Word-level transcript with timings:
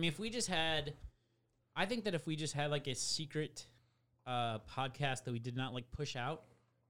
mean, 0.00 0.08
if 0.08 0.18
we 0.18 0.30
just 0.30 0.48
had, 0.48 0.94
I 1.76 1.86
think 1.86 2.04
that 2.04 2.14
if 2.14 2.26
we 2.26 2.34
just 2.36 2.54
had 2.54 2.70
like 2.70 2.86
a 2.88 2.94
secret 2.94 3.66
uh, 4.26 4.58
podcast 4.76 5.24
that 5.24 5.32
we 5.32 5.38
did 5.38 5.56
not 5.56 5.72
like 5.74 5.90
push 5.92 6.16
out, 6.16 6.42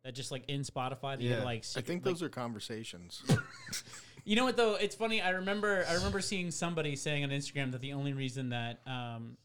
that 0.04 0.14
just 0.14 0.30
like 0.30 0.44
in 0.48 0.62
Spotify, 0.62 1.16
that 1.16 1.20
you 1.20 1.30
Yeah. 1.30 1.36
had, 1.36 1.44
like 1.44 1.58
I 1.58 1.62
secret, 1.62 1.86
think 1.86 2.06
like- 2.06 2.14
those 2.14 2.22
are 2.22 2.28
conversations. 2.30 3.22
You 4.26 4.36
know 4.36 4.44
what 4.44 4.54
though? 4.58 4.74
It's 4.74 4.94
funny. 4.94 5.22
I 5.22 5.30
remember. 5.30 5.82
I 5.88 5.94
remember 5.94 6.20
seeing 6.20 6.50
somebody 6.50 6.94
saying 6.94 7.24
on 7.24 7.30
Instagram 7.30 7.72
that 7.72 7.80
the 7.80 7.94
only 7.94 8.12
reason 8.12 8.50
that 8.50 8.80
um, 8.86 9.38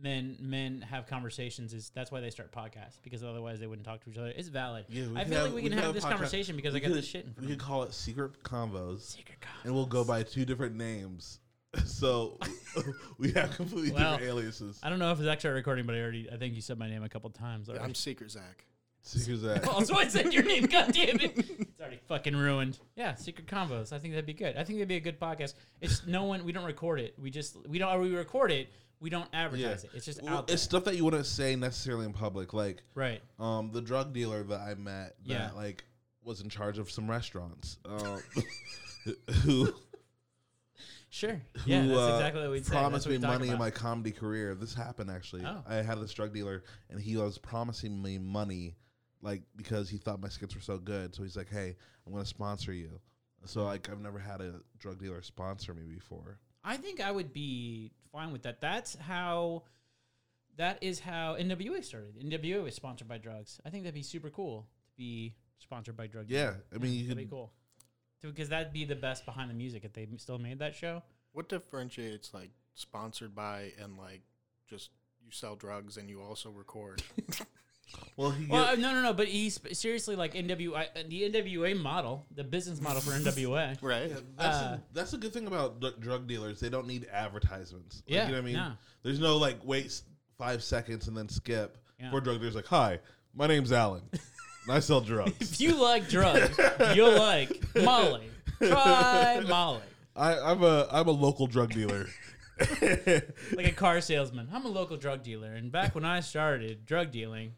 men 0.00 0.36
men 0.40 0.80
have 0.80 1.06
conversations 1.06 1.74
is 1.74 1.90
that's 1.94 2.10
why 2.10 2.20
they 2.20 2.30
start 2.30 2.50
podcasts 2.50 2.96
because 3.02 3.22
otherwise 3.22 3.60
they 3.60 3.66
wouldn't 3.66 3.86
talk 3.86 4.02
to 4.04 4.10
each 4.10 4.16
other. 4.16 4.32
It's 4.34 4.48
valid. 4.48 4.86
Yeah, 4.88 5.04
I 5.14 5.24
feel 5.24 5.34
have- 5.34 5.44
like 5.44 5.54
we 5.54 5.60
we 5.62 5.68
can 5.68 5.72
have 5.76 5.84
have 5.84 5.94
this 5.94 6.02
podcast- 6.04 6.08
conversation 6.08 6.56
because 6.56 6.74
I 6.74 6.78
got 6.78 6.88
could- 6.88 6.96
this 6.96 7.06
shit 7.06 7.26
in 7.26 7.34
front 7.34 7.46
We 7.46 7.54
could 7.54 7.62
call 7.62 7.82
it 7.82 7.92
secret 7.92 8.42
convos, 8.42 9.02
Secret 9.02 9.36
combos, 9.42 9.64
and 9.64 9.74
we'll 9.74 9.84
go 9.84 10.02
by 10.02 10.22
two 10.22 10.46
different 10.46 10.76
names. 10.76 11.38
So 11.86 12.38
we 13.18 13.32
have 13.32 13.54
completely 13.56 13.90
Well, 13.92 14.12
different 14.12 14.30
aliases. 14.30 14.80
I 14.82 14.90
don't 14.90 14.98
know 14.98 15.12
if 15.12 15.18
it's 15.20 15.28
actually 15.28 15.50
recording, 15.54 15.86
but 15.86 15.94
I 15.94 16.00
already 16.00 16.28
I 16.30 16.36
think 16.36 16.54
you 16.54 16.60
said 16.60 16.78
my 16.78 16.88
name 16.88 17.02
a 17.02 17.08
couple 17.08 17.30
times. 17.30 17.68
Yeah, 17.68 17.74
already. 17.74 17.84
I'm 17.88 17.94
Secret 17.94 18.30
Zach. 18.30 18.64
Secret 19.02 19.38
Zach. 19.38 19.66
also, 19.72 19.94
I 19.94 20.08
said 20.08 20.32
your 20.34 20.42
name. 20.42 20.66
God 20.66 20.92
damn 20.92 21.20
it! 21.20 21.32
It's 21.38 21.80
already 21.80 22.00
fucking 22.08 22.34
ruined. 22.36 22.78
Yeah, 22.96 23.14
secret 23.14 23.46
combos. 23.46 23.92
I 23.92 23.98
think 23.98 24.14
that'd 24.14 24.26
be 24.26 24.34
good. 24.34 24.56
I 24.56 24.64
think 24.64 24.78
that'd 24.78 24.88
be 24.88 24.96
a 24.96 25.00
good 25.00 25.20
podcast. 25.20 25.54
It's 25.80 26.06
no 26.06 26.24
one. 26.24 26.44
We 26.44 26.52
don't 26.52 26.64
record 26.64 26.98
it. 27.00 27.14
We 27.18 27.30
just 27.30 27.56
we 27.68 27.78
don't. 27.78 27.92
Or 27.94 28.00
we 28.00 28.14
record 28.14 28.50
it. 28.50 28.68
We 28.98 29.10
don't 29.10 29.28
advertise 29.32 29.84
it. 29.84 29.90
It's 29.94 30.06
just 30.06 30.22
Well, 30.22 30.38
out 30.38 30.46
there. 30.48 30.54
it's 30.54 30.62
stuff 30.62 30.84
that 30.84 30.96
you 30.96 31.04
wouldn't 31.04 31.26
say 31.26 31.54
necessarily 31.54 32.06
in 32.06 32.12
public, 32.14 32.52
like 32.54 32.82
right. 32.94 33.20
um, 33.38 33.70
the 33.70 33.82
drug 33.82 34.12
dealer 34.14 34.42
that 34.42 34.60
I 34.60 34.74
met 34.74 35.16
that 35.26 35.32
Yeah. 35.32 35.50
like 35.54 35.84
was 36.24 36.40
in 36.40 36.48
charge 36.48 36.78
of 36.78 36.90
some 36.90 37.08
restaurants. 37.08 37.78
Um, 37.84 38.22
who 39.44 39.72
Sure. 41.08 41.40
who 41.54 41.70
Yeah, 41.70 41.86
that's 41.86 41.98
uh, 41.98 42.14
exactly 42.14 42.42
what 42.42 42.50
we'd 42.50 42.66
promised 42.66 43.06
me 43.06 43.16
we 43.16 43.26
money 43.26 43.48
in 43.48 43.58
my 43.58 43.70
comedy 43.70 44.12
career. 44.12 44.54
This 44.54 44.74
happened 44.74 45.10
actually. 45.10 45.44
Oh. 45.44 45.62
I 45.66 45.76
had 45.76 46.00
this 46.00 46.12
drug 46.12 46.34
dealer, 46.34 46.64
and 46.90 47.00
he 47.00 47.16
was 47.16 47.38
promising 47.38 48.02
me 48.02 48.18
money, 48.18 48.76
like 49.22 49.42
because 49.56 49.88
he 49.88 49.98
thought 49.98 50.20
my 50.20 50.28
skits 50.28 50.54
were 50.54 50.60
so 50.60 50.78
good. 50.78 51.14
So 51.14 51.22
he's 51.22 51.36
like, 51.36 51.48
"Hey, 51.48 51.76
I'm 52.06 52.12
going 52.12 52.24
to 52.24 52.28
sponsor 52.28 52.72
you." 52.72 53.00
So 53.44 53.64
like, 53.64 53.88
I've 53.88 54.00
never 54.00 54.18
had 54.18 54.40
a 54.40 54.54
drug 54.78 54.98
dealer 54.98 55.22
sponsor 55.22 55.72
me 55.74 55.82
before. 55.84 56.38
I 56.64 56.76
think 56.76 57.00
I 57.00 57.12
would 57.12 57.32
be 57.32 57.92
fine 58.12 58.32
with 58.32 58.42
that. 58.42 58.60
That's 58.60 58.96
how. 58.96 59.62
That 60.56 60.78
is 60.80 60.98
how 61.00 61.36
NWA 61.38 61.84
started. 61.84 62.18
NWA 62.18 62.62
was 62.62 62.74
sponsored 62.74 63.06
by 63.08 63.18
drugs. 63.18 63.60
I 63.66 63.68
think 63.68 63.84
that'd 63.84 63.94
be 63.94 64.02
super 64.02 64.30
cool 64.30 64.66
to 64.88 64.96
be 64.96 65.34
sponsored 65.58 65.98
by 65.98 66.06
drugs. 66.06 66.30
Yeah, 66.30 66.54
I 66.74 66.78
mean, 66.78 66.92
you 66.94 67.02
that'd 67.02 67.18
could. 67.18 67.24
be 67.24 67.30
cool. 67.30 67.52
Because 68.22 68.48
that'd 68.48 68.72
be 68.72 68.84
the 68.84 68.96
best 68.96 69.24
behind 69.24 69.50
the 69.50 69.54
music 69.54 69.84
if 69.84 69.92
they 69.92 70.08
still 70.16 70.38
made 70.38 70.58
that 70.58 70.74
show. 70.74 71.02
What 71.32 71.48
differentiates 71.48 72.32
like 72.34 72.50
sponsored 72.74 73.34
by 73.34 73.72
and 73.82 73.96
like 73.96 74.22
just 74.68 74.90
you 75.24 75.30
sell 75.30 75.54
drugs 75.56 75.96
and 75.96 76.08
you 76.08 76.20
also 76.22 76.50
record? 76.50 77.02
Well, 78.16 78.30
he 78.32 78.46
Well, 78.46 78.64
get- 78.64 78.78
uh, 78.78 78.80
no, 78.80 78.94
no, 78.94 79.02
no. 79.02 79.12
But 79.12 79.28
he's 79.28 79.60
seriously 79.78 80.16
like 80.16 80.34
NWA, 80.34 80.74
uh, 80.96 81.02
the 81.08 81.30
NWA 81.30 81.78
model, 81.80 82.26
the 82.34 82.42
business 82.42 82.80
model 82.80 83.00
for 83.00 83.10
NWA. 83.12 83.80
right? 83.80 84.10
That's, 84.36 84.56
Uh, 84.56 84.78
a, 84.78 84.82
that's 84.92 85.12
a 85.12 85.16
good 85.18 85.32
thing 85.32 85.46
about 85.46 85.78
d- 85.80 85.92
drug 86.00 86.26
dealers. 86.26 86.58
They 86.58 86.68
don't 86.68 86.88
need 86.88 87.06
advertisements. 87.12 88.02
Like, 88.06 88.14
Yeah, 88.14 88.26
you 88.26 88.32
know 88.32 88.38
what 88.38 88.42
I 88.42 88.44
mean. 88.44 88.54
no. 88.56 88.72
There's 89.04 89.20
no 89.20 89.36
like 89.36 89.58
wait 89.62 90.02
five 90.36 90.64
seconds 90.64 91.06
and 91.06 91.16
then 91.16 91.28
skip. 91.28 91.78
Yeah. 92.00 92.10
For 92.10 92.20
drug 92.20 92.40
dealers, 92.40 92.56
like, 92.56 92.66
hi, 92.66 92.98
my 93.34 93.46
name's 93.46 93.70
Alan, 93.72 94.02
and 94.12 94.20
I 94.68 94.80
sell 94.80 95.00
drugs. 95.00 95.32
If 95.40 95.60
you 95.60 95.74
like 95.80 96.08
drugs, 96.08 96.58
you'll 96.94 97.18
like 97.18 97.50
Molly. 97.76 98.30
Try 98.58 99.40
Molly. 99.46 99.80
I, 100.14 100.38
I'm 100.38 100.62
a 100.62 100.88
I'm 100.90 101.08
a 101.08 101.12
local 101.12 101.46
drug 101.46 101.70
dealer. 101.72 102.06
Like 102.80 103.66
a 103.66 103.72
car 103.76 104.00
salesman. 104.00 104.48
I'm 104.52 104.64
a 104.64 104.68
local 104.68 104.96
drug 104.96 105.22
dealer, 105.22 105.52
and 105.52 105.70
back 105.70 105.94
when 105.94 106.06
I 106.06 106.20
started 106.20 106.86
drug 106.86 107.10
dealing, 107.10 107.52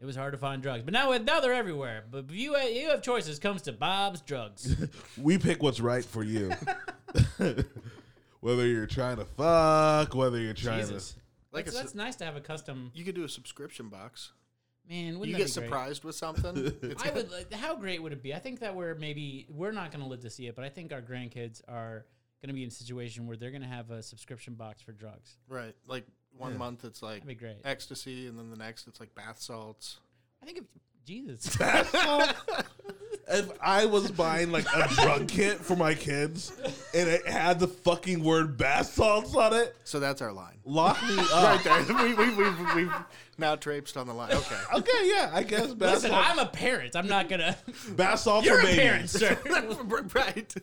it 0.00 0.06
was 0.06 0.16
hard 0.16 0.32
to 0.32 0.38
find 0.38 0.62
drugs. 0.62 0.82
But 0.82 0.92
now, 0.94 1.10
now 1.18 1.40
they're 1.40 1.52
everywhere. 1.52 2.04
But 2.10 2.30
you 2.30 2.56
you 2.58 2.88
have 2.88 3.02
choices. 3.02 3.38
Comes 3.38 3.60
to 3.62 3.72
Bob's 3.72 4.22
Drugs. 4.22 4.74
we 5.18 5.36
pick 5.36 5.62
what's 5.62 5.78
right 5.78 6.04
for 6.04 6.22
you. 6.24 6.50
whether 8.40 8.66
you're 8.66 8.86
trying 8.86 9.16
to 9.18 9.24
fuck, 9.24 10.14
whether 10.14 10.38
you're 10.40 10.54
trying 10.54 10.80
Jesus, 10.80 11.16
Like 11.52 11.66
that's, 11.66 11.76
a, 11.76 11.80
that's 11.80 11.92
su- 11.92 11.98
nice 11.98 12.16
to 12.16 12.24
have 12.24 12.36
a 12.36 12.40
custom. 12.40 12.90
you 12.94 13.04
could 13.04 13.14
do 13.14 13.24
a 13.24 13.28
subscription 13.28 13.88
box. 13.88 14.32
Man, 14.88 15.18
wouldn't 15.18 15.26
You 15.38 15.44
get 15.44 15.46
be 15.54 15.60
great? 15.60 15.64
surprised 15.66 16.04
with 16.04 16.14
something. 16.16 16.56
It's 16.82 17.02
I 17.02 17.10
would. 17.10 17.30
like, 17.32 17.52
How 17.52 17.74
great 17.76 18.02
would 18.02 18.12
it 18.12 18.22
be? 18.22 18.34
I 18.34 18.38
think 18.38 18.60
that 18.60 18.74
we're 18.74 18.94
maybe 18.94 19.46
we're 19.48 19.72
not 19.72 19.90
going 19.90 20.02
to 20.02 20.08
live 20.08 20.20
to 20.20 20.30
see 20.30 20.46
it, 20.46 20.54
but 20.56 20.64
I 20.64 20.68
think 20.68 20.92
our 20.92 21.00
grandkids 21.02 21.62
are 21.68 22.04
going 22.42 22.48
to 22.48 22.54
be 22.54 22.62
in 22.62 22.68
a 22.68 22.72
situation 22.72 23.26
where 23.26 23.36
they're 23.38 23.50
going 23.50 23.62
to 23.62 23.68
have 23.68 23.90
a 23.90 24.02
subscription 24.02 24.54
box 24.54 24.82
for 24.82 24.92
drugs. 24.92 25.36
right. 25.48 25.74
Like 25.86 26.06
one 26.36 26.52
Yeah. 26.52 26.58
month 26.58 26.84
it's 26.84 27.02
like 27.02 27.24
be 27.26 27.34
great. 27.34 27.56
ecstasy, 27.64 28.26
and 28.26 28.38
then 28.38 28.50
the 28.50 28.56
next 28.56 28.86
it's 28.88 29.00
like 29.00 29.14
bath 29.14 29.40
salts. 29.40 29.98
I 30.42 30.46
think 30.46 30.58
if 30.58 30.64
Jesus, 31.06 31.44
to. 31.56 32.64
If 33.28 33.50
I 33.60 33.86
was 33.86 34.10
buying 34.10 34.50
like 34.52 34.66
a 34.74 34.88
drug 34.94 35.28
kit 35.28 35.58
for 35.58 35.76
my 35.76 35.94
kids 35.94 36.52
and 36.94 37.08
it 37.08 37.26
had 37.26 37.58
the 37.60 37.68
fucking 37.68 38.22
word 38.22 38.56
bath 38.56 38.92
salts 38.92 39.34
on 39.34 39.52
it, 39.54 39.74
So 39.84 39.98
that's 40.00 40.20
our 40.22 40.32
line. 40.32 40.56
lock 40.64 41.00
me 41.08 41.16
up. 41.32 41.32
Right 41.32 41.60
there. 41.64 41.96
we, 42.04 42.14
we, 42.14 42.34
we've, 42.34 42.74
we've 42.74 42.94
now 43.38 43.56
traipsed 43.56 43.96
on 43.96 44.06
the 44.06 44.14
line. 44.14 44.32
Okay. 44.32 44.60
Okay, 44.74 45.10
yeah, 45.14 45.30
I 45.32 45.42
guess 45.42 45.72
bath 45.74 45.94
listen, 45.94 46.10
salts. 46.10 46.28
I'm 46.30 46.38
a 46.38 46.46
parent. 46.46 46.94
I'm 46.96 47.06
not 47.08 47.28
gonna. 47.28 47.56
bath 47.96 48.20
salts 48.20 48.46
You're 48.46 48.60
for 48.60 48.68
a 48.68 48.76
babies. 48.76 48.80
parent, 48.82 49.10
sir. 49.10 50.08
right. 50.14 50.54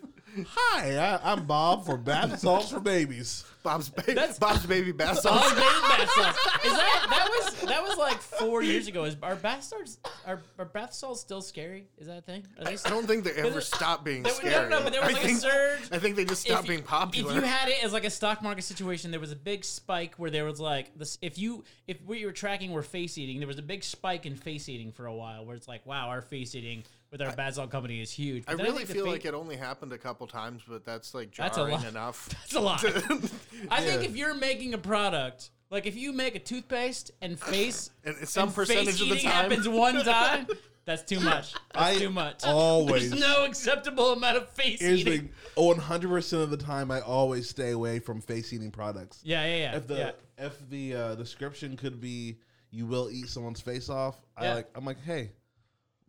Hi, 0.48 0.98
I, 0.98 1.32
I'm 1.34 1.46
Bob 1.46 1.86
for 1.86 1.98
bath 1.98 2.40
salts 2.40 2.70
for 2.72 2.80
babies. 2.80 3.44
Bob's, 3.64 3.90
ba- 3.90 4.04
That's- 4.08 4.40
Bob's 4.40 4.66
baby 4.66 4.92
bath 4.92 5.20
salts. 5.20 5.50
baby 5.50 5.62
bath 5.62 6.10
salts. 6.12 6.38
Is 6.66 6.72
that 6.74 7.08
that 7.10 7.30
was 7.30 7.62
that 7.70 7.84
was 7.84 7.98
like 7.98 8.18
four 8.20 8.64
years 8.64 8.88
ago? 8.88 9.04
Is 9.04 9.16
are 9.22 9.36
bath 9.36 9.64
salts 9.64 10.00
are, 10.26 10.42
are 10.58 10.66
bath 10.66 10.94
salts 10.94 11.22
still 11.22 11.42
scary? 11.42 11.86
Is 11.98 12.08
that 12.08 12.18
a 12.18 12.22
thing? 12.22 12.46
Are 12.60 12.66
they 12.66 12.78
I 12.84 12.90
don't 12.90 13.06
think 13.08 13.24
they 13.24 13.32
ever 13.34 13.62
stopped 13.62 14.04
being 14.04 14.24
There 14.24 14.32
was- 14.32 14.38
scary. 14.40 14.70
No, 14.70 14.78
no, 14.80 14.84
but 14.84 14.94
there 14.94 15.02
was 15.02 15.10
I 15.12 15.14
like 15.14 15.22
think, 15.22 15.38
a 15.38 15.42
surge. 15.42 15.80
I 15.92 16.00
think 16.00 16.16
they 16.16 16.26
just 16.26 16.42
stopped 16.42 16.68
being 16.68 16.84
popular. 16.84 17.30
If 17.32 17.36
you 17.36 17.42
had 17.42 17.70
it 17.70 17.84
as 17.84 17.94
like 17.94 18.06
a 18.06 18.10
stock 18.10 18.42
market 18.42 18.64
situation, 18.64 19.12
there 19.12 19.20
was 19.20 19.32
a 19.32 19.36
big 19.36 19.64
spike 19.64 20.16
where 20.18 20.30
there 20.32 20.46
was 20.46 20.60
like 20.60 20.98
this. 20.98 21.18
If 21.22 21.38
you 21.38 21.64
if 21.88 22.02
what 22.06 22.18
you 22.20 22.26
were 22.26 22.32
tracking 22.32 22.72
were 22.72 22.84
face 22.84 23.18
eating, 23.18 23.40
there 23.40 23.48
was 23.48 23.60
a 23.60 23.64
big 23.64 23.84
spike 23.84 24.26
in 24.26 24.36
face 24.36 24.70
eating 24.70 24.92
for 24.92 25.06
a 25.06 25.14
while, 25.14 25.46
where 25.46 25.56
it's 25.56 25.68
like, 25.68 25.86
wow, 25.86 26.08
our 26.10 26.22
face 26.22 26.56
eating 26.56 26.84
with 27.12 27.22
our 27.22 27.34
bad 27.36 27.54
salt 27.56 27.70
company 27.70 28.02
is 28.02 28.12
huge. 28.12 28.44
I 28.48 28.52
But 28.52 28.58
then 28.58 28.66
really 28.68 28.78
think 28.80 28.88
the 28.90 28.94
feel 28.96 29.06
fa- 29.06 29.12
like 29.12 29.26
it 29.26 29.34
only 29.34 29.58
happened 29.58 29.92
a 29.94 29.98
couple 29.98 30.26
times, 30.28 30.62
but 30.68 30.86
that's 30.86 31.14
like 31.14 31.36
That's 31.36 31.58
a 31.58 31.62
jarring 31.62 31.76
lot. 31.76 31.86
enough. 31.88 32.30
That's 32.42 32.56
a 32.56 32.60
lot. 32.60 32.84
I 33.70 33.82
think 33.82 34.02
Yeah. 34.04 34.10
if 34.10 34.16
you're 34.16 34.34
making 34.34 34.74
a 34.74 34.78
product, 34.78 35.50
like 35.70 35.86
if 35.86 35.96
you 35.98 36.14
make 36.14 36.36
a 36.36 36.40
toothpaste 36.40 37.12
and 37.22 37.40
face 37.40 37.92
And 38.06 38.16
some 38.28 38.48
and 38.50 38.56
percentage 38.56 38.86
face 38.86 39.02
of 39.02 39.10
the 39.10 39.16
time- 39.20 39.32
happens 39.52 39.68
one 39.68 40.04
time, 40.06 40.48
that's 40.86 41.04
too 41.04 41.20
much. 41.20 41.54
That's 41.74 41.98
I 41.98 41.98
too 42.00 42.10
much. 42.10 42.44
always- 42.46 43.10
There's 43.12 43.22
no 43.22 43.46
acceptable 43.46 44.14
amount 44.14 44.38
of 44.38 44.50
face 44.50 44.80
Here's 44.80 45.04
the 45.04 45.12
eating. 45.12 45.30
100 45.56 46.08
percent 46.10 46.42
of 46.44 46.50
the 46.50 46.58
time, 46.58 46.90
I 46.92 47.02
always 47.02 47.48
stay 47.50 47.72
away 47.72 48.00
from 48.00 48.22
face 48.22 48.52
eating 48.54 48.72
products. 48.72 49.20
Yeah, 49.24 49.46
yeah, 49.46 49.56
yeah. 49.58 49.76
If 49.76 49.88
the 49.88 49.96
yeah. 49.98 50.12
if 50.38 50.70
the 50.70 50.96
uh, 50.96 51.16
description 51.16 51.76
could 51.78 52.00
be 52.02 52.38
"you 52.72 52.86
will 52.88 53.12
eat 53.12 53.28
someone's 53.28 53.60
face 53.62 53.90
off," 53.90 54.16
I 54.38 54.54
like. 54.56 54.70
I'm 54.76 54.86
like, 54.86 55.00
hey, 55.04 55.32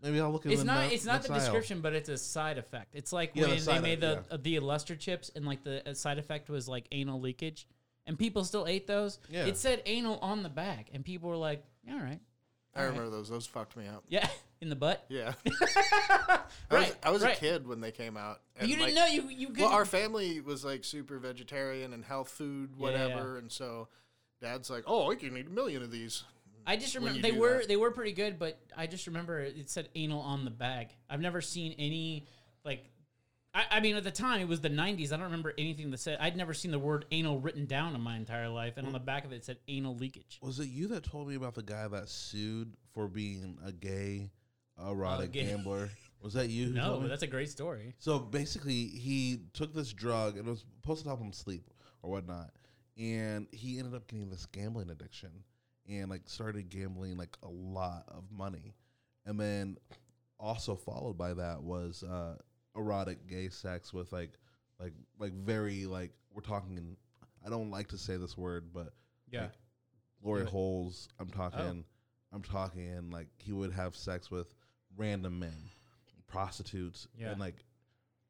maybe 0.02 0.20
I'll 0.20 0.30
look 0.30 0.44
at 0.46 0.52
It's 0.52 0.64
not. 0.64 0.92
It's 0.92 1.04
not 1.04 1.22
the 1.22 1.32
aisle. 1.32 1.38
description, 1.40 1.80
but 1.80 1.92
it's 1.94 2.08
a 2.08 2.18
side 2.18 2.58
effect. 2.58 2.94
It's 2.94 3.12
like 3.12 3.30
Yeah, 3.34 3.42
the 3.44 3.48
when 3.48 3.56
they 3.56 3.62
side 3.62 3.82
made 3.82 4.00
the 4.00 4.12
effect, 4.12 4.32
uh, 4.32 4.36
the 4.42 4.56
Olestra 4.58 4.98
chips, 4.98 5.30
and 5.34 5.46
like 5.46 5.62
the 5.64 5.88
uh, 5.88 5.94
side 5.94 6.18
effect 6.18 6.48
was 6.50 6.68
like 6.68 6.86
anal 6.92 7.20
leakage, 7.20 7.66
and 8.06 8.18
people 8.18 8.44
still 8.44 8.66
ate 8.66 8.86
those. 8.86 9.18
Yeah. 9.30 9.46
It 9.46 9.56
said 9.56 9.82
anal 9.86 10.18
on 10.18 10.42
the 10.42 10.48
back, 10.48 10.88
and 10.92 11.04
people 11.04 11.28
were 11.30 11.36
like, 11.36 11.64
"All 11.90 11.98
right, 11.98 12.20
I 12.74 12.82
remember 12.82 13.10
those. 13.10 13.28
Those 13.28 13.46
fucked 13.46 13.76
me 13.76 13.86
up. 13.86 14.04
yeah, 14.08 14.28
in 14.60 14.68
the 14.68 14.76
butt." 14.76 15.04
Yeah. 15.08 15.32
I 15.46 16.40
was, 16.70 16.80
Right, 16.88 16.96
I 17.02 17.10
was 17.10 17.22
right. 17.22 17.36
a 17.36 17.40
kid 17.40 17.66
when 17.66 17.80
they 17.80 17.92
came 17.92 18.16
out. 18.16 18.40
and, 18.56 18.68
You 18.68 18.76
didn't 18.76 18.94
like, 18.94 19.08
know 19.08 19.14
you 19.14 19.28
you 19.30 19.48
could. 19.48 19.58
Well, 19.60 19.72
our 19.72 19.84
family 19.84 20.40
was 20.40 20.64
like 20.64 20.84
super 20.84 21.18
vegetarian 21.18 21.92
and 21.92 22.04
health 22.04 22.30
food, 22.30 22.70
Yeah, 22.76 22.90
yeah, 22.90 22.92
whatever, 22.92 23.38
and 23.38 23.50
so 23.52 23.88
dad's 24.40 24.70
like, 24.70 24.84
"Oh, 24.86 25.10
I 25.10 25.14
can 25.14 25.36
eat 25.36 25.46
a 25.46 25.50
million 25.50 25.82
of 25.82 25.90
these." 25.90 26.24
I 26.66 26.76
just 26.76 26.94
remember 26.94 27.20
they 27.20 27.32
were 27.32 27.58
that. 27.58 27.68
they 27.68 27.76
were 27.76 27.90
pretty 27.90 28.12
good, 28.12 28.38
but 28.38 28.58
I 28.76 28.86
just 28.86 29.06
remember 29.06 29.40
it 29.40 29.68
said 29.70 29.88
anal 29.94 30.20
on 30.20 30.44
the 30.44 30.50
bag. 30.50 30.88
I've 31.10 31.20
never 31.20 31.40
seen 31.40 31.74
any 31.78 32.26
like. 32.64 32.84
I, 33.54 33.64
I 33.70 33.80
mean, 33.80 33.96
at 33.96 34.04
the 34.04 34.10
time 34.10 34.40
it 34.40 34.48
was 34.48 34.60
the 34.60 34.70
'90s. 34.70 35.08
I 35.12 35.16
don't 35.16 35.24
remember 35.24 35.52
anything 35.58 35.90
that 35.90 35.98
said. 36.00 36.16
I'd 36.20 36.36
never 36.36 36.54
seen 36.54 36.70
the 36.70 36.78
word 36.78 37.04
anal 37.10 37.38
written 37.38 37.66
down 37.66 37.94
in 37.94 38.00
my 38.00 38.16
entire 38.16 38.48
life, 38.48 38.74
and 38.78 38.86
on 38.86 38.92
the 38.94 38.98
back 38.98 39.24
of 39.26 39.32
it, 39.32 39.36
it 39.36 39.44
said 39.44 39.58
anal 39.68 39.94
leakage. 39.96 40.38
Was 40.42 40.58
it 40.60 40.68
you 40.68 40.88
that 40.88 41.04
told 41.04 41.28
me 41.28 41.34
about 41.34 41.54
the 41.54 41.62
guy 41.62 41.86
that 41.88 42.08
sued 42.08 42.72
for 42.94 43.08
being 43.08 43.58
a 43.66 43.70
gay 43.72 44.30
erotic 44.82 45.32
gay- 45.32 45.46
gambler? 45.46 45.90
Was 46.22 46.32
that 46.34 46.48
you? 46.48 46.68
who 46.68 46.72
No, 46.74 46.82
told 46.84 46.94
me? 46.98 47.02
but 47.02 47.08
that's 47.10 47.24
a 47.24 47.26
great 47.26 47.50
story. 47.50 47.94
So 47.98 48.18
basically, 48.20 48.86
he 48.86 49.40
took 49.52 49.74
this 49.74 49.92
drug 49.92 50.38
and 50.38 50.46
it 50.46 50.50
was 50.50 50.64
supposed 50.80 51.02
to 51.02 51.08
help 51.08 51.20
him 51.20 51.32
sleep 51.32 51.68
or 52.02 52.10
whatnot, 52.10 52.50
and 52.96 53.48
he 53.52 53.78
ended 53.78 53.94
up 53.94 54.06
getting 54.06 54.30
this 54.30 54.46
gambling 54.46 54.88
addiction 54.90 55.30
and 55.88 56.08
like 56.10 56.22
started 56.26 56.68
gambling 56.68 57.16
like 57.16 57.36
a 57.42 57.48
lot 57.48 58.04
of 58.08 58.24
money, 58.30 58.74
and 59.26 59.38
then 59.38 59.76
also 60.38 60.74
followed 60.76 61.16
by 61.16 61.34
that 61.34 61.62
was 61.62 62.02
uh, 62.02 62.36
erotic 62.76 63.26
gay 63.26 63.48
sex 63.48 63.92
with 63.92 64.12
like 64.12 64.32
like 64.80 64.92
like 65.18 65.32
very 65.32 65.86
like 65.86 66.10
we're 66.34 66.42
talking 66.42 66.96
I 67.44 67.50
don't 67.50 67.70
like 67.70 67.88
to 67.88 67.98
say 67.98 68.16
this 68.16 68.36
word, 68.38 68.72
but 68.72 68.92
Yeah. 69.30 69.42
like, 69.42 69.50
glory 70.22 70.42
it. 70.42 70.48
holes. 70.48 71.08
I'm 71.18 71.28
talking. 71.28 71.84
I'm 72.32 72.42
talking 72.42 73.10
like 73.10 73.28
he 73.38 73.52
would 73.52 73.72
have 73.72 73.94
sex 73.94 74.30
with 74.30 74.54
random 74.96 75.38
men, 75.40 75.56
prostitutes, 76.26 77.06
Yeah. 77.18 77.30
and 77.30 77.40
like 77.40 77.64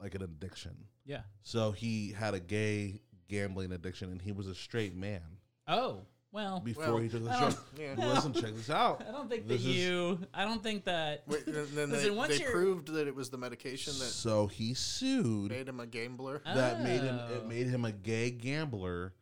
like 0.00 0.14
an 0.14 0.22
addiction. 0.22 0.76
Yeah. 1.04 1.22
So 1.42 1.70
he 1.72 2.10
had 2.12 2.34
a 2.34 2.40
gay 2.40 3.00
gambling 3.28 3.72
addiction, 3.72 4.10
and 4.10 4.20
he 4.20 4.32
was 4.32 4.46
a 4.48 4.54
straight 4.54 4.94
man 4.96 5.22
Oh 5.68 6.04
well. 6.32 6.60
before 6.60 6.84
Well, 6.86 6.96
he 6.98 7.08
took 7.08 7.24
the 7.24 7.30
I 7.30 7.52
Yeah. 7.78 7.94
Listen, 7.96 8.32
check 8.32 8.54
this 8.54 8.70
out. 8.70 9.02
I 9.06 9.12
don't 9.12 9.28
think 9.28 9.46
that 9.46 9.54
This 9.54 9.60
is- 9.64 9.76
you. 9.76 10.18
I 10.34 10.44
don't 10.44 10.62
think 10.62 10.84
that. 10.84 11.22
Wait, 11.28 11.44
then 11.46 11.66
they, 11.74 11.86
Listen, 11.86 12.16
once 12.16 12.38
they 12.38 12.44
proved 12.44 12.88
that 12.88 13.06
it 13.06 13.14
was 13.14 13.30
the 13.30 13.38
medication 13.38 13.92
that 13.98 14.06
So 14.06 14.46
he 14.48 14.74
sued. 14.74 15.50
made 15.50 15.68
him 15.68 15.78
a 15.80 15.86
gambler. 15.86 16.42
that 16.44 16.82
made 16.82 17.02
him 17.02 17.18
Oh. 17.20 17.34
it 17.34 17.46
made 17.46 17.66
him 17.68 17.84
a 17.84 17.92
gay 17.92 18.30
gambler 18.30 19.12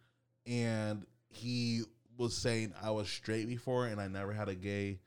and 0.46 1.04
he 1.28 1.82
was 2.16 2.36
saying 2.36 2.72
I 2.82 2.90
was 2.90 3.08
straight 3.08 3.46
before 3.48 3.86
and 3.86 4.00
I 4.00 4.08
never 4.08 4.32
had 4.32 4.48
a 4.48 4.54
gay 4.54 5.00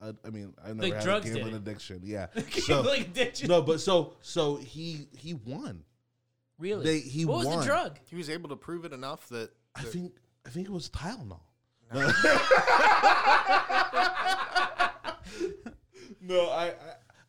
uh, 0.00 0.12
I 0.24 0.30
mean 0.30 0.52
I 0.62 0.68
never 0.68 0.82
Like 0.82 0.94
had 0.94 1.04
drugs 1.04 1.24
a 1.24 1.28
did 1.28 1.34
gambling 1.36 1.54
it. 1.54 1.58
addiction. 1.58 2.00
Yeah. 2.04 2.26
So 2.50 2.82
like 2.82 3.00
addiction. 3.02 3.48
no, 3.48 3.62
but 3.62 3.80
so 3.80 4.14
so 4.20 4.56
he 4.56 5.08
he 5.16 5.32
won. 5.34 5.84
really? 6.58 6.84
they- 6.84 7.00
he 7.00 7.24
what 7.24 7.46
was 7.46 7.58
the 7.60 7.64
drug? 7.64 7.98
He 8.04 8.16
was 8.16 8.28
able 8.30 8.48
to 8.50 8.56
prove 8.56 8.84
it 8.84 8.92
enough 8.92 9.28
that, 9.30 9.50
I 9.74 9.82
think 9.82 10.12
I 10.46 10.50
think 10.50 10.68
it 10.68 10.72
was 10.72 10.88
Tylenol. 10.90 11.40
no, 16.20 16.50
I, 16.50 16.72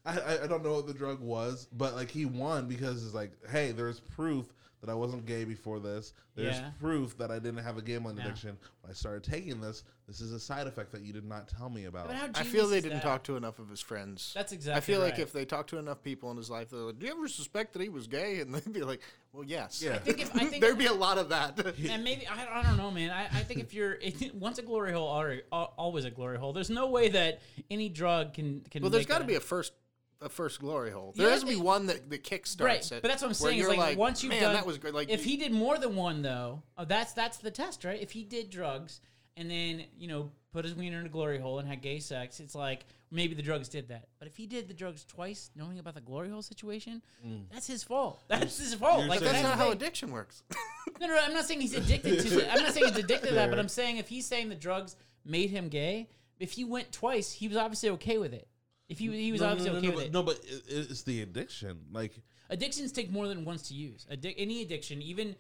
I 0.05 0.19
I 0.19 0.43
I 0.43 0.47
don't 0.47 0.63
know 0.63 0.73
what 0.73 0.87
the 0.87 0.93
drug 0.93 1.19
was, 1.19 1.67
but 1.71 1.95
like 1.95 2.11
he 2.11 2.25
won 2.25 2.67
because 2.67 3.03
it's 3.05 3.13
like, 3.13 3.31
hey, 3.49 3.71
there's 3.71 3.99
proof 3.99 4.45
that 4.81 4.89
I 4.89 4.94
wasn't 4.94 5.25
gay 5.25 5.44
before 5.44 5.79
this. 5.79 6.13
There's 6.35 6.57
Yeah. 6.57 6.69
proof 6.79 7.18
that 7.18 7.31
I 7.31 7.39
didn't 7.39 7.63
have 7.63 7.77
a 7.77 7.81
gambling 7.81 8.18
Yeah. 8.18 8.25
addiction. 8.27 8.57
When 8.81 8.91
I 8.91 8.94
started 8.94 9.24
taking 9.24 9.59
this, 9.59 9.83
this 10.06 10.21
is 10.21 10.31
a 10.33 10.39
side 10.39 10.68
effect 10.68 10.91
that 10.91 11.01
you 11.01 11.12
did 11.12 11.25
not 11.25 11.47
tell 11.47 11.68
me 11.69 11.85
about. 11.85 12.07
But 12.07 12.15
how 12.15 12.29
I 12.35 12.44
feel 12.44 12.68
they 12.68 12.79
didn't 12.79 12.97
that? 12.97 13.03
talk 13.03 13.24
to 13.24 13.35
enough 13.38 13.57
of 13.57 13.69
his 13.69 13.81
friends. 13.81 14.33
That's 14.35 14.51
exactly. 14.51 14.77
I 14.77 14.81
feel 14.81 15.00
like 15.03 15.18
if 15.18 15.33
they 15.33 15.45
talked 15.45 15.71
to 15.71 15.77
enough 15.79 16.03
people 16.03 16.29
in 16.29 16.38
his 16.38 16.50
life, 16.51 16.69
they're 16.69 16.79
like, 16.79 17.00
"Do 17.00 17.07
you 17.07 17.12
ever 17.12 17.27
suspect 17.27 17.74
that 17.74 17.81
he 17.81 17.89
was 17.89 18.06
gay?" 18.07 18.39
And 18.41 18.53
they'd 18.53 18.71
be 18.71 18.83
like, 18.83 19.01
"Well, 19.33 19.44
yes." 19.44 19.81
Yeah. 19.81 19.95
I 19.95 19.97
think 19.97 20.21
if- 20.21 20.35
I 20.35 20.45
think- 20.45 20.62
there'd 20.62 20.77
be 20.77 20.85
a 20.85 20.94
lot 20.94 21.18
of 21.18 21.30
that. 21.30 21.57
and 21.89 22.03
maybe 22.03 22.27
I, 22.27 22.59
I 22.59 22.63
don't 22.63 22.77
know, 22.77 22.91
man. 22.91 23.09
I, 23.09 23.25
I 23.25 23.44
think 23.44 23.62
if 23.62 23.73
you're 23.73 23.94
it, 23.94 24.35
once 24.35 24.59
a 24.59 24.62
glory 24.63 24.94
hole, 24.94 25.07
already, 25.07 25.41
always 25.51 26.06
a 26.06 26.12
glory 26.12 26.38
hole. 26.38 26.53
There's 26.53 26.69
no 26.69 26.88
way 26.91 27.09
that 27.09 27.41
any 27.71 27.89
drug 27.89 28.33
can 28.35 28.62
can. 28.69 28.83
well, 28.83 28.91
there's 28.91 29.07
got 29.07 29.19
to 29.19 29.23
be 29.25 29.35
a 29.35 29.39
first, 29.39 29.73
a 30.21 30.29
first 30.29 30.59
glory 30.59 30.91
hole. 30.91 31.13
There 31.15 31.25
Yeah, 31.27 31.31
has 31.33 31.41
to 31.41 31.47
be 31.47 31.55
they- 31.55 31.61
one 31.61 31.87
that 31.87 32.09
that 32.09 32.23
kickstarts 32.23 32.61
right. 32.61 32.91
it. 32.91 33.01
But 33.01 33.07
that's 33.09 33.21
what 33.21 33.29
I'm 33.29 33.33
saying. 33.33 33.59
Is 33.59 33.63
you're 33.67 33.77
like, 33.77 33.97
once 33.97 34.23
you've 34.23 34.31
man, 34.31 34.41
done 34.41 34.53
that 34.53 34.65
was 34.65 34.77
great. 34.77 34.93
Like 34.93 35.09
if 35.09 35.23
he 35.23 35.37
did 35.37 35.51
more 35.51 35.77
than 35.77 35.95
one 35.95 36.21
though, 36.21 36.63
oh, 36.77 36.85
that's 36.85 37.13
that's 37.13 37.37
the 37.37 37.51
test, 37.51 37.83
right? 37.85 38.01
If 38.01 38.11
he 38.11 38.23
did 38.23 38.49
drugs 38.49 38.99
and 39.35 39.49
then 39.49 39.83
you 39.97 40.07
know 40.07 40.31
put 40.51 40.65
his 40.65 40.73
wiener 40.73 40.99
in 40.99 41.05
a 41.05 41.09
glory 41.09 41.37
hole 41.39 41.59
and 41.59 41.67
had 41.67 41.81
gay 41.81 41.99
sex, 41.99 42.39
it's 42.39 42.55
like 42.55 42.85
maybe 43.11 43.35
the 43.35 43.43
drugs 43.43 43.69
did 43.69 43.89
that. 43.89 44.07
But 44.17 44.27
if 44.27 44.35
he 44.35 44.47
did 44.47 44.67
the 44.67 44.73
drugs 44.73 45.05
twice, 45.05 45.51
knowing 45.55 45.77
about 45.77 45.93
the 45.93 46.01
glory 46.01 46.29
hole 46.29 46.41
situation, 46.41 47.01
mm. 47.25 47.43
that's 47.51 47.67
his 47.67 47.83
fault. 47.83 48.23
That's 48.27 48.57
his 48.57 48.73
fault. 48.73 49.01
you're 49.01 49.09
Like 49.09 49.19
saying- 49.19 49.31
that's 49.33 49.43
that's 49.43 49.57
not 49.59 49.63
how 49.65 49.71
addiction 49.71 50.11
works. 50.11 50.43
No, 50.99 51.05
no, 51.05 51.13
no, 51.13 51.21
I'm 51.21 51.33
not 51.35 51.45
saying 51.45 51.61
he's 51.61 51.75
addicted 51.75 52.21
to. 52.21 52.29
The, 52.29 52.51
I'm 52.51 52.63
not 52.63 52.73
saying 52.73 52.87
he's 52.87 52.97
addicted 52.97 53.27
to 53.27 53.35
that, 53.35 53.51
but 53.51 53.59
I'm 53.59 53.67
saying 53.69 53.97
if 53.97 54.07
he's 54.09 54.25
saying 54.25 54.49
the 54.49 54.55
drugs 54.55 54.95
made 55.23 55.51
him 55.51 55.67
gay, 55.69 56.09
if 56.39 56.53
he 56.53 56.63
went 56.63 56.91
twice, 56.91 57.31
he 57.33 57.47
was 57.47 57.55
obviously 57.55 57.89
okay 57.89 58.17
with 58.17 58.33
it. 58.33 58.47
If 58.89 58.99
he 58.99 59.07
he 59.11 59.31
was 59.31 59.41
no, 59.41 59.47
no, 59.47 59.51
obviously 59.53 59.71
no, 59.73 59.77
okay 59.79 59.87
no, 59.87 59.93
with 59.93 59.99
but, 59.99 60.05
it. 60.07 60.13
no, 60.13 60.23
but 60.23 60.35
it, 60.77 60.91
it's 60.91 61.03
the 61.03 61.21
addiction. 61.21 61.79
Like 61.91 62.13
Addictions 62.49 62.91
take 62.93 63.11
more 63.11 63.27
than 63.27 63.43
once 63.43 63.63
to 63.69 63.73
use. 63.73 64.05
Addic- 64.11 64.35
any 64.37 64.61
addiction, 64.61 65.01
even 65.01 65.35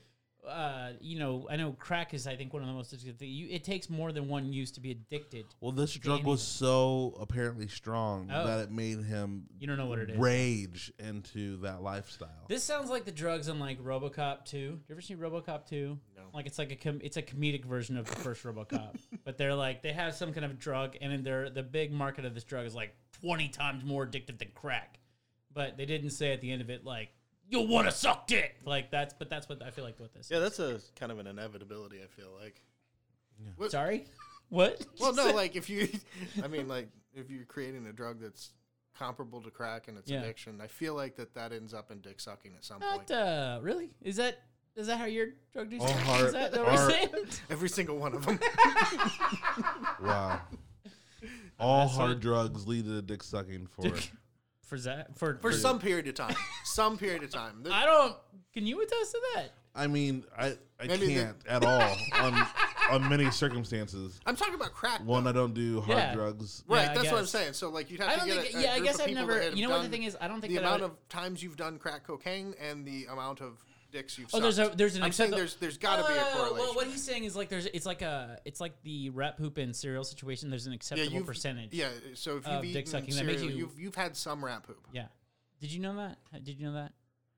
uh, 0.47 0.91
you 1.01 1.19
know, 1.19 1.45
I 1.49 1.57
know 1.57 1.73
crack 1.73 2.13
is 2.13 2.25
I 2.25 2.35
think 2.35 2.53
one 2.53 2.61
of 2.61 2.67
the 2.69 2.73
most 2.73 2.95
addictive 2.95 3.17
things. 3.17 3.31
You, 3.31 3.47
it 3.49 3.63
takes 3.63 3.89
more 3.89 4.11
than 4.11 4.27
one 4.29 4.53
use 4.53 4.71
to 4.71 4.79
be 4.79 4.91
addicted. 4.91 5.45
Well, 5.59 5.71
this 5.73 5.93
drug 5.93 6.23
was 6.23 6.41
so 6.41 7.17
apparently 7.19 7.67
strong 7.67 8.29
Oh. 8.33 8.45
that 8.47 8.59
it 8.59 8.71
made 8.71 9.03
him 9.03 9.43
You 9.59 9.67
don't 9.67 9.77
know 9.77 9.87
what 9.87 9.99
it 9.99 10.11
is. 10.11 10.17
rage 10.17 10.91
into 10.99 11.57
that 11.61 11.81
lifestyle. 11.81 12.45
This 12.47 12.63
sounds 12.63 12.89
like 12.89 13.03
the 13.05 13.11
drugs 13.11 13.47
in 13.49 13.59
like 13.59 13.81
RoboCop 13.83 14.45
2. 14.45 14.57
You 14.57 14.79
ever 14.89 15.01
see 15.01 15.15
RoboCop 15.15 15.67
2? 15.67 15.97
No. 16.15 16.21
Like 16.33 16.45
it's 16.45 16.57
like 16.59 16.71
a 16.71 16.75
com- 16.77 17.01
it's 17.03 17.17
a 17.17 17.21
comedic 17.21 17.65
version 17.65 17.97
of 17.97 18.05
the 18.05 18.15
first 18.15 18.43
RoboCop. 18.43 18.95
but 19.25 19.37
they're 19.37 19.55
like 19.55 19.81
they 19.81 19.91
have 19.93 20.13
some 20.13 20.31
kind 20.33 20.45
of 20.45 20.59
drug 20.59 20.95
and 21.01 21.11
then 21.11 21.23
they're 21.23 21.49
the 21.49 21.63
big 21.63 21.91
market 21.91 22.23
of 22.23 22.33
this 22.33 22.43
drug 22.45 22.65
is 22.65 22.75
like 22.75 22.95
20 23.21 23.49
times 23.49 23.83
more 23.83 24.05
addictive 24.05 24.37
than 24.39 24.49
crack. 24.55 24.99
But 25.53 25.77
they 25.77 25.85
didn't 25.85 26.11
say 26.11 26.31
at 26.33 26.41
the 26.41 26.51
end 26.51 26.61
of 26.61 26.69
it 26.69 26.85
like 26.85 27.09
you'll 27.49 27.67
want 27.67 27.87
to 27.87 27.91
suck 27.91 28.27
dick. 28.27 28.55
Like 28.65 28.91
that's 28.91 29.13
but 29.13 29.29
that's 29.29 29.47
what 29.49 29.61
I 29.63 29.71
feel 29.71 29.83
like 29.85 29.99
with 29.99 30.13
this. 30.13 30.29
yeah, 30.31 30.39
that's 30.39 30.59
a 30.59 30.79
kind 30.95 31.11
of 31.11 31.19
an 31.19 31.27
inevitability. 31.27 31.97
I 32.03 32.07
feel 32.07 32.29
like. 32.39 32.61
What- 33.55 33.71
Sorry? 33.71 34.05
What? 34.49 34.85
Well, 34.99 35.13
no, 35.13 35.31
like 35.35 35.55
if 35.55 35.69
you, 35.69 35.89
I 36.43 36.47
mean, 36.47 36.67
like 36.67 36.89
if 37.13 37.29
you're 37.29 37.45
creating 37.45 37.85
a 37.87 37.93
drug 37.93 38.19
that's 38.21 38.51
comparable 38.97 39.41
to 39.41 39.51
crack 39.51 39.87
and 39.89 39.97
its 39.97 40.09
Yeah. 40.09 40.21
addiction, 40.21 40.59
I 40.61 40.67
feel 40.67 40.95
like 40.95 41.15
that 41.17 41.33
that 41.35 41.51
ends 41.53 41.73
up 41.73 41.91
in 41.91 41.99
dick 42.01 42.19
sucking 42.19 42.53
at 42.55 42.63
some 42.65 42.79
Not 42.79 42.95
point. 42.97 43.11
uh 43.11 43.59
really? 43.61 43.89
Is 44.01 44.15
that 44.17 44.41
is 44.75 44.87
that 44.87 44.97
how 44.99 45.05
your 45.05 45.27
drug 45.53 45.69
deals? 45.69 45.81
All 45.83 45.89
is 45.89 45.95
hard- 46.03 46.33
that 46.33 46.51
what 46.53 46.65
we're 46.67 46.89
saying? 46.91 47.09
Every 47.49 47.67
single 47.69 47.97
one 47.97 48.13
of 48.13 48.25
them. 48.25 48.39
Wow. 50.01 50.41
All 51.59 51.87
hard 51.87 52.09
what- 52.09 52.19
drugs 52.19 52.67
lead 52.67 52.85
to 52.85 53.01
dick 53.01 53.23
sucking 53.23 53.67
for 53.67 53.91
For 54.63 54.77
that 54.79 55.17
for 55.17 55.37
For 55.41 55.53
some 55.53 55.79
period 55.79 56.07
of 56.09 56.15
time. 56.15 56.35
Some 56.65 56.97
period 56.97 57.23
of 57.23 57.31
time. 57.31 57.63
I 57.71 57.85
don't 57.85 58.15
can 58.53 58.65
you 58.67 58.81
attest 58.81 59.11
to 59.11 59.21
that? 59.35 59.51
I 59.73 59.87
mean, 59.87 60.25
I 60.37 60.57
I 60.79 60.87
Maybe 60.87 61.07
the- 61.07 61.13
can't 61.23 61.37
at 61.47 61.63
all 61.63 61.95
on 62.21 62.47
on 62.91 63.09
many 63.09 63.31
circumstances. 63.31 64.19
I'm 64.25 64.35
talking 64.35 64.55
about 64.55 64.73
crack. 64.73 65.05
One, 65.05 65.23
though. 65.23 65.29
I 65.29 65.33
don't 65.33 65.53
do 65.53 65.79
hard 65.81 65.97
Yeah. 65.97 66.13
drugs. 66.15 66.63
Right, 66.67 66.83
Yeah, 66.83 66.91
I 66.91 66.93
that's 66.95 67.05
what 67.05 67.13
I'm 67.15 67.21
guess. 67.23 67.31
saying. 67.31 67.53
So 67.53 67.69
like 67.69 67.89
you'd 67.89 68.01
have 68.01 68.09
I 68.09 68.13
to 68.13 68.17
don't 68.19 68.27
get 68.27 68.41
think. 68.43 68.55
a, 68.55 68.57
a 68.57 68.61
yeah, 68.61 68.71
I 68.71 68.75
group 68.75 68.85
guess 68.87 68.95
of 68.95 69.01
I've 69.01 69.07
people 69.07 69.27
never. 69.27 69.41
have 69.41 69.55
You 69.55 69.63
know 69.63 69.69
what 69.69 69.77
the 69.77 69.83
done 69.83 69.91
thing 69.91 70.03
is? 70.03 70.17
I 70.19 70.27
don't 70.27 70.41
think 70.41 70.51
the 70.53 70.59
that 70.59 70.65
I 70.65 70.67
amount 70.75 70.81
would- 70.83 70.91
of 70.91 71.09
times 71.09 71.41
you've 71.43 71.55
done 71.57 71.77
crack 71.79 72.05
cocaine 72.05 72.53
and 72.59 72.85
the 72.85 73.05
amount 73.05 73.39
of 73.41 73.63
dicks 73.91 74.17
you've 74.17 74.29
Oh, 74.33 74.39
there's 74.39 74.59
a 74.59 74.69
there's 74.75 74.95
an 74.95 75.03
I'm 75.03 75.11
saying 75.11 75.31
acceptable- 75.33 75.37
there's 75.37 75.55
there's 75.55 75.77
got 75.77 75.97
to 76.05 76.11
be 76.13 76.17
a 76.17 76.21
Uh, 76.21 76.31
correlation. 76.33 76.57
Well, 76.59 76.73
what 76.75 76.87
he's 76.87 77.03
saying 77.03 77.23
is 77.23 77.35
like 77.35 77.49
there's 77.49 77.65
it's 77.67 77.85
like 77.85 78.01
a 78.01 78.39
it's 78.45 78.59
like 78.59 78.81
the 78.83 79.09
rat 79.11 79.37
poop 79.37 79.57
and 79.57 79.75
cereal 79.75 80.03
situation. 80.03 80.49
There's 80.49 80.67
an 80.67 80.73
acceptable 80.73 81.11
you've- 81.13 81.25
percentage. 81.25 81.73
Yeah, 81.73 81.89
so 82.13 82.37
if 82.37 82.47
you've 82.47 82.61
dick 82.61 82.69
eaten 82.71 82.85
sucking, 82.87 83.15
that 83.15 83.25
makes 83.25 83.39
cereal, 83.41 83.57
you- 83.57 83.65
you've 83.65 83.79
you've 83.79 83.95
had 83.95 84.15
some 84.17 84.43
rat 84.43 84.63
poop. 84.63 84.85
Yeah. 84.91 85.07
Did 85.59 85.71
you 85.71 85.79
know 85.79 85.95
that? 85.95 86.17
Did 86.43 86.59
you 86.59 86.65
know 86.67 86.73
that 86.73 86.93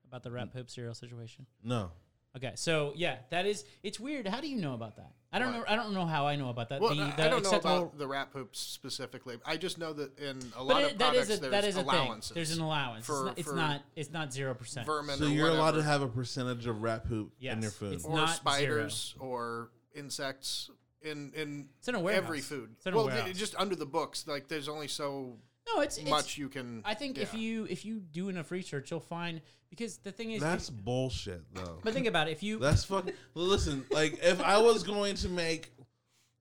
about 0.06 0.22
the 0.22 0.30
rat 0.30 0.52
poop 0.52 0.68
cereal 0.70 0.94
situation? 0.94 1.46
No. 1.62 1.92
Okay, 2.36 2.52
so 2.54 2.92
yeah, 2.94 3.16
that 3.30 3.44
is 3.46 3.64
it's 3.82 3.98
weird. 3.98 4.26
How 4.28 4.40
do 4.40 4.48
you 4.48 4.56
know 4.60 4.74
about 4.74 4.96
that? 4.96 5.12
I 5.32 5.38
don't 5.40 5.48
What? 5.52 5.58
know. 5.58 5.64
I 5.72 5.76
don't 5.76 5.92
know 5.94 6.06
how 6.06 6.26
I 6.26 6.36
know 6.36 6.48
about 6.48 6.68
that. 6.68 6.80
Well, 6.80 6.94
the, 6.94 7.02
I- 7.02 7.10
the 7.16 7.24
I 7.24 7.28
don't 7.28 7.42
know 7.42 7.48
acceptable- 7.48 7.76
about 7.78 7.98
the 7.98 8.06
rat 8.06 8.32
poops 8.32 8.58
specifically. 8.60 9.36
I 9.44 9.56
just 9.56 9.78
know 9.78 9.92
that 9.94 10.16
in 10.18 10.38
a 10.56 10.58
But 10.58 10.64
lot 10.64 10.82
it, 10.82 10.92
of 10.92 10.98
that 10.98 11.08
products 11.10 11.28
is 11.30 11.38
a, 11.38 11.40
there's 11.40 11.50
that 11.52 11.64
is 11.64 11.76
a 11.76 11.82
allowances. 11.82 12.28
thing. 12.30 12.34
There's 12.36 12.56
an 12.56 12.62
allowance. 12.62 13.06
for- 13.06 13.14
it's, 13.14 13.26
not, 13.26 13.38
it's 13.38 13.52
not. 13.52 13.82
It's 13.96 14.10
not 14.12 14.32
zero 14.32 14.54
percent. 14.54 14.86
vermin. 14.86 15.18
So 15.18 15.24
or 15.26 15.28
you're 15.28 15.48
allowed 15.48 15.72
to 15.72 15.78
whatever. 15.78 15.82
have 15.82 16.02
a 16.02 16.08
percentage 16.08 16.66
of 16.66 16.82
rat 16.82 17.04
poop 17.08 17.32
in 17.40 17.62
your 17.62 17.70
food. 17.72 17.94
it's 17.94 18.04
or 18.04 18.14
not 18.14 18.30
spiders 18.30 19.14
or 19.18 19.70
insects 19.94 20.70
in 21.02 21.32
in 21.34 21.68
It's 21.78 21.88
in 21.88 21.94
a 21.96 22.00
warehouse. 22.00 22.24
every 22.24 22.40
food. 22.40 22.70
It's 22.76 22.86
in 22.86 22.92
a 22.92 22.96
well, 22.96 23.06
warehouse. 23.06 23.36
just 23.36 23.56
under 23.56 23.74
the 23.74 23.86
books, 23.86 24.26
like 24.28 24.46
there's 24.48 24.68
only 24.68 24.86
so 24.88 25.36
No, 25.66 25.82
it's, 25.82 25.98
it's 25.98 26.08
much 26.10 26.36
you 26.38 26.48
can. 26.48 26.82
I 26.84 26.94
think 26.94 27.18
if 27.18 27.34
you 27.34 27.66
if 27.70 27.84
you 27.84 28.00
do 28.00 28.28
enough 28.28 28.50
research, 28.50 28.90
you'll 28.90 29.00
find 29.00 29.40
because 29.68 29.98
the 29.98 30.10
thing 30.10 30.32
is, 30.32 30.40
That's 30.42 30.68
bullshit, 30.70 31.42
though. 31.54 31.78
but 31.84 31.92
think 31.94 32.06
about 32.06 32.28
it. 32.28 32.32
If 32.32 32.42
you 32.42 32.58
That's 32.58 32.84
fucking. 32.84 33.12
Listen, 33.34 33.84
like 33.90 34.18
if 34.22 34.40
I 34.42 34.58
was 34.58 34.82
going 34.82 35.14
to 35.16 35.28
make, 35.28 35.70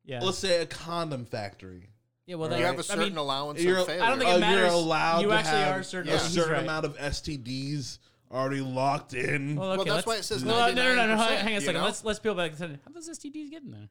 yeah 0.06 0.22
let's 0.22 0.38
say, 0.40 0.62
a 0.62 0.66
condom 0.66 1.26
factory, 1.26 1.90
yeah 2.26 2.36
well 2.36 2.50
you 2.58 2.66
have 2.66 2.76
a 2.76 2.80
I 2.80 2.82
certain 2.82 3.04
mean, 3.10 3.18
allowance 3.18 3.62
you're- 3.62 3.82
of. 3.82 3.90
I 3.90 3.98
don't 4.10 4.18
think 4.20 4.30
it 4.32 4.36
uh, 4.36 4.40
matters. 4.40 4.62
you're 4.66 4.74
allowed 4.74 5.20
You 5.22 5.28
to 5.28 5.34
actually 5.34 5.58
have 5.60 5.76
are 5.76 5.84
certain- 5.84 6.10
a 6.12 6.16
yeah, 6.16 6.20
he's 6.22 6.34
certain 6.34 6.54
right. 6.54 6.64
amount 6.64 6.86
of 6.86 6.98
STDs 6.98 8.00
already 8.32 8.62
locked 8.62 9.14
in. 9.14 9.56
well, 9.56 9.72
okay, 9.74 9.78
Well, 9.86 9.96
that's 9.96 10.08
why 10.08 10.16
it 10.16 10.24
says 10.24 10.44
no, 10.44 10.52
no, 10.72 10.74
no, 10.74 10.96
no, 10.96 11.16
no, 11.16 11.22
99%, 11.22 11.28
Hang 11.38 11.52
on 11.54 11.58
a 11.58 11.62
second. 11.62 11.74
know? 11.82 11.84
Let's 11.86 12.04
let's 12.04 12.20
peel 12.20 12.34
back. 12.36 12.52
the 12.54 12.58
curtain. 12.58 12.80
How 12.86 12.92
does 12.92 13.10
STDs 13.10 13.52
get 13.52 13.62
in 13.64 13.72
there? 13.72 13.90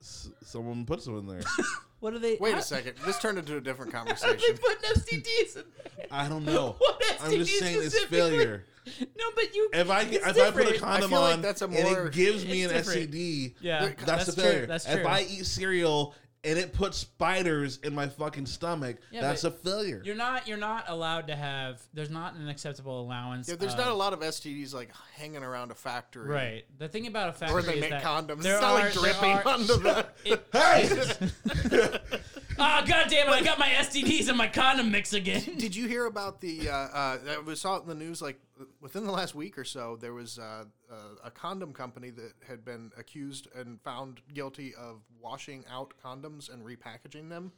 S- 0.00 0.30
someone 0.42 0.84
puts 0.86 1.04
them 1.04 1.18
in 1.18 1.26
there. 1.26 1.40
What 2.04 2.12
are 2.12 2.18
they? 2.18 2.36
Wait 2.38 2.52
how, 2.52 2.58
a 2.58 2.62
second. 2.62 2.96
This 3.06 3.18
turned 3.18 3.38
into 3.38 3.56
a 3.56 3.62
different 3.62 3.90
How 3.94 4.00
are 4.00 4.04
conversation. 4.04 4.38
they 4.46 4.52
putting 4.52 5.22
STDs 5.22 5.56
in 5.56 5.62
there? 5.96 6.06
I 6.10 6.28
don't 6.28 6.44
know. 6.44 6.76
What 6.84 7.02
I'm 7.22 7.30
just 7.30 7.58
saying 7.58 7.78
it's 7.82 7.98
failure. 8.04 8.66
No, 9.00 9.24
but 9.34 9.54
you. 9.54 9.70
If 9.72 9.88
I 9.88 10.02
it's 10.02 10.26
if 10.26 10.38
I 10.38 10.50
put 10.50 10.76
a 10.76 10.78
condom 10.78 11.08
feel 11.08 11.20
like 11.22 11.32
on 11.32 11.40
that's 11.40 11.62
a 11.62 11.64
and 11.64 11.72
more- 11.72 12.08
it 12.08 12.12
gives 12.12 12.44
me 12.44 12.64
an 12.64 12.72
different. 12.72 13.10
STD, 13.10 13.54
yeah, 13.62 13.86
that's, 13.86 14.04
that's 14.04 14.28
a 14.28 14.32
failure. 14.32 14.58
True. 14.58 14.66
That's 14.66 14.84
true. 14.84 14.94
If 14.96 15.06
I 15.06 15.20
eat 15.22 15.46
cereal 15.46 16.14
and 16.44 16.58
it 16.58 16.72
puts 16.72 16.98
spiders 16.98 17.78
in 17.82 17.94
my 17.94 18.06
fucking 18.08 18.46
stomach, 18.46 18.96
Yeah, 19.10 19.22
that's 19.22 19.44
a 19.44 19.50
failure. 19.50 20.02
You're 20.04 20.14
not. 20.14 20.46
You're 20.46 20.58
not 20.58 20.84
allowed 20.88 21.26
to 21.28 21.36
have. 21.36 21.80
There's 21.94 22.10
not 22.10 22.34
an 22.34 22.48
acceptable 22.48 23.00
allowance. 23.00 23.48
yeah, 23.48 23.56
there's 23.56 23.72
of- 23.72 23.78
not 23.78 23.88
a 23.88 23.94
lot 23.94 24.12
of 24.12 24.20
STDs 24.20 24.74
like 24.74 24.90
hanging 25.16 25.42
around 25.42 25.70
a 25.70 25.74
factory. 25.74 26.28
Right. 26.28 26.64
The 26.78 26.88
thing 26.88 27.06
about 27.06 27.30
a 27.30 27.32
factory 27.32 27.54
Where 27.54 27.62
they 27.62 27.74
is 27.74 27.80
make 27.80 27.90
that 27.90 28.02
condoms. 28.02 28.42
there 28.42 28.54
It's 28.54 28.62
not 28.62 28.70
are- 28.72 28.74
like 28.74 28.92
there 28.92 29.02
dripping 29.02 29.32
are- 29.32 29.48
onto 29.48 29.66
the. 29.82 30.06
It, 30.24 30.46
Hey! 30.52 31.98
Ah, 32.56 32.84
god 32.86 33.08
damn 33.10 33.26
it! 33.28 33.32
I 33.32 33.42
got 33.42 33.58
my 33.58 33.68
STDs 33.68 34.28
in 34.28 34.36
my 34.36 34.46
condom 34.46 34.92
mix 34.92 35.12
again. 35.12 35.42
Did 35.58 35.74
you 35.74 35.88
hear 35.88 36.06
about 36.06 36.40
the? 36.40 36.68
Uh, 36.68 36.72
uh, 36.72 37.18
I 37.30 37.38
was 37.44 37.60
saw 37.60 37.76
it 37.78 37.82
in 37.82 37.88
the 37.88 37.96
news 37.96 38.22
like 38.22 38.38
within 38.80 39.04
the 39.04 39.12
last 39.12 39.34
week 39.34 39.58
or 39.58 39.64
so. 39.64 39.96
There 40.00 40.12
was 40.14 40.38
uh, 40.38 40.64
uh, 40.90 40.94
a 41.24 41.30
condom 41.30 41.72
company 41.72 42.10
that 42.10 42.32
had 42.46 42.64
been 42.64 42.90
accused 42.96 43.48
and 43.54 43.80
found 43.82 44.20
guilty 44.32 44.74
of 44.74 45.00
washing 45.20 45.64
out 45.70 45.94
condoms 46.04 46.52
and 46.52 46.64
repackaging 46.64 47.28
them. 47.28 47.52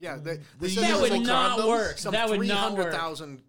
Yeah, 0.00 0.16
they, 0.16 0.40
they 0.60 0.68
said 0.68 0.82
That 0.84 0.86
there 0.92 1.00
was, 1.00 1.10
would 1.10 1.18
like, 1.18 1.26
not 1.26 1.58
condoms, 1.58 1.68
work. 1.68 1.98
Some 1.98 2.12
That 2.12 2.28
would 2.28 2.46
not 2.46 2.76
work. 2.76 2.92
thousand 2.92 3.42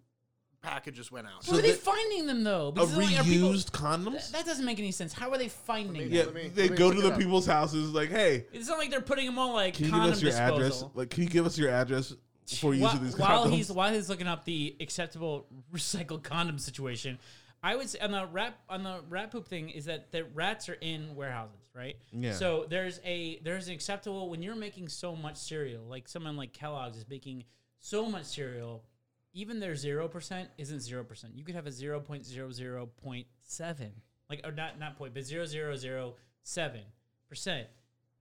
packages 0.62 1.12
went 1.12 1.26
out. 1.26 1.44
How 1.46 1.52
are 1.52 1.56
they 1.60 1.70
they- 1.72 1.76
finding 1.76 2.26
them 2.26 2.42
though? 2.42 2.68
Of 2.68 2.74
Because 2.74 2.96
it's 2.98 3.10
like, 3.12 3.20
are 3.20 3.24
people- 3.24 3.50
reused 3.50 3.70
condoms. 3.72 4.30
that 4.32 4.46
doesn't 4.46 4.64
make 4.64 4.78
any 4.78 4.90
sense. 4.90 5.12
How 5.12 5.30
are 5.30 5.38
they 5.38 5.48
finding 5.48 5.92
me- 5.92 6.04
them? 6.04 6.12
yeah, 6.12 6.22
let 6.24 6.34
me- 6.34 6.48
they 6.48 6.62
let 6.62 6.70
me 6.72 6.76
go 6.76 6.86
look 6.86 6.94
to 6.94 7.00
it 7.00 7.02
the 7.08 7.12
up. 7.12 7.18
people's 7.18 7.46
houses 7.46 7.90
like, 7.92 8.08
hey, 8.10 8.46
It's 8.52 8.68
not 8.68 8.78
like 8.78 8.90
they're 8.90 9.00
putting 9.00 9.26
them 9.26 9.38
on 9.38 9.52
like 9.52 9.74
can 9.74 9.84
you 9.86 9.90
give 9.90 9.98
condom 10.00 10.12
us 10.12 10.22
your 10.22 10.30
disposal. 10.30 10.56
address? 10.56 10.84
Like, 10.94 11.10
can 11.10 11.22
you 11.24 11.28
give 11.28 11.46
us 11.46 11.58
your 11.58 11.70
address 11.70 12.14
before 12.50 12.70
While, 12.70 12.78
using 12.80 13.04
these 13.04 13.18
while 13.18 13.48
he's 13.48 13.72
while 13.72 13.92
he's 13.92 14.08
looking 14.08 14.26
up 14.26 14.44
the 14.44 14.76
acceptable 14.80 15.46
recycled 15.72 16.22
condom 16.22 16.58
situation, 16.58 17.18
I 17.62 17.76
would 17.76 17.88
say 17.88 17.98
on 17.98 18.12
the 18.12 18.26
rat 18.26 18.58
on 18.68 18.82
the 18.82 19.00
rat 19.08 19.30
poop 19.30 19.48
thing 19.48 19.70
is 19.70 19.86
that 19.86 20.12
the 20.12 20.24
rats 20.24 20.68
are 20.68 20.74
in 20.80 21.14
warehouses, 21.16 21.68
right? 21.74 21.96
Yeah. 22.12 22.32
So 22.32 22.66
there's 22.68 23.00
a 23.04 23.40
there's 23.42 23.68
an 23.68 23.74
acceptable 23.74 24.28
when 24.28 24.42
you're 24.42 24.56
making 24.56 24.88
so 24.88 25.16
much 25.16 25.36
cereal, 25.36 25.84
like 25.84 26.08
someone 26.08 26.36
like 26.36 26.52
Kellogg's 26.52 26.98
is 26.98 27.08
making 27.08 27.44
so 27.80 28.06
much 28.06 28.24
cereal, 28.24 28.84
even 29.32 29.60
their 29.60 29.74
zero 29.76 30.08
percent 30.08 30.48
isn't 30.58 30.80
zero 30.80 31.02
percent. 31.04 31.34
You 31.36 31.44
could 31.44 31.54
have 31.54 31.66
a 31.66 31.72
zero 31.72 32.00
point 32.00 32.24
zero 32.24 32.50
zero 32.50 32.88
point 33.02 33.26
seven, 33.40 33.92
like 34.30 34.42
or 34.44 34.52
not 34.52 34.78
not 34.78 34.96
point, 34.96 35.14
but 35.14 35.24
zero 35.24 35.44
zero 35.44 35.76
zero 35.76 36.14
seven 36.42 36.82
percent. 37.28 37.66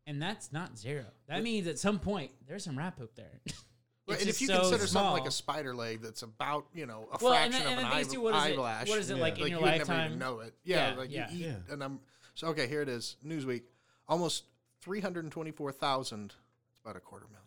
And 0.08 0.22
that's 0.22 0.52
not 0.52 0.78
zero. 0.78 1.06
That 1.28 1.42
means 1.42 1.66
at 1.68 1.80
some 1.80 2.00
point 2.00 2.32
there's 2.48 2.64
some 2.64 2.78
rat 2.78 2.96
poop 2.98 3.16
there. 3.16 3.42
Right, 4.08 4.20
and 4.20 4.30
if 4.30 4.40
you 4.40 4.48
so 4.48 4.60
consider 4.62 4.86
something 4.86 5.14
like 5.14 5.26
a 5.28 5.32
spider 5.32 5.74
leg 5.74 6.02
that's 6.02 6.22
about 6.22 6.68
you 6.76 6.86
know 6.86 7.08
a 7.12 7.18
Well, 7.24 7.34
and 7.34 7.52
fraction 7.52 7.52
then- 7.52 7.62
and 7.62 7.72
of 7.72 7.78
then 7.78 7.86
an 7.86 7.98
eye, 7.98 8.04
two, 8.04 8.22
what 8.22 8.36
is 8.36 8.44
it- 8.46 8.58
eyelash, 8.60 8.88
what 8.90 9.00
is 9.00 9.10
it, 9.10 9.18
like, 9.18 9.36
in 9.38 9.42
like 9.42 9.50
your 9.52 9.60
you 9.60 9.64
would 9.66 9.72
never 9.72 9.78
lifetime? 9.80 10.06
even 10.08 10.20
know 10.20 10.40
it. 10.42 10.54
Yeah, 10.64 10.92
Yeah, 10.92 10.96
like 10.98 11.12
yeah. 11.12 11.32
you 11.32 11.38
eat, 11.38 11.46
Yeah. 11.48 11.74
and 11.74 11.84
I'm 11.84 12.00
so 12.36 12.48
okay. 12.50 12.68
Here 12.68 12.82
it 12.84 12.90
is, 12.90 13.16
Newsweek, 13.26 13.64
almost 14.08 14.44
three 14.82 15.00
hundred 15.02 15.30
twenty-four 15.32 15.72
thousand. 15.72 16.26
It's 16.72 16.82
about 16.84 16.96
a 16.96 17.00
quarter 17.00 17.26
million. 17.28 17.42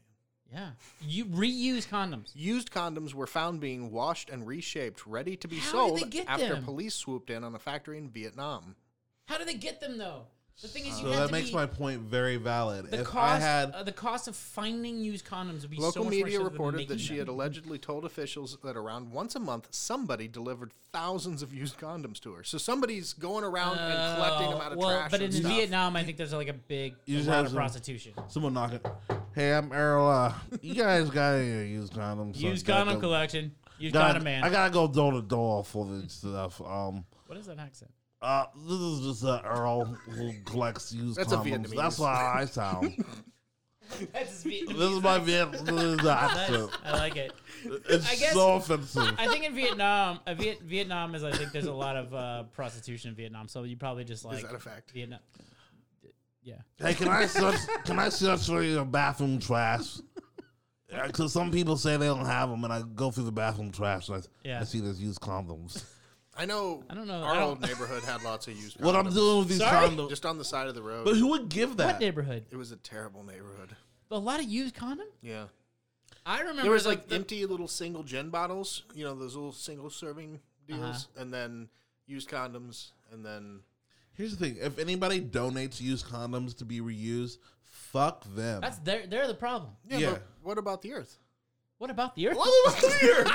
Yeah. 0.50 0.70
You 1.06 1.26
reuse 1.26 1.86
condoms. 1.86 2.30
Used 2.34 2.70
condoms 2.72 3.12
were 3.14 3.26
found 3.26 3.60
being 3.60 3.92
washed 3.92 4.30
and 4.30 4.46
reshaped, 4.46 5.06
ready 5.06 5.36
to 5.36 5.46
be 5.46 5.58
How 5.58 5.86
did 5.88 5.96
they 5.96 6.00
sold 6.00 6.10
get 6.10 6.26
after 6.26 6.54
them? 6.54 6.64
police 6.64 6.94
swooped 6.94 7.28
in 7.30 7.44
on 7.44 7.54
a 7.54 7.58
factory 7.58 7.98
in 7.98 8.08
Vietnam. 8.10 8.74
How 9.26 9.36
do 9.38 9.44
they 9.44 9.54
get 9.54 9.78
them 9.80 9.98
though? 9.98 10.26
The 10.60 10.66
thing 10.66 10.86
is, 10.86 11.00
you 11.00 11.06
so 11.06 11.10
have 11.12 11.20
that 11.20 11.26
to 11.28 11.32
makes 11.32 11.50
be, 11.50 11.54
my 11.54 11.66
point 11.66 12.00
very 12.00 12.36
valid. 12.36 12.90
the 12.90 13.00
if 13.00 13.06
cost. 13.06 13.36
I 13.36 13.38
had 13.38 13.70
uh, 13.70 13.84
the 13.84 13.92
cost 13.92 14.26
of 14.26 14.34
finding 14.34 14.98
used 14.98 15.24
condoms 15.24 15.60
would 15.62 15.70
be 15.70 15.76
Local 15.76 15.92
so 15.92 16.00
much 16.04 16.12
more 16.14 16.24
media 16.24 16.38
than 16.38 16.48
reported 16.48 16.88
that 16.88 16.98
she 16.98 17.10
them. 17.10 17.18
had 17.18 17.28
allegedly 17.28 17.78
told 17.78 18.04
officials 18.04 18.58
that 18.64 18.76
around 18.76 19.12
once 19.12 19.36
a 19.36 19.38
month 19.40 19.68
somebody 19.70 20.26
delivered 20.26 20.72
thousands 20.92 21.42
of 21.42 21.54
used 21.54 21.78
condoms 21.78 22.18
to 22.20 22.32
her. 22.32 22.42
So 22.42 22.58
somebody's 22.58 23.12
going 23.12 23.44
around 23.44 23.78
and 23.78 24.16
collecting 24.16 24.50
them 24.50 24.60
out 24.60 24.72
of 24.72 24.78
Oh, 24.78 24.80
well, 24.80 24.98
trash. 24.98 25.10
but 25.12 25.22
in 25.22 25.30
stuff. 25.30 25.52
Vietnam, 25.52 25.94
I 25.94 26.02
think 26.02 26.16
there's 26.16 26.32
like 26.32 26.48
a 26.48 26.52
big 26.54 26.96
You 27.06 27.14
a 27.14 27.18
just 27.18 27.28
lot 27.28 27.36
have 27.36 27.44
of 27.44 27.50
some- 27.52 27.56
prostitution. 27.58 28.12
someone 28.26 28.54
knocking, 28.54 28.80
hey, 29.36 29.52
I'm 29.54 29.72
Errol. 29.72 30.10
Uh, 30.10 30.32
you 30.60 30.74
guys 30.74 31.08
got 31.08 31.34
any 31.34 31.68
used 31.68 31.92
condoms? 31.92 32.34
So 32.34 32.48
Used 32.48 32.66
I 32.66 32.72
gotta 32.72 32.80
condom 32.80 32.94
go- 32.96 33.00
collection. 33.06 33.54
Used 33.78 33.92
gotta- 33.92 34.06
condom 34.14 34.24
man. 34.24 34.42
I 34.42 34.50
gotta 34.50 34.72
go 34.72 34.88
door 34.88 35.12
to 35.12 35.22
door 35.22 35.62
for 35.62 35.86
this 35.86 36.14
stuff. 36.14 36.60
Um, 36.60 37.04
what 37.28 37.38
is 37.38 37.46
that 37.46 37.60
accent? 37.60 37.92
Uh, 38.22 38.44
this 38.66 38.78
is 38.80 39.00
just 39.06 39.24
uh, 39.24 39.40
Earl 39.44 39.84
who 39.84 40.32
collects 40.44 40.92
used 40.92 41.18
That's 41.18 41.32
a 41.32 41.36
condoms. 41.36 41.66
Vietnamese. 41.68 41.76
That's 41.76 41.98
why 41.98 42.34
I 42.40 42.44
sound. 42.46 43.04
That's 44.12 44.30
just 44.30 44.44
Vietnam. 44.44 44.78
this 44.78 44.90
is 44.90 45.02
my 45.02 45.18
Vietnamese 45.18 46.04
accent. 46.04 46.70
I 46.84 46.92
like 46.98 47.16
it. 47.16 47.32
It's 47.88 48.10
I 48.10 48.16
guess- 48.16 48.34
so 48.34 48.56
offensive. 48.56 49.14
I 49.18 49.28
think 49.28 49.44
in 49.46 49.54
Vietnam, 49.54 50.20
uh, 50.26 50.34
Viet, 50.34 50.60
Vietnam 50.62 51.14
is. 51.14 51.24
I 51.24 51.32
think 51.32 51.52
there's 51.52 51.66
a 51.66 51.72
lot 51.72 51.96
of 51.96 52.12
uh, 52.14 52.42
prostitution 52.52 53.10
in 53.10 53.16
Vietnam. 53.16 53.48
So 53.48 53.62
you 53.62 53.76
probably 53.76 54.04
just 54.04 54.24
like 54.24 54.36
Is 54.38 54.42
that 54.42 54.54
a 54.54 54.58
fact? 54.58 54.90
Vietnam. 54.90 55.20
Yeah. 56.42 56.56
Hey, 56.78 56.94
can 56.94 57.08
I 57.08 57.26
search? 57.26 57.56
Can 57.84 57.98
I 57.98 58.08
search 58.10 58.46
for 58.46 58.62
your 58.62 58.84
bathroom 58.84 59.38
trash? 59.38 59.98
Because 61.06 61.32
some 61.34 61.50
people 61.50 61.76
say 61.76 61.96
they 61.98 62.06
don't 62.06 62.24
have 62.24 62.48
them, 62.48 62.64
and 62.64 62.72
I 62.72 62.82
go 62.94 63.10
through 63.10 63.24
the 63.24 63.32
bathroom 63.32 63.70
trash 63.70 64.08
and 64.08 64.18
I, 64.18 64.48
Yeah. 64.48 64.60
I 64.60 64.64
see 64.64 64.80
there's 64.80 65.00
used 65.00 65.20
condoms. 65.20 65.84
I 66.38 66.46
know. 66.46 66.84
I 66.88 66.94
don't 66.94 67.06
know. 67.08 67.22
Our 67.22 67.32
I 67.34 67.38
don't- 67.40 67.48
old 67.48 67.60
neighborhood 67.62 68.02
had 68.04 68.22
lots 68.22 68.46
of 68.46 68.54
used. 68.56 68.78
Condoms. 68.78 68.82
What 68.84 68.94
I'm 68.96 69.12
doing 69.12 69.38
with 69.40 69.48
these 69.48 69.58
Sorry? 69.58 69.88
condoms? 69.88 70.08
just 70.08 70.24
on 70.24 70.38
the 70.38 70.44
side 70.44 70.68
of 70.68 70.74
the 70.74 70.82
road. 70.82 71.04
But 71.04 71.16
who 71.16 71.28
would 71.28 71.48
give 71.48 71.76
that? 71.78 71.86
What 71.94 72.00
neighborhood? 72.00 72.46
it 72.50 72.56
was 72.56 72.70
a 72.72 72.76
terrible 72.76 73.24
neighborhood. 73.24 73.74
A 74.10 74.18
lot 74.18 74.38
of 74.40 74.46
used 74.46 74.74
condoms. 74.76 75.10
Yeah, 75.20 75.46
I 76.24 76.40
remember 76.40 76.62
there 76.62 76.70
was 76.70 76.84
the- 76.84 76.90
like 76.90 77.08
the- 77.08 77.16
empty 77.16 77.44
little 77.44 77.68
single 77.68 78.02
gen 78.04 78.30
bottles. 78.30 78.84
You 78.94 79.04
know 79.04 79.14
those 79.14 79.34
little 79.34 79.52
single 79.52 79.90
serving 79.90 80.40
deals, 80.66 80.80
Uh-huh. 80.82 81.22
and 81.22 81.34
then 81.34 81.68
used 82.06 82.28
condoms, 82.30 82.92
and 83.12 83.24
then 83.26 83.60
Here's 84.14 84.36
the 84.36 84.44
thing: 84.44 84.56
if 84.60 84.78
anybody 84.78 85.20
donates 85.20 85.80
used 85.80 86.06
condoms 86.06 86.56
to 86.58 86.64
be 86.64 86.80
reused, 86.80 87.38
fuck 87.64 88.24
them. 88.34 88.60
That's 88.62 88.78
they're 88.78 89.06
they're 89.06 89.26
the 89.28 89.34
problem. 89.34 89.72
yeah. 89.88 89.98
Yeah. 89.98 90.10
But 90.12 90.22
what 90.42 90.58
about 90.58 90.82
the 90.82 90.92
Earth? 90.94 91.18
What 91.78 91.90
about 91.90 92.14
the 92.16 92.28
earth? 92.28 92.36
what 92.36 92.78
about 92.78 92.92
here? 93.00 93.24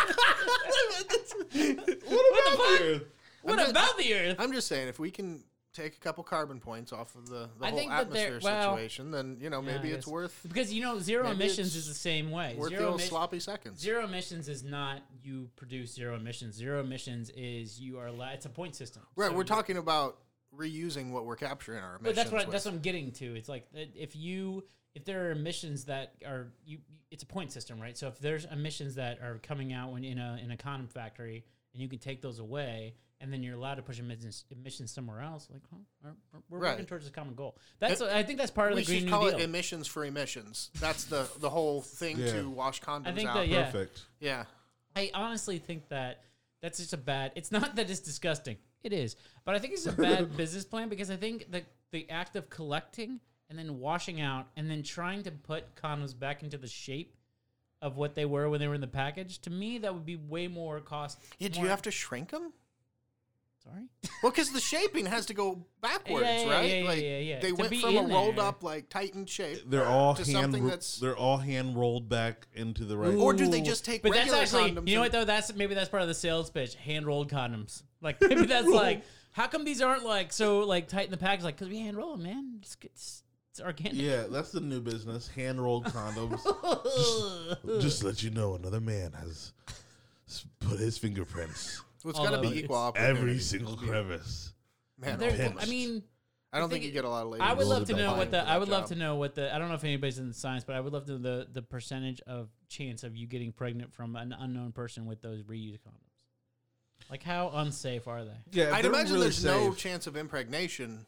what 2.07 2.53
about? 2.53 3.01
What 3.43 3.59
I'm 3.59 3.69
about 3.69 3.97
the 3.97 4.13
earth? 4.13 4.35
I'm 4.39 4.51
just 4.53 4.67
saying, 4.67 4.87
if 4.87 4.99
we 4.99 5.11
can 5.11 5.43
take 5.73 5.95
a 5.97 5.99
couple 5.99 6.23
carbon 6.23 6.59
points 6.59 6.93
off 6.93 7.15
of 7.15 7.27
the, 7.27 7.49
the 7.59 7.67
whole 7.67 7.77
think 7.77 7.89
that 7.89 8.11
they're- 8.11 8.27
atmosphere 8.35 8.51
well, 8.51 8.75
situation, 8.75 9.11
then 9.11 9.37
you 9.41 9.49
know 9.49 9.61
maybe 9.61 9.91
I 9.91 9.95
it's 9.95 10.05
worth 10.07 10.39
Because 10.47 10.71
you 10.73 10.81
know 10.83 10.99
zero 10.99 11.29
emissions 11.31 11.75
is 11.75 11.87
the 11.87 11.93
same 11.93 12.31
way. 12.31 12.55
worth 12.57 12.71
the 12.71 12.77
Zero, 12.77 12.93
emis- 12.97 13.01
sloppy 13.01 13.39
seconds. 13.39 13.79
zero 13.79 14.03
emissions 14.03 14.47
is 14.49 14.63
not 14.63 15.01
you 15.23 15.49
produce 15.55 15.93
zero 15.93 16.15
emissions. 16.15 16.55
Zero 16.55 16.81
emissions 16.81 17.31
is 17.35 17.79
you 17.79 17.97
are 17.97 18.11
la- 18.11 18.29
it's 18.31 18.45
a 18.45 18.49
point 18.49 18.75
system. 18.75 19.03
Right, 19.15 19.31
So 19.31 19.37
we're 19.37 19.43
talking 19.45 19.77
about 19.77 20.19
reusing 20.55 21.11
what 21.11 21.25
we're 21.25 21.35
capturing 21.35 21.79
our 21.83 21.95
emissions. 21.95 22.03
But 22.03 22.15
that's 22.15 22.31
what 22.31 22.47
I, 22.47 22.51
that's 22.51 22.65
what 22.65 22.73
I'm 22.75 22.79
getting 22.81 23.11
to. 23.13 23.35
It's 23.35 23.49
like 23.49 23.65
if 23.73 24.15
you 24.15 24.63
if 24.95 25.05
there 25.05 25.27
are 25.27 25.31
emissions 25.31 25.85
that 25.85 26.13
are 26.25 26.47
you 26.65 26.79
it's 27.11 27.23
a 27.23 27.27
point 27.27 27.51
system, 27.51 27.79
right? 27.79 27.95
So 27.97 28.07
if 28.07 28.19
there's 28.19 28.45
emissions 28.45 28.95
that 28.95 29.19
are 29.21 29.37
coming 29.43 29.71
out 29.73 29.91
when 29.91 30.03
in 30.03 30.17
a 30.19 30.39
in 30.43 30.51
a 30.51 30.57
condom 30.57 30.87
factory 30.87 31.43
and 31.73 31.81
you 31.81 31.87
can 31.87 31.99
take 31.99 32.21
those 32.21 32.39
away 32.39 32.93
and 33.21 33.31
then 33.31 33.41
you're 33.41 33.55
allowed 33.55 33.75
to 33.75 33.81
push 33.83 33.99
emissions, 33.99 34.43
emissions 34.51 34.91
somewhere 34.91 35.21
else, 35.21 35.47
like 35.51 35.61
huh, 35.71 35.77
we're, 36.33 36.39
we're 36.49 36.59
Right. 36.59 36.71
working 36.71 36.85
towards 36.85 37.07
a 37.07 37.11
common 37.11 37.35
goal. 37.35 37.57
That's 37.79 38.01
I 38.01 38.23
think 38.23 38.37
that's 38.39 38.51
part 38.51 38.71
of 38.71 38.77
the 38.77 38.83
Green 38.83 38.99
should 38.99 39.05
New 39.05 39.11
call 39.11 39.29
Deal. 39.29 39.37
it 39.39 39.43
emissions 39.43 39.87
for 39.87 40.03
emissions. 40.05 40.71
That's 40.79 41.05
the 41.05 41.29
the 41.39 41.49
whole 41.49 41.81
thing 41.81 42.17
Yeah. 42.19 42.33
to 42.33 42.49
wash 42.49 42.81
condoms 42.81 43.07
I 43.07 43.11
think 43.13 43.29
out. 43.29 43.35
that 43.35 43.47
yeah, 43.47 43.65
Perfect. 43.65 44.01
yeah. 44.19 44.45
I 44.95 45.09
honestly 45.13 45.57
think 45.59 45.87
that 45.89 46.21
that's 46.61 46.77
just 46.79 46.93
a 46.93 46.97
bad. 46.97 47.31
It's 47.35 47.51
not 47.51 47.75
that 47.77 47.89
it's 47.89 47.99
disgusting. 47.99 48.57
It 48.83 48.91
is, 48.93 49.15
but 49.45 49.55
I 49.55 49.59
think 49.59 49.73
it's 49.73 49.85
a 49.85 49.91
bad 50.09 50.35
business 50.35 50.65
plan 50.65 50.89
because 50.89 51.09
I 51.09 51.15
think 51.15 51.49
the 51.51 51.63
the 51.91 52.09
act 52.09 52.35
of 52.35 52.49
collecting 52.49 53.19
and 53.53 53.59
then 53.69 53.79
washing 53.79 54.19
out 54.19 54.47
and 54.57 54.67
then 54.69 54.81
trying 54.81 55.21
to 55.23 55.31
put 55.31 55.75
condoms 55.75 56.17
back 56.17 56.41
into 56.41 56.57
the 56.57 56.67
shape 56.67 57.15
of 57.83 57.97
what 57.97 58.15
they 58.15 58.25
were 58.25 58.49
when 58.49 58.59
they 58.59 58.67
were 58.67 58.73
in 58.73 58.81
the 58.81 58.87
package. 58.87 59.37
To 59.41 59.51
me, 59.51 59.77
that 59.79 59.93
would 59.93 60.05
be 60.05 60.15
way 60.15 60.47
more 60.47 60.79
cost. 60.79 61.19
Yeah, 61.37 61.49
do 61.49 61.55
more- 61.59 61.65
you 61.65 61.69
have 61.69 61.83
to 61.83 61.91
shrink 61.91 62.31
them? 62.31 62.51
Sorry. 63.63 63.83
Well, 64.21 64.31
because 64.31 64.51
the 64.51 64.59
shaping 64.59 65.05
has 65.05 65.27
to 65.27 65.33
go 65.33 65.65
backwards, 65.81 66.25
Yeah, 66.25 66.41
yeah, 66.45 66.51
right? 66.51 66.69
yeah, 66.69 66.75
yeah, 66.81 66.87
like 66.89 67.01
yeah, 67.01 67.17
yeah. 67.19 67.39
they 67.39 67.49
To 67.49 67.55
went 67.55 67.75
from 67.77 67.95
a 67.97 68.01
rolled 68.07 68.35
there. 68.37 68.43
up, 68.45 68.63
like 68.63 68.89
tightened 68.89 69.29
shape. 69.29 69.61
They're 69.69 69.85
all 69.85 70.15
To 70.15 70.23
hand. 70.23 70.31
something 70.33 70.63
ro- 70.63 70.69
that's- 70.69 70.97
They're 70.97 71.15
all 71.15 71.37
hand 71.37 71.77
rolled 71.77 72.09
back 72.09 72.47
into 72.55 72.83
the 72.85 72.97
right. 72.97 73.13
Or 73.15 73.33
do 73.33 73.47
they 73.47 73.61
just 73.61 73.85
take 73.85 74.01
But 74.01 74.13
that's 74.13 74.33
actually, 74.33 74.71
condoms 74.71 74.87
you 74.89 74.95
know 74.95 75.01
what 75.01 75.11
though? 75.13 75.23
That's 75.25 75.53
maybe 75.53 75.75
that's 75.75 75.89
part 75.89 76.01
of 76.01 76.09
the 76.09 76.13
sales 76.15 76.49
pitch. 76.49 76.75
Hand 76.75 77.05
rolled 77.05 77.29
condoms. 77.31 77.83
Like 78.01 78.19
maybe 78.19 78.45
that's 78.47 78.67
like, 78.69 79.03
how 79.31 79.47
come 79.47 79.63
these 79.63 79.81
aren't 79.81 80.03
like 80.03 80.33
so 80.33 80.59
like 80.61 80.89
tight 80.89 81.05
in 81.05 81.11
the 81.11 81.17
package? 81.17 81.45
Like 81.45 81.55
because 81.55 81.69
we 81.69 81.79
hand 81.79 81.95
roll 81.95 82.17
them, 82.17 82.23
man. 82.23 82.59
It's, 82.61 82.75
it's, 82.81 83.22
it's 83.53 83.61
organic. 83.61 84.01
Yeah, 84.01 84.23
that's 84.31 84.51
the 84.51 84.61
new 84.61 84.81
business. 84.81 85.27
Hand 85.27 85.61
rolled 85.61 85.85
condoms. 85.85 86.41
just, 87.63 87.81
just 87.81 87.99
to 87.99 88.07
let 88.07 88.23
you 88.23 88.31
know, 88.31 88.55
another 88.55 88.81
man 88.81 89.13
has 89.13 89.53
put 90.59 90.79
his 90.79 90.97
fingerprints 90.97 91.83
Well, 92.03 92.09
it's 92.09 92.19
got 92.19 92.31
to 92.31 92.41
be 92.41 92.57
equal 92.59 92.77
opportunity. 92.77 93.19
every 93.19 93.39
single 93.39 93.75
crevice. 93.77 94.53
Man, 94.99 95.19
There- 95.19 95.53
I 95.59 95.65
mean, 95.67 96.01
I 96.51 96.57
don't 96.57 96.71
think 96.71 96.83
you 96.83 96.89
get 96.89 97.05
a 97.05 97.09
lot 97.09 97.25
of 97.25 97.29
ladies. 97.29 97.47
I 97.47 97.53
would 97.53 97.67
love 97.67 97.85
to 97.85 97.95
know 97.95 98.15
what 98.15 98.31
the 98.31 98.41
I 98.41 98.45
that 98.45 98.59
would 98.59 98.69
love 98.69 98.87
to 98.87 98.95
know 98.95 99.17
what 99.17 99.35
the 99.35 99.53
I 99.53 99.59
don't 99.59 99.69
know 99.69 99.75
if 99.75 99.83
anybody's 99.83 100.17
in 100.17 100.29
the 100.29 100.33
science, 100.33 100.63
but 100.63 100.75
I 100.75 100.79
would 100.79 100.93
love 100.93 101.05
to 101.05 101.11
know 101.13 101.17
the 101.17 101.47
the 101.51 101.61
percentage 101.61 102.21
of 102.21 102.49
chance 102.69 103.03
of 103.03 103.15
you 103.15 103.27
getting 103.27 103.51
pregnant 103.51 103.93
from 103.93 104.15
an 104.15 104.35
unknown 104.37 104.71
person 104.71 105.05
with 105.05 105.21
those 105.21 105.43
reused 105.43 105.79
condoms. 105.79 107.09
Like 107.09 107.21
how 107.21 107.51
unsafe 107.53 108.07
are 108.07 108.23
they? 108.23 108.37
Yeah, 108.51 108.73
I'd 108.73 108.85
imagine 108.85 109.13
really 109.13 109.25
there's 109.25 109.43
no 109.43 109.73
chance 109.73 110.07
of 110.07 110.17
impregnation. 110.17 111.05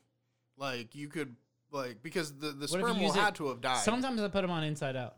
Like 0.58 0.96
you 0.96 1.10
could, 1.10 1.36
like 1.75 2.01
because 2.01 2.34
the 2.38 2.48
the 2.51 2.53
What 2.53 2.63
if 2.63 2.72
you 2.72 2.79
sperm 2.79 2.98
will 2.98 3.03
use 3.08 3.15
it- 3.15 3.20
had 3.20 3.36
to 3.36 3.48
have 3.50 3.62
died. 3.62 3.84
Sometimes 3.84 4.22
I 4.22 4.27
put 4.29 4.41
them 4.41 4.51
on 4.51 4.63
inside 4.63 4.96
out. 4.96 5.17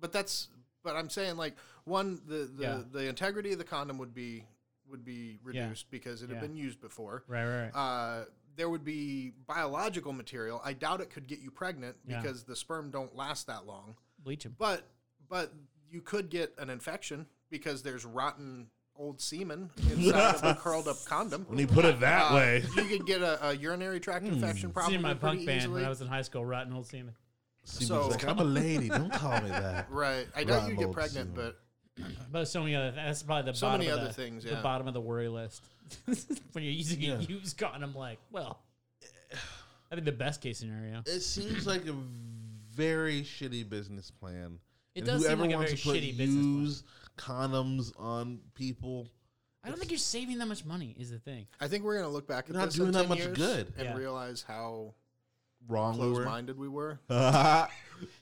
But 0.00 0.12
that's 0.12 0.48
but 0.82 0.96
I'm 0.96 1.08
saying 1.10 1.36
like 1.36 1.54
one 1.84 2.20
the 2.26 2.50
the, 2.56 2.62
Yeah. 2.62 2.82
the 2.90 3.08
integrity 3.08 3.52
of 3.52 3.58
the 3.58 3.64
condom 3.64 3.98
would 3.98 4.14
be 4.14 4.44
would 4.90 5.04
be 5.04 5.38
reduced 5.42 5.90
because 5.90 6.22
it 6.22 6.28
had 6.28 6.36
Yeah. 6.36 6.40
been 6.42 6.56
used 6.56 6.80
before. 6.80 7.24
Right, 7.26 7.44
right, 7.46 7.62
right. 7.64 7.74
Uh, 7.74 8.24
there 8.56 8.68
would 8.68 8.84
be 8.84 9.30
biological 9.46 10.12
material. 10.12 10.60
I 10.64 10.74
doubt 10.74 11.00
it 11.00 11.10
could 11.10 11.26
get 11.26 11.40
you 11.40 11.50
pregnant 11.50 11.96
Yeah. 12.06 12.20
because 12.20 12.44
the 12.44 12.54
sperm 12.54 12.90
don't 12.90 13.14
last 13.16 13.46
that 13.46 13.66
long. 13.66 13.96
bleach 14.18 14.44
them. 14.44 14.56
But 14.58 14.84
but 15.28 15.52
you 15.90 16.00
could 16.00 16.28
get 16.30 16.54
an 16.58 16.70
infection 16.70 17.26
because 17.50 17.82
there's 17.82 18.04
rotten 18.04 18.70
old 18.96 19.20
semen 19.20 19.70
inside 19.90 20.34
of 20.36 20.44
a 20.44 20.54
curled 20.60 20.88
up 20.88 20.96
condom. 21.04 21.44
When 21.48 21.58
you 21.58 21.66
put 21.66 21.84
it 21.84 22.00
that 22.00 22.30
Uh, 22.30 22.34
way, 22.34 22.64
you 22.76 22.84
could 22.84 23.06
get 23.06 23.22
a, 23.22 23.48
a 23.48 23.56
urinary 23.56 24.00
tract 24.00 24.24
infection 24.24 24.68
Seen 24.68 24.72
probably 24.72 24.94
in 24.96 25.02
my 25.02 25.14
pretty 25.14 25.36
punk 25.38 25.46
band 25.46 25.60
easily. 25.62 25.74
when 25.74 25.84
I 25.84 25.88
was 25.88 26.00
in 26.00 26.06
high 26.08 26.22
school, 26.22 26.44
rotten 26.44 26.72
old 26.72 26.86
semen. 26.86 27.14
Seems 27.64 27.88
so- 27.88 28.08
like 28.08 28.26
I'm 28.26 28.38
a 28.38 28.44
lady. 28.44 28.88
Don't 28.88 29.12
call 29.12 29.40
me 29.42 29.48
that. 29.48 29.86
right. 29.90 30.26
I 30.36 30.44
doubt 30.44 30.54
Rotten 30.60 30.70
you 30.70 30.76
get 30.76 30.86
old 30.86 30.94
pregnant, 30.94 31.34
semen. 31.34 31.52
but 31.96 32.06
But 32.30 32.48
so 32.48 32.60
many 32.60 32.74
other. 32.76 32.92
That's 32.92 33.22
probably 33.22 33.50
the 33.50 33.56
So 33.58 33.66
bottom 33.66 33.80
many 33.80 33.90
of 33.90 33.98
other 33.98 34.08
the, 34.08 34.12
things, 34.14 34.44
The 34.44 34.56
bottom 34.56 34.86
of 34.86 34.94
the 34.94 35.00
worry 35.00 35.28
list. 35.28 35.62
when 36.04 36.62
you're 36.64 36.72
using 36.72 37.00
Yeah. 37.00 37.14
a 37.18 37.20
used 37.22 37.56
condom, 37.58 37.82
I'm 37.82 37.94
like, 37.94 38.18
well, 38.30 38.60
I 39.90 39.94
think 39.94 40.04
the 40.04 40.12
best 40.12 40.40
case 40.40 40.58
scenario. 40.58 41.02
It 41.06 41.20
seems 41.20 41.66
like 41.66 41.86
a 41.86 41.94
very 42.74 43.22
shitty 43.22 43.68
business 43.68 44.10
plan. 44.10 44.58
It 44.94 45.00
And 45.00 45.06
does 45.06 45.22
seem 45.26 45.30
whoever 45.38 45.42
like 45.42 45.52
a 45.52 45.56
wants 45.56 45.70
very 45.72 45.76
to 45.78 45.84
put 45.84 45.96
shitty 45.96 46.16
business 46.18 46.82
plan. 46.82 46.90
Use 47.16 47.26
condoms 47.26 47.92
on 48.00 48.40
people, 48.54 49.08
I 49.62 49.68
don't 49.68 49.78
think 49.78 49.90
you're 49.90 49.98
saving 49.98 50.38
that 50.38 50.46
much 50.46 50.64
money. 50.64 50.94
Is 50.98 51.10
the 51.10 51.18
thing. 51.18 51.46
I 51.60 51.68
think 51.68 51.84
we're 51.84 51.96
gonna 51.96 52.08
look 52.08 52.26
back 52.26 52.44
at 52.44 52.50
You're 52.50 52.58
not 52.58 52.66
this 52.66 52.74
doing 52.74 52.88
in 52.88 52.92
that 52.94 53.00
10 53.00 53.08
much 53.08 53.18
years 53.18 53.36
good. 53.36 53.72
and 53.78 53.88
Yeah. 53.88 53.96
realize 53.96 54.42
how 54.46 54.94
wrong 55.68 55.94
we 55.94 55.98
close 56.00 56.18
were. 56.18 56.24
minded 56.24 56.58
we 56.58 56.68
were. 56.68 56.98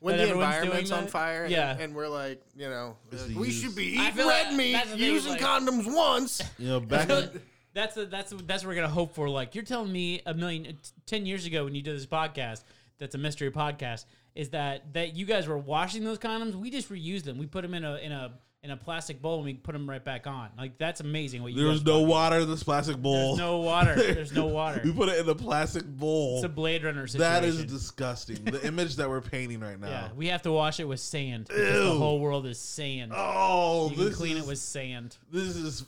When 0.01 0.17
That 0.17 0.25
the 0.25 0.29
everyone's 0.29 0.29
doing 0.29 0.65
environment's 0.67 0.91
on 0.93 1.05
that? 1.05 1.11
fire, 1.11 1.43
and- 1.45 1.51
Yeah. 1.53 1.77
and, 1.79 1.95
we're 1.95 2.07
like, 2.07 2.43
you 2.55 2.69
know, 2.69 2.97
It's 3.11 3.23
uh, 3.25 3.27
the 3.29 3.35
we 3.39 3.47
use. 3.49 3.61
should 3.63 3.75
be 3.75 3.97
I 3.99 4.03
eating 4.03 4.15
feel 4.17 4.29
red 4.29 4.49
like- 4.49 4.57
meat, 4.57 4.73
that's 4.75 4.91
the 4.91 4.97
thing, 4.99 5.13
using 5.15 5.33
like- 5.33 5.41
condoms 5.41 5.93
once. 5.93 6.43
you 6.59 6.69
know, 6.69 6.79
back 6.81 7.09
in, 7.11 7.41
that's 7.75 7.97
a, 7.97 8.05
that's 8.05 8.33
that's 8.47 8.63
what 8.63 8.69
we're 8.69 8.75
gonna 8.75 8.89
hope 8.89 9.15
for. 9.15 9.29
Like 9.31 9.55
you're 9.55 9.65
telling 9.65 9.91
me 9.91 10.21
a 10.27 10.35
million 10.35 10.65
t- 10.65 10.77
ten 11.07 11.25
years 11.27 11.47
ago 11.47 11.65
when 11.65 11.75
you 11.75 11.81
did 11.83 11.97
this 11.97 12.05
podcast, 12.07 12.65
that's 12.99 13.15
a 13.15 13.19
mystery 13.19 13.51
podcast, 13.51 14.05
is 14.35 14.51
that 14.51 14.93
that 14.93 15.17
you 15.17 15.25
guys 15.25 15.49
were 15.49 15.57
washing 15.59 16.05
those 16.05 16.19
condoms? 16.19 16.55
We 16.55 16.71
just 16.71 16.91
reused 16.91 17.25
them. 17.25 17.39
We 17.39 17.47
put 17.47 17.63
them 17.63 17.73
in 17.73 17.83
a 17.83 17.97
in 17.97 18.13
a 18.13 18.35
in 18.65 18.71
a 18.71 18.77
plastic 18.77 19.21
bowl 19.21 19.37
and 19.37 19.45
we 19.45 19.55
put 19.55 19.73
them 19.73 19.91
right 19.91 20.05
back 20.05 20.29
on. 20.29 20.49
Like 20.57 20.79
that's 20.79 21.01
amazing. 21.01 21.43
What 21.43 21.53
you 21.53 21.59
there 21.59 21.69
was 21.69 21.85
no 21.85 22.03
water 22.03 22.39
in 22.39 22.49
this 22.49 22.63
plastic 22.63 22.97
bowl. 22.97 23.37
There's 23.37 23.39
no 23.39 23.59
water. 23.59 23.95
There's 23.97 24.33
no 24.33 24.47
water. 24.47 24.81
we 24.85 24.93
put 24.93 25.09
it 25.09 25.19
in 25.19 25.29
a 25.29 25.35
plastic 25.35 25.85
bowl. 25.85 26.37
It's 26.37 26.45
a 26.45 26.49
Blade 26.49 26.85
Runner 26.85 27.09
situation. 27.09 27.33
That 27.33 27.45
is 27.45 27.65
disgusting. 27.65 28.45
the 28.45 28.65
image 28.65 28.97
that 28.97 29.09
we're 29.09 29.21
painting 29.21 29.61
right 29.61 29.81
now. 29.81 29.89
yeah, 29.89 30.09
we 30.15 30.29
have 30.29 30.43
to 30.43 30.53
wash 30.53 30.79
it 30.79 30.85
with 30.85 31.01
sand 31.01 31.49
because 31.49 31.89
the 31.89 31.99
whole 31.99 32.21
world 32.21 32.47
is 32.47 32.59
sand. 32.59 33.13
Oh, 33.15 33.91
you 33.91 33.97
can 33.97 34.13
clean 34.13 34.37
is, 34.37 34.45
it 34.45 34.47
with 34.47 34.59
sand. 34.59 35.17
this 35.33 35.57
is 35.57 35.85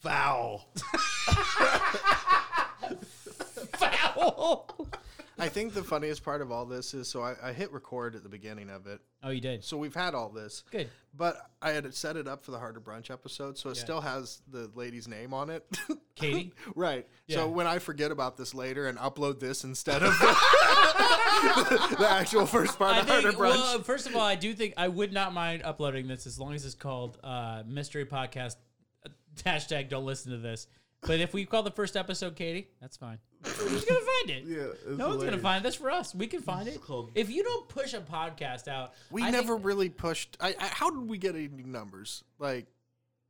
foul. 0.00 0.68
Foul. 3.76 4.76
I 5.38 5.48
think 5.48 5.74
the 5.74 5.84
funniest 5.84 6.24
part 6.24 6.42
of 6.42 6.50
all 6.50 6.64
this 6.66 6.94
is 6.94 7.08
so 7.08 7.22
I, 7.22 7.34
I 7.42 7.52
hit 7.52 7.72
record 7.72 8.14
at 8.16 8.22
the 8.22 8.28
beginning 8.28 8.70
of 8.70 8.86
it. 8.86 9.00
Oh, 9.22 9.30
you 9.30 9.40
did. 9.40 9.64
So 9.64 9.76
we've 9.76 9.94
had 9.94 10.14
all 10.14 10.28
this, 10.28 10.62
Good. 10.70 10.88
but 11.16 11.36
I 11.60 11.70
had 11.70 11.84
it 11.86 11.94
set 11.94 12.16
it 12.16 12.28
up 12.28 12.44
for 12.44 12.50
the 12.52 12.58
Harder 12.58 12.80
Brunch 12.80 13.10
episode, 13.10 13.58
so 13.58 13.70
it 13.70 13.76
Yeah. 13.76 13.82
still 13.82 14.00
has 14.00 14.42
the 14.50 14.70
lady's 14.74 15.08
name 15.08 15.34
on 15.34 15.50
it. 15.50 15.64
Katie. 16.14 16.52
right. 16.74 17.06
Yeah. 17.26 17.36
So 17.38 17.48
when 17.48 17.66
I 17.66 17.78
forget 17.78 18.10
about 18.10 18.36
this 18.36 18.54
later 18.54 18.86
and 18.88 18.96
upload 18.98 19.40
this 19.40 19.64
instead 19.64 20.02
of 20.02 20.12
the, 20.18 21.96
the 21.98 22.08
actual 22.08 22.46
first 22.46 22.78
part 22.78 22.94
I 22.96 23.00
of 23.00 23.08
Harder 23.08 23.28
think. 23.32 23.40
Brunch, 23.42 23.56
Well, 23.56 23.82
first 23.82 24.06
of 24.06 24.14
all, 24.16 24.22
I 24.22 24.34
do 24.34 24.54
think 24.54 24.74
I 24.76 24.88
would 24.88 25.12
not 25.12 25.32
mind 25.32 25.62
uploading 25.64 26.08
this 26.08 26.26
as 26.26 26.38
long 26.38 26.54
as 26.54 26.64
it's 26.64 26.74
called 26.74 27.18
uh, 27.22 27.62
Mystery 27.66 28.04
Podcast. 28.06 28.56
uh, 29.06 29.10
Hashtag 29.44 29.88
Don't 29.88 30.04
listen 30.06 30.32
to 30.32 30.38
this. 30.38 30.66
But 31.02 31.20
if 31.20 31.32
we 31.32 31.44
call 31.44 31.62
the 31.62 31.70
first 31.70 31.96
episode 31.96 32.34
Katie, 32.34 32.68
that's 32.80 32.96
fine. 32.96 33.18
Who's 33.44 33.84
gonna 33.84 34.00
find 34.00 34.30
it? 34.30 34.44
Yeah, 34.46 34.56
it's 34.72 34.84
no 34.86 34.90
one's 34.90 34.98
gonna 34.98 35.36
hilarious. 35.36 35.42
find 35.42 35.64
this 35.64 35.74
for 35.76 35.90
us. 35.90 36.14
We 36.14 36.26
can 36.26 36.42
find 36.42 36.68
it. 36.68 36.76
It's 36.76 37.10
If 37.14 37.30
you 37.30 37.44
don't 37.44 37.68
push 37.68 37.94
a 37.94 38.00
podcast 38.00 38.68
out, 38.68 38.94
we 39.10 39.22
I 39.22 39.30
never 39.30 39.54
Think, 39.54 39.66
really 39.66 39.88
pushed. 39.88 40.36
I, 40.40 40.54
I, 40.58 40.66
how 40.66 40.90
did 40.90 41.08
we 41.08 41.18
get 41.18 41.34
any 41.34 41.48
numbers? 41.48 42.24
Like, 42.38 42.66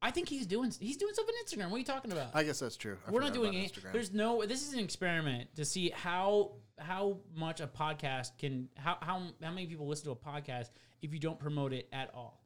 I 0.00 0.10
think 0.10 0.28
he's 0.28 0.46
doing. 0.46 0.72
He's 0.80 0.96
doing 0.96 1.12
stuff 1.12 1.26
on 1.28 1.34
Instagram. 1.44 1.70
What 1.70 1.76
are 1.76 1.80
you 1.80 1.84
talking 1.84 2.12
about? 2.12 2.28
I 2.34 2.42
guess 2.42 2.58
that's 2.60 2.76
true. 2.76 2.96
I 3.06 3.10
We're 3.10 3.20
not 3.20 3.34
doing 3.34 3.50
about 3.50 3.64
it. 3.64 3.72
Instagram. 3.72 3.92
There's 3.92 4.12
no. 4.12 4.44
This 4.46 4.66
is 4.66 4.72
an 4.72 4.80
experiment 4.80 5.54
to 5.56 5.64
see 5.64 5.90
how 5.90 6.52
how 6.78 7.18
much 7.34 7.60
a 7.60 7.66
podcast 7.66 8.38
can 8.38 8.68
how 8.76 8.96
how 9.00 9.22
how 9.42 9.50
many 9.50 9.66
people 9.66 9.86
listen 9.86 10.04
to 10.06 10.12
a 10.12 10.16
podcast 10.16 10.68
if 11.02 11.12
you 11.12 11.18
don't 11.18 11.38
promote 11.38 11.72
it 11.72 11.88
at 11.92 12.10
all. 12.14 12.42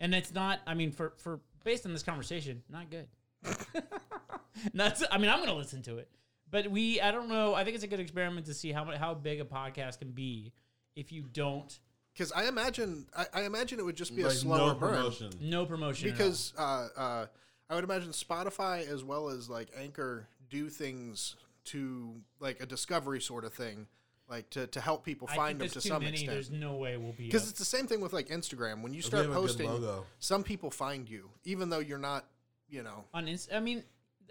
And 0.00 0.14
it's 0.14 0.34
not. 0.34 0.60
I 0.66 0.74
mean, 0.74 0.90
for 0.92 1.14
for 1.18 1.40
based 1.64 1.86
on 1.86 1.92
this 1.92 2.02
conversation, 2.02 2.62
not 2.68 2.90
good. 2.90 3.06
not. 4.72 5.00
I 5.10 5.18
mean, 5.18 5.30
I'm 5.30 5.40
gonna 5.40 5.54
listen 5.54 5.82
to 5.82 5.98
it, 5.98 6.08
but 6.52 6.70
we. 6.70 7.00
I 7.00 7.10
don't 7.10 7.28
know. 7.28 7.54
I 7.54 7.64
think 7.64 7.74
it's 7.74 7.82
a 7.84 7.88
good 7.88 7.98
experiment 8.00 8.46
to 8.46 8.54
see 8.54 8.70
how 8.70 8.84
how 8.96 9.14
big 9.14 9.40
a 9.40 9.44
podcast 9.44 9.98
can 9.98 10.12
be 10.12 10.52
if 10.94 11.10
you 11.10 11.24
don't 11.32 11.76
because 12.12 12.30
I 12.32 12.46
imagine 12.46 13.06
I, 13.16 13.26
I 13.32 13.42
imagine 13.42 13.80
it 13.80 13.84
would 13.84 13.96
just 13.96 14.14
be 14.14 14.22
a 14.22 14.26
Like 14.28 14.36
slower 14.36 14.58
no 14.58 14.74
burn. 14.74 14.94
promotion. 14.94 15.30
no 15.40 15.66
promotion 15.66 16.10
because 16.10 16.52
uh, 16.58 16.88
uh, 16.96 17.26
I 17.70 17.74
would 17.74 17.84
imagine 17.84 18.10
Spotify 18.10 18.86
as 18.86 19.02
well 19.02 19.30
as 19.30 19.48
like 19.50 19.68
Anchor 19.76 20.28
do 20.50 20.68
things 20.68 21.34
to 21.64 22.14
like 22.40 22.60
a 22.62 22.66
discovery 22.66 23.20
sort 23.20 23.44
of 23.44 23.54
thing, 23.54 23.86
like 24.28 24.50
to, 24.50 24.66
to 24.66 24.80
help 24.80 25.04
people 25.04 25.28
I 25.30 25.36
find 25.36 25.58
them 25.60 25.68
to 25.68 25.74
too 25.74 25.80
some 25.88 26.02
many. 26.02 26.12
extent. 26.14 26.32
There's 26.32 26.50
no 26.50 26.74
way 26.76 26.96
we'll 26.98 27.12
be. 27.12 27.24
Because 27.24 27.48
it's 27.48 27.58
the 27.58 27.64
same 27.64 27.86
thing 27.86 28.00
with 28.02 28.12
like 28.12 28.28
Instagram. 28.28 28.82
When 28.82 28.92
you 28.92 29.00
start 29.00 29.22
have 29.24 29.30
a 29.32 29.34
good 29.34 29.40
posting, 29.40 29.80
some 30.18 30.42
people 30.42 30.70
find 30.70 31.08
you, 31.08 31.30
even 31.44 31.70
though 31.70 31.78
you're 31.78 31.98
not, 31.98 32.26
you 32.68 32.82
know. 32.82 33.04
on 33.14 33.28
Inst- 33.28 33.52
I 33.54 33.60
mean, 33.60 33.84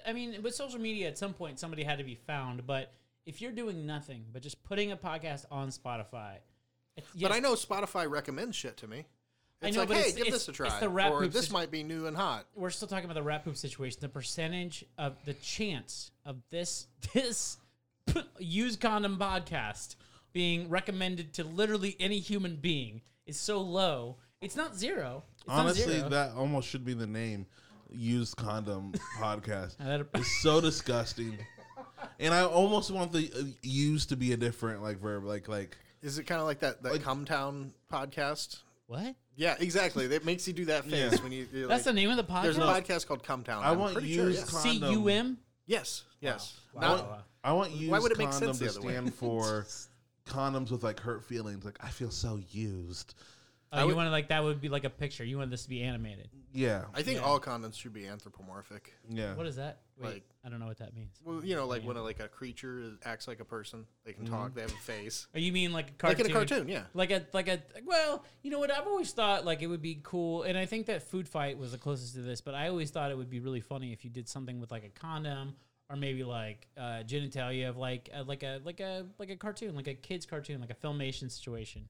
I 0.08 0.14
mean, 0.14 0.42
with 0.44 0.56
social 0.56 0.80
media, 0.80 1.08
at 1.08 1.18
some 1.18 1.34
point 1.34 1.60
somebody 1.60 1.84
had 1.84 1.98
to 2.00 2.04
be 2.04 2.16
found. 2.16 2.66
But 2.68 2.92
if 3.26 3.42
you're 3.42 3.52
doing 3.52 3.86
nothing 3.86 4.26
but 4.32 4.42
just 4.42 4.64
putting 4.64 4.92
a 4.92 4.98
podcast 4.98 5.46
on 5.52 5.70
Spotify, 5.70 6.36
it's, 6.98 7.08
But 7.20 7.32
I 7.32 7.40
know 7.40 7.54
Spotify 7.54 8.10
recommends 8.10 8.56
shit 8.56 8.78
to 8.78 8.88
me. 8.88 9.06
I 9.64 9.68
It's 9.68 9.76
know, 9.76 9.82
like, 9.84 9.90
but 9.90 9.98
hey, 9.98 10.02
it's- 10.02 10.16
give 10.16 10.28
it's- 10.28 10.46
this 10.46 10.48
a 10.48 10.52
it's 10.52 10.58
try, 10.58 10.80
the 10.80 10.90
rap 10.90 11.12
or 11.12 11.28
this 11.28 11.48
that- 11.48 11.54
might 11.54 11.70
be 11.72 11.84
new 11.84 12.08
and 12.08 12.18
hot. 12.18 12.48
we're 12.56 12.72
still 12.72 12.88
talking 12.88 13.06
about 13.06 13.14
the 13.14 13.22
rap 13.24 13.44
poop 13.46 13.56
situation. 13.56 14.00
The 14.02 14.10
percentage 14.10 14.84
of 14.98 15.24
the 15.26 15.36
chance 15.36 16.12
of 16.26 16.38
this 16.50 16.88
this 17.14 17.58
use 18.40 18.76
condom 18.76 19.18
podcast 19.20 19.96
being 20.34 20.70
recommended 20.70 21.34
to 21.34 21.44
literally 21.44 21.96
any 22.00 22.20
human 22.20 22.56
being 22.56 23.02
is 23.28 23.38
so 23.40 23.62
low. 23.62 24.18
It's 24.42 24.56
not 24.56 24.76
zero. 24.76 25.24
It's 25.38 25.48
not 25.48 25.60
Honestly, 25.60 25.94
zero. 25.98 26.10
that 26.10 26.32
almost 26.32 26.68
should 26.68 26.84
be 26.84 26.94
the 26.96 27.06
name. 27.06 27.46
Used 27.92 28.38
condom 28.38 28.94
podcast. 29.20 29.76
It's 30.16 30.42
so 30.42 30.62
disgusting. 30.62 31.38
And 32.20 32.34
I 32.34 32.44
almost 32.46 32.90
want 32.92 33.12
the 33.12 33.32
uh, 33.38 33.44
use 33.62 34.06
to 34.08 34.16
be 34.16 34.34
a 34.34 34.38
different 34.38 34.82
like 34.82 35.00
verb, 35.00 35.24
like 35.24 35.48
like 35.48 35.78
Is 36.02 36.18
it 36.18 36.24
kind 36.26 36.40
of 36.42 36.48
like 36.48 36.60
that 36.60 36.82
that 36.84 36.94
Like- 36.94 37.04
Cum 37.04 37.26
Town 37.26 37.74
podcast? 37.92 38.60
what? 38.88 39.16
Yeah, 39.36 39.56
exactly. 39.60 40.08
That 40.08 40.26
makes 40.26 40.48
you 40.48 40.54
do 40.54 40.66
that 40.66 40.84
face 40.86 41.14
Yeah. 41.14 41.24
when 41.24 41.32
you. 41.32 41.48
you're 41.54 41.68
That's 41.68 41.86
like, 41.86 41.96
the 41.96 42.02
name 42.02 42.10
of 42.12 42.18
the 42.18 42.24
podcast. 42.24 42.42
there's 42.44 42.58
a 42.58 42.62
podcast 42.62 43.08
called 43.08 43.24
Cum 43.24 43.44
Town. 43.44 43.64
I 43.64 43.72
I'm 43.72 43.80
want 43.80 43.94
pretty 43.94 44.14
sure, 44.16 44.28
used 44.28 44.40
yes. 44.52 44.62
C 44.64 44.80
condom. 44.80 44.92
U 45.04 45.08
M. 45.10 45.38
Yes, 45.66 46.04
yes. 46.20 46.60
Wow. 46.74 46.82
Not- 46.82 47.10
Wow. 47.10 47.20
I 47.44 47.54
want 47.54 47.72
used 47.72 47.92
Why 47.92 48.00
would 48.00 48.12
it 48.12 48.18
make 48.20 48.30
condom 48.32 48.54
sense 48.54 48.60
the 48.60 48.66
to 48.66 48.72
other 48.80 48.88
way? 48.88 48.94
stand 48.94 49.14
for 49.16 49.66
condoms 50.28 50.70
with 50.72 50.84
like 50.84 51.00
hurt 51.00 51.24
feelings. 51.24 51.66
Like 51.66 51.78
I 51.82 51.90
feel 51.90 52.12
so 52.12 52.40
used. 52.52 53.16
Oh, 53.74 53.78
I 53.78 53.82
you 53.82 53.88
would- 53.88 53.96
wanted 53.96 54.10
like 54.10 54.28
that 54.30 54.44
would 54.44 54.60
be 54.60 54.68
like 54.70 54.84
a 54.84 54.90
picture. 54.90 55.24
You 55.24 55.38
wanted 55.38 55.52
this 55.52 55.64
to 55.64 55.70
be 55.70 55.82
animated. 55.82 56.30
Yeah, 56.54 56.86
I 56.94 57.04
think 57.04 57.20
Yeah. 57.20 57.24
all 57.26 57.40
condoms 57.40 57.76
should 57.76 57.94
be 57.94 58.06
anthropomorphic. 58.06 58.94
yeah. 59.10 59.34
What 59.36 59.46
is 59.48 59.56
that? 59.56 59.80
Wait, 59.98 60.14
Like- 60.16 60.24
I 60.44 60.50
don't 60.50 60.60
know 60.60 60.66
what 60.66 60.80
that 60.80 60.94
means. 60.94 61.16
Well, 61.24 61.46
you 61.46 61.56
know, 61.56 61.66
like 61.68 61.84
when 61.84 61.96
a, 61.96 62.02
like 62.04 62.20
a 62.20 62.28
creature 62.28 62.80
is- 62.80 62.98
acts 63.06 63.28
like 63.28 63.40
a 63.40 63.46
person, 63.46 63.86
they 64.04 64.12
can 64.14 64.26
talk, 64.26 64.54
they 64.56 64.62
have 64.62 64.72
a 64.74 64.76
face, 64.78 65.28
Oh, 65.34 65.40
you 65.40 65.54
mean 65.54 65.72
like 65.72 65.94
a 66.04 66.08
like 66.08 66.20
in 66.20 66.26
a 66.26 66.30
cartoon. 66.34 66.68
Yeah, 66.68 66.84
Like 66.94 67.12
a 67.12 67.26
like 67.34 67.48
a 67.48 67.62
well, 67.86 68.26
you 68.42 68.52
know 68.52 68.60
what? 68.60 68.72
I've 68.72 68.88
always 68.88 69.14
thought 69.14 69.46
like 69.46 69.62
it 69.62 69.68
would 69.68 69.82
be 69.82 70.00
cool, 70.04 70.44
and 70.44 70.58
I 70.58 70.66
think 70.66 70.88
that 70.88 71.04
Food 71.04 71.30
Fight 71.30 71.58
was 71.58 71.72
the 71.72 71.78
closest 71.78 72.16
to 72.16 72.22
this. 72.22 72.42
But 72.42 72.56
I 72.56 72.68
always 72.68 72.92
thought 72.92 73.12
it 73.12 73.18
would 73.18 73.30
be 73.30 73.40
really 73.40 73.62
funny 73.62 73.94
if 73.94 74.04
you 74.04 74.10
did 74.10 74.28
something 74.28 74.60
with 74.60 74.72
like 74.72 74.84
a 74.84 74.90
condom 74.90 75.56
or 75.90 75.96
maybe 75.96 76.24
like 76.26 76.68
uh, 76.78 77.04
genitalia 77.06 77.70
of 77.70 77.78
like 77.78 78.10
uh, 78.14 78.24
like 78.26 78.44
a 78.44 78.60
like 78.66 78.82
a 78.82 79.06
like 79.20 79.30
a 79.30 79.36
cartoon, 79.38 79.76
like 79.76 79.88
a 79.88 79.94
kids 79.94 80.26
cartoon, 80.26 80.60
like 80.60 80.72
a 80.72 80.76
filmation 80.76 81.32
situation 81.32 81.88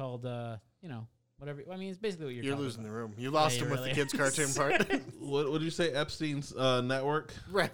called 0.00 0.24
uh 0.24 0.56
you 0.82 0.88
know 0.88 1.06
whatever. 1.36 1.62
I 1.70 1.76
mean, 1.76 1.90
it's 1.90 1.98
basically 1.98 2.26
what 2.26 2.34
you're. 2.34 2.44
you're 2.44 2.56
losing 2.56 2.80
about. 2.80 2.92
the 2.92 2.96
room. 2.96 3.14
You 3.18 3.30
lost 3.30 3.58
you 3.58 3.64
him 3.64 3.70
with 3.70 3.80
really 3.80 3.90
the 3.90 3.94
kids' 3.94 4.12
cartoon 4.12 4.52
part. 4.54 5.02
What 5.20 5.50
would 5.52 5.62
you 5.62 5.70
say? 5.70 5.92
Epstein's 5.92 6.54
uh, 6.56 6.80
network. 6.80 7.34
right. 7.50 7.70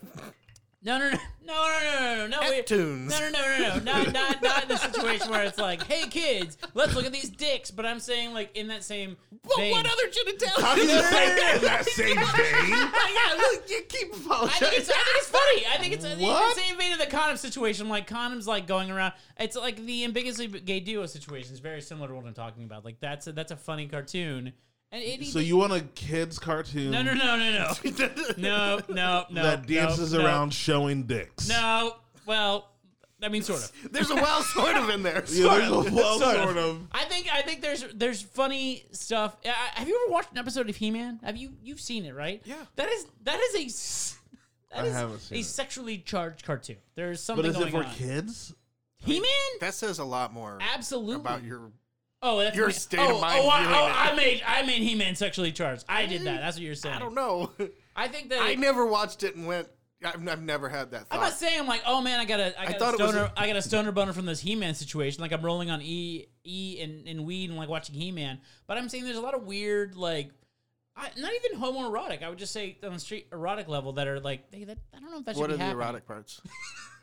No, 0.83 0.99
no, 0.99 1.11
no, 1.11 1.17
no, 1.45 1.55
no, 1.55 2.01
no, 2.01 2.27
no, 2.29 2.41
no. 2.41 2.51
wait. 2.51 2.67
Neptunes. 2.67 3.09
No, 3.11 3.19
no, 3.19 3.31
no, 3.31 3.59
no, 3.59 3.79
no, 3.79 4.03
not, 4.05 4.13
not, 4.13 4.43
not 4.43 4.63
in 4.65 4.69
the 4.69 4.77
situation 4.77 5.31
where 5.31 5.43
it's 5.45 5.59
like, 5.59 5.83
"Hey, 5.85 6.07
kids, 6.09 6.59
let's 6.75 6.95
look 6.95 7.07
at 7.07 7.13
these 7.13 7.31
dicks." 7.31 7.71
But 7.71 7.87
I'm 7.87 7.99
saying, 7.99 8.35
like, 8.35 8.55
in 8.57 8.69
that 8.69 8.85
same 8.85 9.17
But 9.43 9.57
vein. 9.57 9.73
what 9.73 9.87
other 9.87 10.07
genitalia? 10.09 10.63
How 10.63 10.75
do 10.75 10.83
you 10.83 10.89
say 10.89 11.35
that 11.35 11.53
in 11.57 11.63
that 11.63 11.85
same 11.87 12.17
vein? 12.17 12.71
yeah, 12.71 13.35
look, 13.37 13.65
you 13.69 13.83
keep 13.89 14.13
I 14.31 14.49
think, 14.49 14.75
it's, 14.75 14.89
apologizing. 14.89 14.95
I 14.95 15.03
think 15.03 15.17
it's 15.17 15.29
funny. 15.29 15.67
I 15.73 15.79
think 15.79 15.93
it's 15.95 16.05
in 16.05 16.19
What? 16.21 16.55
the 16.55 16.61
same 16.61 16.77
vein 16.79 16.93
of 16.93 16.99
the 17.01 17.07
condom 17.07 17.37
situation. 17.37 17.89
Like 17.89 18.09
condoms, 18.09 18.47
like 18.47 18.67
going 18.67 18.91
around. 18.91 19.15
It's 19.41 19.57
like 19.57 19.85
the 19.85 20.05
ambiguously 20.05 20.47
gay 20.47 20.81
duo 20.81 21.07
situation 21.07 21.53
is 21.55 21.61
very 21.61 21.81
similar 21.81 22.09
to 22.09 22.15
what 22.15 22.27
I'm 22.27 22.35
talking 22.35 22.65
about. 22.65 22.85
Like 22.85 23.01
that's 23.01 23.27
a, 23.27 23.33
that's 23.33 23.51
a 23.51 23.57
funny 23.57 23.87
cartoon. 23.89 24.53
And 24.93 25.03
anything, 25.03 25.27
so 25.27 25.41
you 25.41 25.57
want 25.57 25.73
a 25.73 25.81
kids 25.81 26.39
cartoon? 26.39 26.93
No, 26.93 27.03
no, 27.03 27.13
no, 27.13 27.37
no, 27.37 27.73
no, 27.85 28.31
no, 28.37 28.81
no, 28.89 29.27
no. 29.29 29.43
That 29.43 29.67
dances 29.67 30.13
no, 30.13 30.25
around 30.25 30.49
no. 30.49 30.53
showing 30.53 31.03
dicks. 31.05 31.49
No, 31.49 31.97
well, 32.25 32.71
I 33.23 33.29
mean, 33.29 33.43
sort 33.43 33.65
of. 33.65 33.73
there's 33.93 34.11
a 34.11 34.15
well, 34.15 34.43
sort 34.43 34.77
of 34.77 34.91
in 34.91 35.03
there. 35.03 35.25
Yeah, 35.29 35.59
there's 35.59 35.71
of. 35.71 35.93
a 35.93 35.95
well, 35.95 36.19
sort, 36.19 36.37
sort 36.37 36.57
of. 36.57 36.57
of. 36.57 36.83
I 36.93 37.05
think 37.05 37.33
I 37.33 37.43
think 37.43 37.63
there's 37.63 37.85
there's 37.95 38.23
funny 38.23 38.85
stuff. 38.93 39.37
Have 39.45 39.89
you 39.89 40.01
ever 40.05 40.13
watched 40.13 40.33
an 40.33 40.39
episode 40.39 40.69
of 40.69 40.77
He 40.77 40.91
Man? 40.91 41.21
Have 41.23 41.37
you 41.37 41.55
you've 41.63 41.81
seen 41.81 42.05
it, 42.05 42.15
right? 42.15 42.43
Yeah. 42.45 42.57
That 42.77 42.89
is 42.91 43.07
that 43.25 43.41
is 43.41 43.55
a 43.55 44.77
that 44.77 44.85
I 44.85 45.07
is 45.07 45.31
a 45.33 45.35
it. 45.37 45.45
sexually 45.45 45.99
charged 45.99 46.45
cartoon. 46.45 46.77
There's 46.95 47.23
something. 47.23 47.51
But 47.51 47.61
is 47.61 47.67
it 47.67 47.71
for 47.71 47.85
on. 47.85 47.95
kids? 47.95 48.55
He 48.99 49.21
Man. 49.21 49.31
That 49.61 49.75
says 49.75 49.99
a 49.99 50.05
lot 50.05 50.33
more. 50.33 50.59
Absolutely. 50.61 51.17
About 51.17 51.45
your 51.45 51.71
oh, 52.23 52.39
that's 52.39 52.57
your 52.57 52.67
my- 52.67 52.73
state 52.73 53.01
oh, 53.01 53.17
of 53.17 53.21
mind 53.21 53.41
Oh, 53.43 53.49
I, 53.49 53.65
oh. 53.65 54.13
I 54.13 54.17
made 54.17 54.43
I 54.47 54.63
made 54.63 54.83
He 54.83 54.95
Man 54.95 55.15
sexually 55.15 55.53
charged. 55.53 55.85
I 55.89 56.07
did 56.07 56.23
that. 56.23 56.41
That's 56.41 56.57
what 56.57 56.63
you're 56.63 56.75
saying. 56.75 56.95
I 56.95 56.99
don't 56.99 57.15
know. 57.15 57.51
I 57.97 58.09
think 58.09 58.31
that 58.31 58.41
I 58.41 58.51
it- 58.51 58.59
never 58.59 58.87
watched 58.87 59.23
it 59.23 59.37
and 59.37 59.47
went. 59.47 59.69
I've, 60.05 60.29
I've 60.29 60.43
never 60.43 60.69
had 60.69 60.91
that 60.91 61.07
I'm 61.11 61.21
not 61.21 61.33
saying 61.33 61.59
I'm 61.59 61.67
like, 61.67 61.81
oh 61.87 62.03
man, 62.03 62.21
I 62.21 62.27
got 62.27 62.39
a, 62.39 62.61
I 62.61 62.67
got 62.67 62.79
thought 62.79 62.95
a 62.95 62.97
stoner, 62.97 63.19
a- 63.21 63.33
I 63.35 63.47
got 63.47 63.57
a 63.57 63.63
stoner 63.63 63.93
boner 63.93 64.13
from 64.13 64.27
this 64.27 64.41
He-Man 64.41 64.75
situation. 64.75 65.23
Like 65.23 65.33
I'm 65.33 65.41
rolling 65.41 65.71
on 65.71 65.81
E, 65.81 66.27
E, 66.45 66.81
and, 66.83 67.09
and 67.09 67.25
weed 67.25 67.49
and 67.49 67.59
like 67.59 67.71
watching 67.71 67.95
He-Man. 67.95 68.39
But 68.67 68.77
I'm 68.77 68.91
saying 68.91 69.05
there's 69.05 69.17
a 69.17 69.23
lot 69.23 69.33
of 69.35 69.45
weird, 69.45 69.97
like, 69.97 70.33
I, 70.95 71.09
not 71.17 71.33
even 71.33 71.59
homoerotic. 71.59 72.23
I 72.23 72.29
would 72.29 72.39
just 72.39 72.53
say 72.53 72.77
on 72.83 72.93
the 72.93 72.99
street 72.99 73.29
erotic 73.33 73.69
level 73.69 73.95
that 73.95 74.07
are 74.07 74.21
like, 74.21 74.45
hey, 74.53 74.65
that 74.65 74.79
I 74.95 75.01
don't 75.01 75.11
know 75.11 75.19
if 75.19 75.25
that 75.25 75.35
should 75.35 75.41
what 75.41 75.49
be 75.49 75.55
are 75.55 75.59
the 75.59 75.71
erotic 75.71 76.07
parts? 76.07 76.43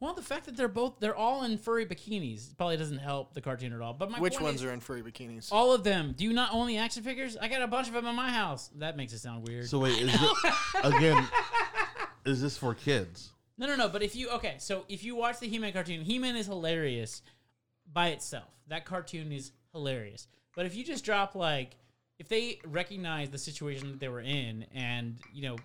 Well, 0.00 0.14
the 0.14 0.22
fact 0.22 0.46
that 0.46 0.56
they're 0.56 0.66
both, 0.68 0.98
they're 0.98 1.14
all 1.14 1.44
in 1.44 1.58
furry 1.58 1.84
bikinis 1.84 2.56
probably 2.56 2.78
doesn't 2.78 2.98
help 2.98 3.34
the 3.34 3.42
cartoon 3.42 3.74
at 3.74 3.82
all. 3.82 3.92
But 3.92 4.10
my 4.10 4.18
Which 4.18 4.32
point 4.34 4.44
ones 4.44 4.56
is, 4.62 4.64
are 4.64 4.72
in 4.72 4.80
furry 4.80 5.02
bikinis? 5.02 5.50
all 5.52 5.74
of 5.74 5.84
them. 5.84 6.14
Do 6.16 6.24
you 6.24 6.32
not 6.32 6.54
own 6.54 6.66
the 6.68 6.78
action 6.78 7.02
figures? 7.02 7.36
I 7.36 7.48
got 7.48 7.60
a 7.60 7.66
bunch 7.66 7.88
of 7.88 7.92
them 7.94 8.06
in 8.06 8.14
my 8.14 8.30
house. 8.30 8.70
That 8.76 8.96
makes 8.96 9.12
it 9.12 9.18
sound 9.18 9.46
weird. 9.46 9.68
So 9.68 9.78
wait, 9.80 10.00
is 10.00 10.14
it 10.14 10.30
again? 10.84 11.26
Is 12.24 12.40
this 12.40 12.56
for 12.56 12.74
kids? 12.74 13.30
No, 13.58 13.66
no, 13.66 13.76
no. 13.76 13.88
But 13.90 14.02
if 14.02 14.16
you 14.16 14.30
okay, 14.30 14.54
so 14.58 14.84
if 14.88 15.04
you 15.04 15.14
watch 15.16 15.38
the 15.38 15.46
He-Man 15.48 15.72
cartoon, 15.74 16.00
He-Man 16.00 16.34
is 16.34 16.46
hilarious 16.46 17.20
by 17.92 18.08
itself. 18.08 18.48
That 18.68 18.86
cartoon 18.86 19.32
is 19.32 19.52
hilarious. 19.72 20.28
But 20.56 20.64
if 20.64 20.74
you 20.74 20.82
just 20.82 21.04
drop 21.04 21.34
like, 21.34 21.76
if 22.18 22.26
they 22.28 22.58
recognize 22.66 23.28
the 23.28 23.38
situation 23.38 23.90
that 23.90 24.00
they 24.00 24.08
were 24.08 24.20
in, 24.20 24.64
and 24.74 25.18
you 25.34 25.42
know, 25.42 25.56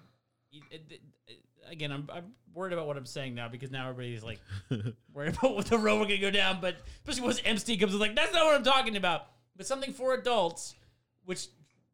it- 0.52 0.64
it- 0.72 1.02
it- 1.28 1.40
again, 1.70 1.92
I'm, 1.92 2.10
I'm 2.14 2.34
worried 2.54 2.74
about 2.74 2.88
what 2.88 2.98
I'm 2.98 3.06
saying 3.06 3.36
now 3.36 3.48
because 3.48 3.72
now 3.72 3.90
everybody's 3.90 4.24
like 4.24 4.40
worried 5.14 5.36
about 5.38 5.56
what 5.56 5.66
the 5.66 5.78
road 5.78 6.00
we're 6.00 6.06
gonna 6.06 6.18
go 6.18 6.32
down. 6.32 6.60
But 6.62 6.76
especially 7.02 7.24
once 7.24 7.42
MC 7.46 7.78
comes, 7.78 7.94
in, 7.94 8.00
like 8.00 8.16
that's 8.16 8.34
not 8.34 8.46
what 8.46 8.56
I'm 8.56 8.64
talking 8.64 8.96
about. 8.98 9.28
But 9.56 9.66
something 9.66 9.94
for 9.94 10.14
adults, 10.14 10.76
which 11.26 11.48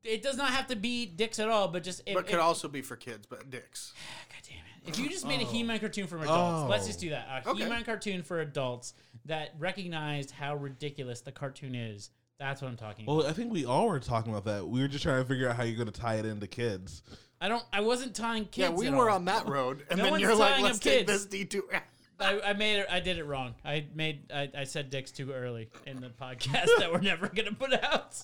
it 0.04 0.24
does 0.24 0.38
not 0.38 0.50
have 0.50 0.68
to 0.68 0.76
be 0.76 1.06
dicks 1.06 1.40
at 1.40 1.50
all, 1.50 1.68
but 1.68 1.84
just 1.84 2.02
it, 2.06 2.14
but 2.14 2.26
could 2.26 2.36
it- 2.36 2.42
also 2.42 2.68
be 2.68 2.82
for 2.82 2.96
kids, 2.96 3.26
but 3.28 3.50
dicks. 3.50 3.94
God 4.30 4.42
damn 4.48 4.58
it. 4.58 4.90
If 4.90 4.98
you 4.98 5.10
just 5.10 5.28
made 5.28 5.42
a 5.42 5.44
oh. 5.44 5.48
He-Man 5.48 5.80
cartoon 5.80 6.08
for 6.08 6.18
adults, 6.18 6.70
let's 6.70 6.86
oh. 6.86 6.88
just 6.88 7.00
Oh. 7.00 7.02
do 7.02 7.10
that. 7.12 7.28
A 7.46 7.50
Okay. 7.50 7.64
He-Man 7.64 7.84
cartoon 7.84 8.24
for 8.24 8.42
adults 8.42 8.94
that 9.26 9.54
recognized 9.60 10.32
how 10.32 10.56
ridiculous 10.56 11.22
the 11.22 11.32
cartoon 11.32 11.76
is. 11.76 12.10
That's 12.40 12.64
what 12.64 12.70
I'm 12.70 12.78
talking 12.78 13.06
about. 13.06 13.18
Well, 13.18 13.28
I 13.28 13.34
think 13.34 13.54
we 13.54 13.66
all 13.66 13.88
were 13.88 14.00
talking 14.00 14.32
about 14.32 14.46
that. 14.46 14.68
We 14.68 14.82
were 14.82 14.88
just 14.88 15.04
trying 15.04 15.22
to 15.22 15.28
figure 15.28 15.48
out 15.48 15.56
how 15.56 15.62
you're 15.62 15.76
going 15.76 15.92
to 15.92 16.02
tie 16.02 16.16
it 16.16 16.26
into 16.26 16.48
kids. 16.48 17.04
I 17.42 17.48
don't. 17.48 17.64
I 17.74 17.82
wasn't 17.82 18.16
tying 18.16 18.46
kids. 18.46 18.58
Yeah, 18.58 18.70
we 18.70 18.88
at 18.88 18.94
were 18.94 19.10
all. 19.10 19.16
on 19.18 19.26
that 19.26 19.50
road, 19.50 19.84
and 19.90 19.98
No 19.98 20.06
then 20.06 20.20
you're 20.20 20.36
like, 20.36 20.62
"Let's 20.62 20.80
take 20.80 21.08
kids." 21.08 21.12
this 21.12 21.26
detour." 21.26 21.64
I, 22.20 22.40
I 22.42 22.54
made 22.54 22.78
it. 22.80 22.88
I 22.90 23.00
did 23.00 23.18
it 23.18 23.26
wrong. 23.26 23.56
I 23.66 23.88
made. 23.96 24.32
I, 24.32 24.50
I 24.56 24.64
said 24.66 24.92
dicks 24.92 25.10
too 25.12 25.32
early 25.32 25.70
in 25.88 26.00
the 26.00 26.10
podcast 26.10 26.70
that 26.78 26.92
we're 26.92 27.02
never 27.02 27.28
gonna 27.28 27.54
put 27.54 27.74
out. 27.84 28.16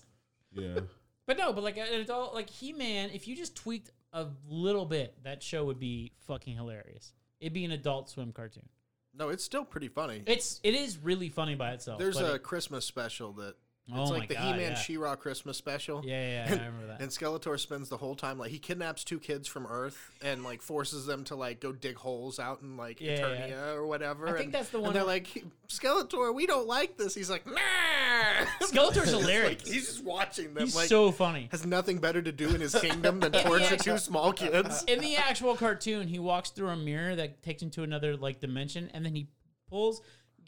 Yeah. 0.54 0.82
But 1.26 1.38
no, 1.38 1.52
but 1.52 1.64
like 1.64 1.78
an 1.78 1.88
adult, 2.00 2.34
like 2.34 2.50
He-Man, 2.50 3.10
if 3.14 3.28
you 3.28 3.36
just 3.36 3.56
tweaked 3.56 3.90
a 4.14 4.28
little 4.48 4.86
bit, 4.86 5.16
that 5.24 5.44
show 5.44 5.66
would 5.66 5.80
be 5.80 6.14
fucking 6.28 6.56
hilarious. 6.56 7.12
It'd 7.42 7.54
be 7.54 7.66
an 7.66 7.72
Adult 7.72 8.10
Swim 8.10 8.32
cartoon. 8.32 8.70
No, 9.14 9.30
it's 9.30 9.44
still 9.44 9.66
pretty 9.66 9.90
funny. 9.90 10.24
It's 10.26 10.60
it 10.64 10.76
is 10.76 10.98
really 11.00 11.30
funny 11.30 11.56
by 11.56 11.72
itself. 11.72 12.00
There's 12.00 12.20
a 12.20 12.36
it- 12.36 12.44
Christmas 12.44 12.86
special 12.86 13.34
that 13.34 13.56
it's 13.90 13.96
oh 13.98 14.12
my 14.14 14.20
like 14.20 14.28
the 14.28 14.36
God, 14.36 14.44
He-Man 14.56 14.72
yeah. 14.72 14.78
She-Ra 14.78 15.16
Christmas 15.16 15.56
special. 15.58 16.04
yeah, 16.06 16.14
yeah, 16.22 16.46
yeah, 16.46 16.46
I 16.48 16.66
remember 16.66 16.88
that. 16.88 17.00
And 17.02 17.10
Skeletor 17.10 17.58
spends 17.60 17.88
the 17.88 17.96
whole 17.98 18.16
time 18.16 18.38
like 18.38 18.52
he 18.52 18.60
kidnaps 18.60 19.04
two 19.06 19.18
kids 19.20 19.48
from 19.48 19.66
Earth 19.66 20.12
and 20.22 20.44
like 20.44 20.62
forces 20.62 21.06
them 21.06 21.24
to 21.26 21.36
like 21.36 21.62
go 21.62 21.72
dig 21.72 21.96
holes 21.96 22.38
out 22.40 22.62
in 22.62 22.76
like 22.76 23.00
Yeah, 23.00 23.20
Eternia 23.20 23.50
yeah. 23.50 23.70
or 23.72 23.88
whatever. 23.88 24.28
I 24.28 24.38
think 24.38 24.52
that's 24.52 24.70
the 24.70 24.78
and 24.78 24.86
one 24.88 24.94
they're 24.94 25.04
like, 25.06 25.44
Skeletor, 25.70 26.34
we 26.36 26.46
don't 26.46 26.68
like 26.68 26.98
this. 26.98 27.16
He's 27.16 27.30
like, 27.30 27.46
nah. 27.48 27.56
Skeletor's 28.62 29.14
Like, 29.14 29.22
hilarious. 29.22 29.62
he's 29.72 29.86
just 29.88 30.04
watching 30.04 30.54
them. 30.54 30.64
He's 30.66 30.76
like, 30.76 30.90
so 30.90 31.12
funny. 31.12 31.48
has 31.52 31.66
nothing 31.66 32.00
better 32.00 32.22
to 32.22 32.32
do 32.32 32.50
in 32.50 32.60
his 32.62 32.76
kingdom 32.82 33.20
than 33.22 33.32
torture 33.32 33.78
two 33.78 33.98
small 33.98 34.34
kids. 34.34 34.84
In 34.88 35.00
the 35.00 35.16
actual 35.16 35.56
cartoon, 35.56 36.08
he 36.08 36.20
walks 36.20 36.50
through 36.50 36.70
a 36.70 36.76
mirror 36.76 37.16
that 37.16 37.42
takes 37.42 37.62
him 37.62 37.70
to 37.72 37.84
another 37.84 38.18
like 38.18 38.40
dimension, 38.42 38.90
and 38.94 39.06
then 39.06 39.16
he 39.16 39.28
pulls. 39.70 40.02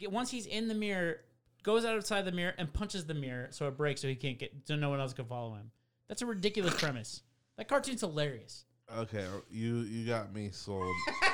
Once 0.08 0.30
he's 0.30 0.46
in 0.46 0.66
the 0.68 0.74
mirror, 0.74 1.20
goes 1.62 1.84
outside 1.84 2.24
the 2.24 2.32
mirror 2.32 2.54
and 2.58 2.72
punches 2.72 3.06
the 3.06 3.14
mirror 3.14 3.48
so 3.50 3.68
it 3.68 3.76
breaks, 3.76 4.00
so 4.00 4.08
he 4.08 4.14
can't 4.14 4.38
get, 4.38 4.52
so 4.64 4.76
no 4.76 4.90
one 4.90 5.00
else 5.00 5.12
can 5.12 5.24
follow 5.24 5.54
him. 5.54 5.70
That's 6.08 6.22
a 6.22 6.26
ridiculous 6.26 6.74
premise. 6.80 7.22
That 7.56 7.68
cartoon's 7.68 8.00
hilarious. 8.00 8.64
Okay, 8.96 9.24
you 9.50 9.78
you 9.80 10.06
got 10.06 10.34
me 10.34 10.50
sold. 10.52 10.94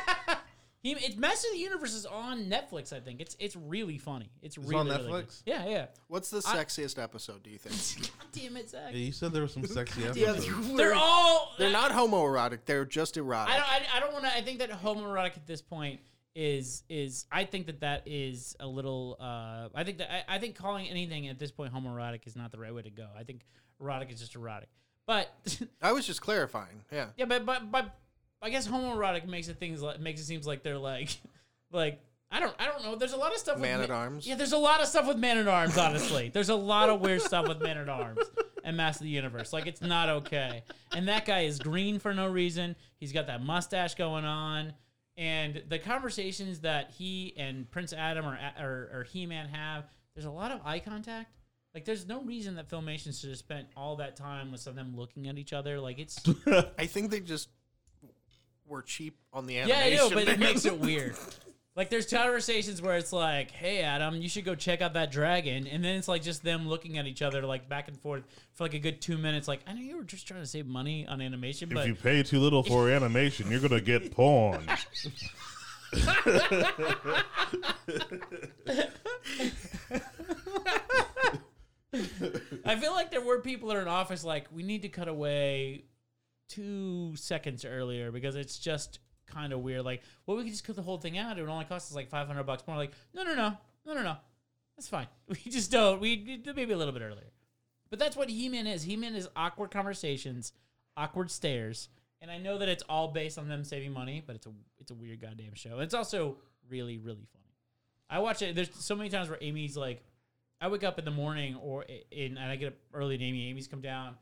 He, 0.87 0.93
it's 0.93 1.17
Master 1.17 1.49
of 1.49 1.55
the 1.55 1.59
Universe 1.59 1.95
is 1.95 2.07
on 2.07 2.45
Netflix. 2.45 2.93
I 2.93 3.01
think 3.01 3.21
it's 3.21 3.37
it's 3.41 3.57
really 3.57 3.99
funny. 3.99 4.31
It's, 4.41 4.57
really 4.57 4.77
on 4.77 4.87
really 4.87 5.11
good. 5.11 5.27
Netflix? 5.27 5.43
Yeah, 5.45 5.67
yeah. 5.67 5.87
What's 6.07 6.31
the 6.31 6.39
sexiest 6.39 7.03
episode? 7.03 7.43
Do 7.43 7.51
you 7.51 7.59
think? 7.59 8.09
God 8.21 8.27
damn 8.31 8.57
it, 8.57 8.71
Zach. 8.71 8.93
Yeah, 8.93 8.99
you 8.99 9.11
said 9.11 9.33
there 9.33 9.43
was 9.43 9.53
some 9.53 9.67
sexy 9.67 10.03
Yeah, 10.15 10.31
episodes. 10.31 10.77
They're 10.77 10.95
all 10.95 11.55
They're 11.59 11.73
not 11.73 11.91
homoerotic. 11.91 12.61
They're 12.67 12.85
just 12.85 13.17
erotic. 13.17 13.53
I 13.53 13.59
don't. 13.59 13.69
I, 13.69 13.97
I 13.97 14.01
don't 14.01 14.13
want 14.13 14.27
to. 14.27 14.37
I 14.37 14.43
think 14.43 14.61
that 14.61 14.71
homoerotic 14.71 15.37
at 15.37 15.45
this 15.49 15.61
point 15.61 15.99
is 16.37 16.85
is. 16.89 17.25
I 17.33 17.45
think 17.45 17.67
that 17.67 17.81
that 17.81 18.03
is 18.07 18.55
a 18.61 18.67
little. 18.67 19.17
Uh, 19.19 19.69
I 19.75 19.83
think 19.83 19.99
that 19.99 20.13
I, 20.13 20.37
I 20.37 20.39
think 20.39 20.55
calling 20.55 20.87
anything 20.89 21.27
at 21.29 21.39
this 21.39 21.51
point 21.51 21.75
homoerotic 21.75 22.27
is 22.27 22.37
not 22.37 22.53
the 22.53 22.59
right 22.59 22.73
way 22.75 22.83
to 22.83 22.91
go. 22.91 23.07
I 23.19 23.25
think 23.25 23.41
erotic 23.81 24.13
is 24.13 24.21
just 24.21 24.37
erotic. 24.37 24.69
But 25.07 25.31
I 25.83 25.93
was 25.93 26.07
just 26.07 26.21
clarifying. 26.21 26.83
Yeah. 26.93 27.07
yeah, 27.17 27.25
but 27.25 27.47
but 27.47 27.73
but 27.73 27.97
I 28.43 28.51
guess 28.51 28.69
homoerotic 28.69 29.27
makes 29.27 29.49
it 29.49 29.59
things 29.59 29.83
like 29.83 29.99
makes 29.99 30.21
it 30.21 30.25
seems 30.25 30.47
like 30.47 30.63
they're 30.63 30.79
like 30.79 31.17
like. 31.73 32.01
I 32.29 32.41
don't. 32.41 32.55
I 32.59 32.67
don't 32.67 32.83
know. 32.83 32.97
There's 32.97 33.13
a 33.13 33.17
lot 33.17 33.33
of 33.33 33.39
stuff. 33.39 33.57
Man 33.57 33.79
with 33.79 33.89
at 33.89 33.95
Arms? 33.95 34.27
Yeah, 34.27 34.35
there's 34.35 34.53
a 34.53 34.59
lot 34.59 34.81
of 34.83 34.89
stuff 34.89 35.07
with 35.07 35.17
Man 35.17 35.39
at 35.39 35.47
Arms. 35.47 35.79
Honestly, 35.79 36.29
there's 36.35 36.49
a 36.49 36.57
lot 36.57 36.91
of 36.91 37.01
weird 37.01 37.23
stuff 37.23 37.47
with 37.47 37.63
Man 37.63 37.79
at 37.79 37.89
Arms 37.89 38.19
and 38.65 38.77
Master 38.77 39.05
of 39.05 39.05
the 39.05 39.11
Universe. 39.11 39.53
Like 39.53 39.69
it's 39.69 39.81
not 39.81 40.09
okay. 40.09 40.65
And 40.93 41.07
that 41.07 41.25
guy 41.25 41.43
is 41.43 41.61
green 41.61 42.01
for 42.01 42.13
no 42.13 42.27
reason. 42.27 42.75
He's 42.99 43.13
got 43.13 43.29
that 43.29 43.45
mustache 43.45 43.95
going 43.95 44.25
on, 44.25 44.73
and 45.17 45.63
the 45.69 45.79
conversations 45.79 46.61
that 46.61 46.93
he 46.97 47.35
and 47.37 47.71
Prince 47.71 47.93
Adam 47.93 48.27
or 48.27 48.39
or, 48.61 48.91
or 48.93 49.05
He 49.05 49.27
Man 49.27 49.49
have, 49.49 49.85
there's 50.15 50.27
a 50.27 50.31
lot 50.31 50.51
of 50.51 50.61
eye 50.65 50.79
contact. 50.79 51.33
Like 51.75 51.85
there's 51.85 52.07
no 52.07 52.23
reason 52.23 52.57
that 52.57 52.69
Filmation 52.69 53.19
should 53.19 53.31
have 53.31 53.39
spent 53.39 53.69
all 53.77 53.97
that 53.97 54.17
time 54.17 54.51
with 54.51 54.61
some 54.61 54.71
of 54.71 54.77
them 54.77 54.97
looking 54.97 55.29
at 55.29 55.39
each 55.39 55.53
other. 55.53 55.81
Like 55.81 55.99
it's 55.99 56.19
I 56.79 56.87
think 56.87 57.11
they 57.11 57.21
just 57.21 57.49
were 58.67 58.83
cheap 58.83 59.19
on 59.33 59.47
the 59.47 59.55
yeah, 59.55 59.65
animation. 59.65 59.93
I 59.93 59.97
know, 59.97 60.11
but 60.15 60.29
it 60.29 60.39
makes 60.39 60.65
it 60.65 60.79
weird. 60.79 61.17
Like 61.77 61.91
there's 61.91 62.07
conversations 62.07 62.81
where 62.81 62.97
it's 62.97 63.13
like, 63.13 63.51
"Hey 63.51 63.83
Adam, 63.83 64.17
you 64.17 64.31
should 64.31 64.47
go 64.47 64.55
check 64.55 64.81
out 64.81 64.95
that 64.95 65.11
dragon," 65.11 65.67
and 65.67 65.85
then 65.85 65.97
it's 65.97 66.09
like 66.09 66.23
just 66.23 66.43
them 66.43 66.67
looking 66.67 66.97
at 66.97 67.07
each 67.07 67.21
other 67.21 67.43
like 67.43 67.69
back 67.69 67.89
and 67.89 68.01
forth 68.01 68.23
for 68.55 68.65
like 68.65 68.73
a 68.73 68.79
good 68.79 69.03
two 69.03 69.19
minutes. 69.19 69.47
Like, 69.47 69.61
I 69.67 69.75
know 69.75 69.83
you 69.83 69.99
were 69.99 70.05
just 70.05 70.27
trying 70.27 70.41
to 70.41 70.47
save 70.47 70.67
money 70.67 71.07
on 71.07 71.21
animation, 71.21 71.69
but 71.69 71.81
If 71.81 71.89
you 71.89 71.95
pay 71.95 72.23
too 72.23 72.41
little 72.41 72.63
for 72.63 72.89
animation, 72.97 73.51
you're 73.51 73.61
gonna 73.61 73.83
get 73.83 74.11
porn. 74.11 74.67
I 82.65 82.77
feel 82.77 82.93
like 82.93 83.11
there 83.11 83.21
were 83.21 83.41
people 83.41 83.71
in 83.71 83.87
office 83.87 84.25
like, 84.25 84.47
we 84.51 84.63
need 84.63 84.83
to 84.83 84.89
cut 84.89 85.09
away 85.09 85.85
two 86.49 87.15
seconds 87.17 87.65
earlier 87.65 88.11
because 88.11 88.35
it's 88.35 88.59
just 88.59 88.99
kind 89.27 89.53
of 89.53 89.61
weird. 89.61 89.85
Like, 89.85 90.03
well, 90.27 90.37
we 90.37 90.45
could 90.45 90.53
just 90.53 90.65
cut 90.65 90.77
the 90.77 90.83
whole 90.83 90.99
thing 90.99 91.19
out. 91.19 91.39
It 91.39 91.43
would 91.43 91.51
only 91.51 91.65
cost 91.65 91.91
us 91.91 91.97
like 91.97 92.09
500 92.09 92.45
bucks 92.45 92.63
more. 92.67 92.77
Like, 92.77 92.93
no, 93.15 93.23
no, 93.23 93.35
no, 93.35 93.57
no, 93.85 93.95
no, 93.95 94.03
no. 94.03 94.17
That's 94.77 94.89
fine. 94.89 95.07
We 95.29 95.51
just 95.51 95.71
don't. 95.71 96.01
We 96.01 96.43
maybe 96.55 96.73
a 96.73 96.77
little 96.77 96.93
bit 96.93 97.03
earlier. 97.03 97.33
But 97.91 97.99
that's 97.99 98.17
what 98.17 98.29
He-Man 98.29 98.67
is. 98.67 98.83
He-Man 98.83 99.15
is 99.15 99.29
awkward 99.37 99.71
conversations, 99.71 100.53
awkward 100.97 101.31
stares. 101.31 101.89
And 102.21 102.31
I 102.31 102.39
know 102.39 102.59
that 102.59 102.69
it's 102.69 102.83
all 102.89 103.09
based 103.09 103.39
on 103.39 103.49
them 103.49 103.63
saving 103.65 103.93
money, 103.93 104.23
but 104.27 104.37
it's 104.37 104.47
a 104.47 104.51
it's 104.79 104.91
a 104.91 104.95
weird 104.95 105.21
goddamn 105.21 105.55
show. 105.55 105.81
It's 105.81 105.95
also 105.95 106.39
really 106.69 106.99
really 106.99 107.27
funny. 107.33 107.45
I 108.09 108.21
watch 108.21 108.43
it. 108.43 108.55
There's 108.55 108.75
so 108.75 108.95
many 108.97 109.11
times 109.11 109.29
where 109.29 109.39
Amy's 109.41 109.77
like, 109.77 110.03
I 110.61 110.69
wake 110.69 110.85
up 110.85 110.99
in 110.99 111.05
the 111.05 111.11
morning 111.11 111.57
or 111.57 111.85
in, 112.11 112.39
and 112.39 112.51
I 112.51 112.57
get 112.57 112.69
up 112.69 112.75
early 112.95 113.15
and 113.15 113.23
Amy. 113.23 113.51
Amy's 113.51 113.67
come 113.67 113.81
down, 113.81 114.15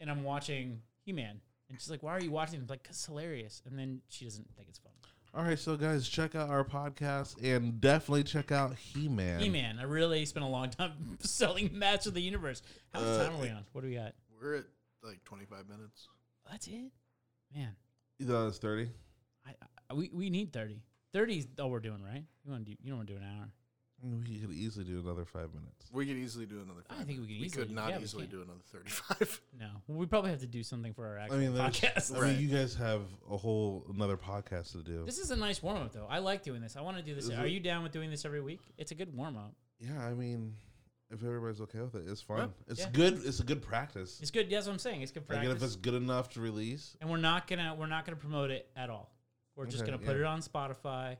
and 0.00 0.10
I'm 0.10 0.24
watching 0.24 0.80
He 1.04 1.12
Man, 1.12 1.40
and 1.72 1.80
she's 1.80 1.90
like, 1.90 2.02
"Why 2.02 2.12
are 2.12 2.20
you 2.20 2.30
watching?" 2.30 2.60
I'm 2.60 2.66
like, 2.68 2.84
"Cause 2.84 2.96
it's 2.96 3.06
hilarious." 3.06 3.62
And 3.66 3.76
then 3.78 4.00
she 4.08 4.24
doesn't 4.26 4.46
think 4.56 4.68
it's 4.68 4.78
funny. 4.78 4.94
All 5.34 5.42
right, 5.42 5.58
so 5.58 5.76
guys, 5.76 6.06
check 6.06 6.34
out 6.34 6.50
our 6.50 6.62
podcast 6.62 7.42
and 7.42 7.80
definitely 7.80 8.22
check 8.24 8.52
out 8.52 8.76
He 8.76 9.08
Man. 9.08 9.40
He 9.40 9.48
Man, 9.48 9.78
I 9.78 9.84
really 9.84 10.24
spent 10.26 10.44
a 10.44 10.48
long 10.48 10.68
time 10.68 10.92
selling 11.20 11.70
Master 11.72 12.10
of 12.10 12.14
the 12.14 12.20
Universe. 12.20 12.60
How 12.92 13.00
much 13.00 13.08
Uh, 13.08 13.24
time 13.24 13.36
are 13.36 13.42
we 13.42 13.48
on? 13.48 13.64
What 13.72 13.80
do 13.80 13.88
we 13.88 13.94
got? 13.94 14.14
We're 14.38 14.56
at 14.56 14.64
like 15.02 15.24
25 15.24 15.68
minutes. 15.70 16.08
That's 16.50 16.66
it, 16.66 16.92
man. 17.54 17.74
You 18.18 18.26
thought 18.26 18.42
it 18.42 18.44
was 18.44 18.58
thirty. 18.58 18.90
I, 19.46 19.54
I 19.90 19.94
we 19.94 20.10
we 20.12 20.28
need 20.30 20.52
thirty. 20.52 20.82
30's 21.14 21.46
all 21.60 21.70
we're 21.70 21.80
doing, 21.80 22.02
right? 22.02 22.24
You 22.44 22.50
want 22.52 22.64
to 22.66 22.70
do? 22.72 22.76
You 22.82 22.88
don't 22.90 22.98
want 22.98 23.08
to 23.08 23.14
do 23.14 23.20
an 23.20 23.26
hour? 23.26 23.48
We 24.02 24.38
could 24.40 24.50
easily 24.52 24.84
do 24.84 24.98
another 24.98 25.24
five 25.24 25.54
minutes. 25.54 25.86
We 25.92 26.06
could 26.06 26.16
easily 26.16 26.44
do 26.46 26.56
another. 26.56 26.82
Five 26.88 26.90
I 26.90 26.98
Five. 26.98 27.06
think 27.06 27.20
we 27.20 27.26
can 27.26 27.38
we 27.38 27.46
easily 27.46 27.66
could 27.66 27.74
not 27.74 27.90
yeah, 27.90 28.00
easily 28.00 28.26
do 28.26 28.42
another 28.42 28.58
thirty-five. 28.72 29.40
No, 29.60 29.68
well, 29.86 29.98
we 29.98 30.06
probably 30.06 30.30
have 30.30 30.40
to 30.40 30.46
do 30.48 30.62
something 30.64 30.92
for 30.92 31.06
our 31.06 31.18
actual 31.18 31.36
I 31.36 31.38
mean, 31.40 31.54
there's- 31.54 31.78
podcast. 31.80 32.16
I 32.16 32.20
Right. 32.20 32.32
mean, 32.36 32.48
you 32.48 32.56
guys 32.56 32.74
have 32.74 33.02
a 33.30 33.36
whole 33.36 33.86
another 33.94 34.16
podcast 34.16 34.72
to 34.72 34.78
do. 34.82 35.04
This 35.04 35.18
is 35.18 35.30
a 35.30 35.36
nice 35.36 35.62
warm 35.62 35.82
up, 35.82 35.92
though. 35.92 36.06
I 36.10 36.18
like 36.18 36.42
doing 36.42 36.60
this. 36.60 36.74
I 36.76 36.80
want 36.80 36.96
to 36.96 37.02
do 37.04 37.14
this. 37.14 37.24
Is 37.26 37.30
Are 37.30 37.46
it- 37.46 37.52
you 37.52 37.60
down 37.60 37.82
with 37.84 37.92
doing 37.92 38.10
this 38.10 38.24
every 38.24 38.40
week? 38.40 38.60
It's 38.76 38.90
a 38.90 38.94
good 38.96 39.14
warm 39.16 39.36
up. 39.36 39.54
yeah, 39.78 40.04
I 40.04 40.14
mean, 40.14 40.54
if 41.10 41.22
everybody's 41.22 41.60
okay 41.60 41.80
with 41.80 41.94
it, 41.94 42.04
it's 42.08 42.22
fun. 42.22 42.38
Yeah. 42.38 42.72
It's 42.72 42.80
Yeah. 42.80 42.90
good. 42.90 43.20
It's 43.24 43.38
a 43.38 43.44
good 43.44 43.62
practice. 43.62 44.18
It's 44.20 44.30
good. 44.32 44.50
That's 44.50 44.66
what 44.66 44.72
I'm 44.72 44.78
saying. 44.80 45.02
It's 45.02 45.12
good 45.12 45.26
practice. 45.28 45.48
and 45.48 45.56
if 45.56 45.62
it's 45.62 45.76
good 45.76 45.94
enough 45.94 46.30
to 46.30 46.40
release, 46.40 46.96
and 47.00 47.08
we're 47.08 47.18
not 47.18 47.46
gonna 47.46 47.76
we're 47.78 47.86
not 47.86 48.04
gonna 48.04 48.16
promote 48.16 48.50
it 48.50 48.68
at 48.74 48.90
all. 48.90 49.14
We're 49.54 49.66
just 49.66 49.82
Okay, 49.82 49.92
gonna 49.92 50.02
put 50.02 50.16
yeah. 50.16 50.22
it 50.22 50.26
on 50.26 50.40
Spotify, 50.40 51.18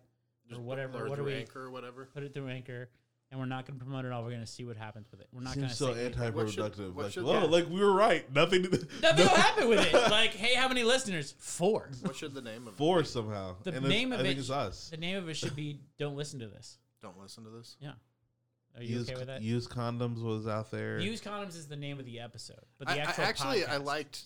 Just 0.52 0.60
Or 0.60 0.64
whatever, 0.64 0.98
Or 0.98 1.08
what 1.08 1.16
do 1.16 1.22
through 1.22 1.32
we- 1.32 1.34
Anchor 1.40 1.62
or 1.64 1.70
whatever. 1.70 2.06
put 2.14 2.22
it 2.22 2.32
through 2.34 2.48
Anchor, 2.48 2.88
and 3.30 3.40
we're 3.40 3.46
not 3.46 3.66
gonna 3.66 3.78
promote 3.78 4.04
it 4.04 4.08
at 4.08 4.12
all. 4.12 4.22
We're 4.24 4.30
gonna 4.30 4.46
see 4.46 4.64
what 4.64 4.76
happens 4.76 5.10
with 5.10 5.20
it. 5.20 5.28
We're 5.32 5.40
not 5.42 5.54
gonna 5.54 5.70
so 5.70 5.92
say 5.94 6.04
anything. 6.06 6.34
What 6.34 6.50
should- 6.50 6.60
anti-productive. 6.64 6.96
what 6.96 7.02
Like, 7.04 7.12
should- 7.12 7.24
oh, 7.24 7.32
yeah. 7.32 7.44
like 7.44 7.68
we 7.68 7.80
were 7.80 7.92
right. 7.92 8.30
Nothing. 8.32 8.62
Nothing 9.02 9.26
will 9.26 9.28
happen 9.34 9.68
with 9.68 9.80
it. 9.80 9.92
Like, 10.10 10.30
hey, 10.34 10.54
how 10.54 10.68
many 10.68 10.84
listeners? 10.84 11.34
Four. 11.38 11.90
What 12.02 12.16
should 12.16 12.34
the 12.34 12.42
name 12.42 12.66
of 12.68 12.74
it? 12.74 12.76
Four 12.76 13.00
be? 13.00 13.06
somehow. 13.06 13.56
The 13.62 13.72
and 13.74 13.88
name 13.88 14.12
of 14.12 14.20
I 14.20 14.22
think 14.22 14.36
it- 14.36 14.40
it's 14.40 14.50
us. 14.50 14.90
The 14.90 14.96
name 14.98 15.16
of 15.16 15.28
it 15.28 15.34
should 15.34 15.56
be 15.56 15.80
"Don't 15.98 16.16
listen 16.16 16.38
to 16.40 16.48
this." 16.48 16.78
Don't 17.00 17.18
listen 17.18 17.44
to 17.44 17.50
this. 17.50 17.76
Yeah. 17.80 17.92
Are 18.76 18.82
you 18.82 18.98
use, 19.00 19.08
okay 19.10 19.18
with 19.18 19.26
that? 19.26 19.42
use 19.42 19.66
condoms 19.68 20.22
was 20.22 20.46
out 20.46 20.70
there. 20.70 20.98
Use 20.98 21.20
condoms 21.20 21.56
is 21.56 21.66
the 21.68 21.76
name 21.76 21.98
of 21.98 22.06
the 22.06 22.20
episode, 22.20 22.64
but 22.78 22.88
the 22.88 22.94
I- 22.94 22.98
actual 22.98 23.24
actually, 23.24 23.64
I 23.66 23.76
liked 23.78 24.22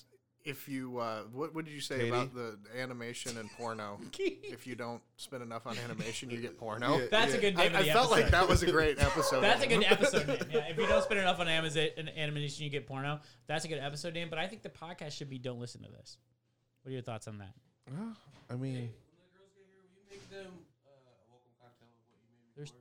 if 0.47 0.69
you. 0.69 0.99
Uh, 0.99 1.23
what, 1.33 1.55
what 1.55 1.65
did 1.65 1.75
you 1.75 1.81
say 1.81 1.97
Katie? 1.99 2.09
about 2.09 2.35
the 2.35 2.57
animation 2.79 3.37
and 3.37 3.51
porno? 3.53 3.99
if 4.19 4.67
you 4.67 4.75
don't 4.75 5.03
spend 5.17 5.43
enough 5.43 5.67
on 5.67 5.77
animation, 5.79 6.31
you 6.31 6.39
get 6.39 6.57
porno. 6.59 6.99
Yeah. 6.99 7.07
That's 7.11 7.35
a 7.35 7.39
good 7.39 7.59
I, 7.59 7.65
name 7.65 7.75
of 7.75 7.81
I 7.81 7.83
the 7.83 7.91
felt 7.91 8.13
episode. 8.13 8.23
like 8.23 8.31
that 8.31 8.49
was 8.49 8.63
a 8.63 8.71
great 8.71 8.99
episode. 9.03 9.41
That's 9.43 9.63
a 9.63 9.67
good 9.67 9.85
episode 9.85 10.27
name. 10.29 10.39
Yeah, 10.51 10.69
if 10.69 10.79
you 10.79 10.87
don't 10.87 11.03
spend 11.03 11.21
enough 11.21 11.41
on 11.41 11.49
Amazon 11.49 11.89
and 11.99 12.09
animation, 12.17 12.65
you 12.65 12.71
get 12.71 12.87
porno. 12.87 13.21
That's 13.47 13.65
a 13.65 13.69
good 13.69 13.81
episode 13.81 14.15
name. 14.15 14.31
But 14.31 14.39
I 14.39 14.47
think 14.47 14.63
the 14.63 14.71
podcast 14.71 15.13
should 15.13 15.29
be 15.29 15.39
"Don't 15.39 15.61
listen 15.61 15.83
to 15.83 15.91
this." 15.91 16.17
What 16.83 16.91
are 16.91 16.93
your 16.93 17.03
thoughts 17.03 17.27
on 17.29 17.39
that? 17.39 17.53
Ah, 17.91 18.17
I 18.49 18.55
mean, 18.55 18.75
when 18.75 18.83
the 18.83 19.37
girls 19.37 19.51
get 19.55 19.67
here, 19.67 19.83
you 19.93 20.01
make 20.09 20.31
them 20.31 20.53
uh 20.87 20.91
welcome 21.29 21.51
cocktail 21.61 21.89
or 21.89 21.99
what 22.07 22.19
you 22.23 22.31
may 22.31 22.39
be 22.39 22.55
There's 22.57 22.73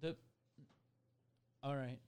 the. 0.00 0.16
All 1.62 1.76
right. 1.76 1.98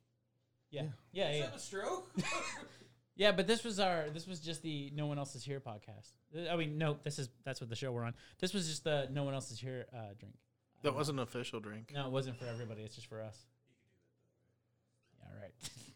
Yeah. 0.71 0.83
Yeah. 0.83 0.89
Yeah. 1.13 1.29
Yeah. 1.31 1.35
Is 1.35 1.41
that 1.51 1.57
a 1.57 1.59
stroke? 1.61 2.11
Yeah, 3.23 3.31
but 3.31 3.47
this 3.47 3.63
was 3.63 3.79
our. 3.79 4.11
This 4.13 4.27
was 4.27 4.41
just 4.41 4.63
the 4.63 4.91
"No 4.97 5.07
One 5.07 5.17
Else 5.17 5.37
Is 5.37 5.45
Here" 5.45 5.61
podcast. 5.61 6.11
Uh, 6.37 6.53
I 6.53 6.57
mean, 6.57 6.77
no, 6.77 6.97
this 7.05 7.21
is 7.21 7.29
that's 7.45 7.61
what 7.61 7.71
the 7.71 7.77
show 7.77 7.93
we're 7.93 8.03
on. 8.03 8.15
This 8.41 8.53
was 8.53 8.67
just 8.67 8.83
the 8.83 9.07
"No 9.13 9.23
One 9.23 9.33
Else 9.33 9.53
Is 9.53 9.61
Here" 9.61 9.87
uh, 9.95 10.15
drink. 10.19 10.35
That 10.83 10.97
wasn't 10.97 11.21
an 11.21 11.23
official 11.23 11.61
drink. 11.61 11.93
No, 11.95 12.07
it 12.07 12.11
wasn't 12.11 12.37
for 12.37 12.47
everybody. 12.47 12.83
It's 12.83 12.97
just 12.97 13.07
for 13.07 13.23
us. 13.23 13.39
Yeah. 15.21 15.29
All 15.29 15.41
right. 15.41 15.55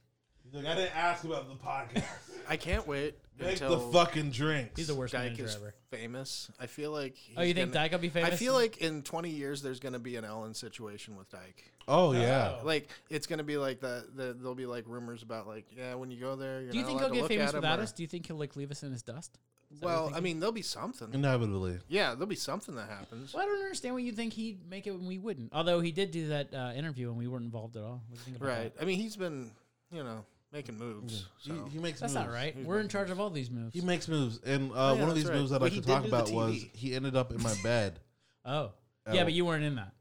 like, 0.56 0.66
I 0.66 0.74
didn't 0.74 0.96
ask 0.96 1.24
about 1.24 1.48
the 1.48 1.54
podcast. 1.54 2.04
I 2.48 2.56
can't 2.56 2.86
wait 2.86 3.16
Make 3.38 3.58
the 3.58 3.64
until 3.66 3.90
fucking 3.92 4.30
drinks. 4.30 4.76
He's 4.76 4.86
the 4.86 4.94
worst 4.94 5.12
Dyke 5.12 5.24
manager 5.24 5.44
is 5.46 5.56
ever. 5.56 5.74
famous. 5.90 6.48
I 6.60 6.66
feel 6.66 6.92
like. 6.92 7.16
Oh, 7.36 7.42
you 7.42 7.54
think 7.54 7.72
gonna- 7.72 7.84
Dyke 7.84 7.92
will 7.92 7.98
be 7.98 8.08
famous? 8.08 8.32
I 8.32 8.36
feel 8.36 8.54
like 8.54 8.78
in 8.78 9.02
20 9.02 9.30
years 9.30 9.62
there's 9.62 9.80
going 9.80 9.94
to 9.94 9.98
be 9.98 10.16
an 10.16 10.24
Ellen 10.24 10.54
situation 10.54 11.16
with 11.16 11.28
Dyke. 11.30 11.64
Oh 11.88 12.12
yeah. 12.12 12.56
Oh. 12.60 12.66
Like 12.66 12.88
it's 13.10 13.26
going 13.26 13.38
to 13.38 13.44
be 13.44 13.56
like 13.56 13.80
the, 13.80 14.06
the 14.14 14.32
there'll 14.38 14.54
be 14.54 14.66
like 14.66 14.84
rumors 14.86 15.22
about 15.22 15.46
like 15.46 15.66
yeah 15.76 15.94
when 15.94 16.10
you 16.10 16.18
go 16.18 16.34
there 16.36 16.62
you're 16.62 16.70
Do 16.72 16.78
you 16.78 16.82
not 16.82 16.88
think 16.88 17.00
allowed 17.00 17.06
he'll 17.06 17.08
to 17.10 17.14
get 17.14 17.22
look 17.22 17.30
famous 17.30 17.48
at 17.50 17.54
without 17.56 17.78
or- 17.78 17.82
us? 17.82 17.92
Do 17.92 18.02
you 18.02 18.08
think 18.08 18.26
he'll 18.26 18.36
like 18.36 18.56
leave 18.56 18.70
us 18.70 18.82
in 18.82 18.90
his 18.92 19.02
dust? 19.02 19.38
Is 19.72 19.80
that 19.80 19.86
what 19.86 19.92
you're 19.92 20.02
Well, 20.06 20.12
I 20.14 20.20
mean 20.20 20.38
there'll 20.40 20.52
be 20.52 20.62
something. 20.62 21.08
Inevitably. 21.12 21.78
Yeah, 21.88 22.10
there'll 22.12 22.26
be 22.26 22.36
something 22.36 22.76
that 22.76 22.88
happens. 22.88 23.34
Well, 23.34 23.42
I 23.42 23.46
don't 23.46 23.58
understand 23.58 23.94
why 23.96 24.00
you 24.02 24.12
think 24.12 24.32
he'd 24.32 24.68
make 24.70 24.86
it 24.86 24.92
when 24.92 25.06
we 25.06 25.18
wouldn't. 25.18 25.52
Although 25.52 25.80
he 25.80 25.90
did 25.92 26.10
do 26.12 26.28
that 26.28 26.54
uh, 26.54 26.72
interview 26.76 27.08
and 27.08 27.18
we 27.18 27.26
weren't 27.26 27.44
involved 27.44 27.76
at 27.76 27.82
all. 27.82 28.02
What 28.08 28.10
do 28.10 28.14
you 28.14 28.20
think 28.24 28.36
about 28.36 28.48
Right. 28.48 28.74
that? 28.76 28.82
I 28.82 28.86
mean 28.86 28.98
he's 28.98 29.16
been 29.16 29.50
you 29.92 30.02
know 30.04 30.24
making 30.52 30.78
moves. 30.78 31.26
He, 31.38 31.50
So. 31.50 31.68
he 31.72 31.78
makes 31.78 32.00
That's 32.00 32.14
moves. 32.14 32.26
not 32.26 32.32
right. 32.34 32.54
He's 32.56 32.66
We're 32.66 32.76
in 32.76 32.82
making 32.82 32.90
charge 32.90 33.10
of 33.10 33.20
all 33.20 33.30
these 33.30 33.50
moves. 33.50 33.74
He 33.74 33.80
makes 33.80 34.08
moves, 34.08 34.40
and 34.44 34.70
uh, 34.72 34.74
Oh, 34.74 34.94
yeah, 34.94 35.00
one 35.00 35.08
of 35.10 35.14
these 35.14 35.26
right. 35.26 35.34
moves 35.38 35.52
I'd 35.52 35.56
Well, 35.60 35.62
like 35.62 35.72
he 35.72 35.80
to 35.80 35.86
talk 35.86 36.04
about 36.06 36.30
was 36.30 36.64
he 36.72 36.94
ended 36.94 37.16
up 37.16 37.32
in 37.32 37.42
my 37.42 37.54
bed. 37.62 38.00
oh, 38.44 38.72
yeah, 39.12 39.24
but 39.24 39.32
you 39.32 39.44
weren't 39.44 39.64
in 39.64 39.76
that. 39.76 39.92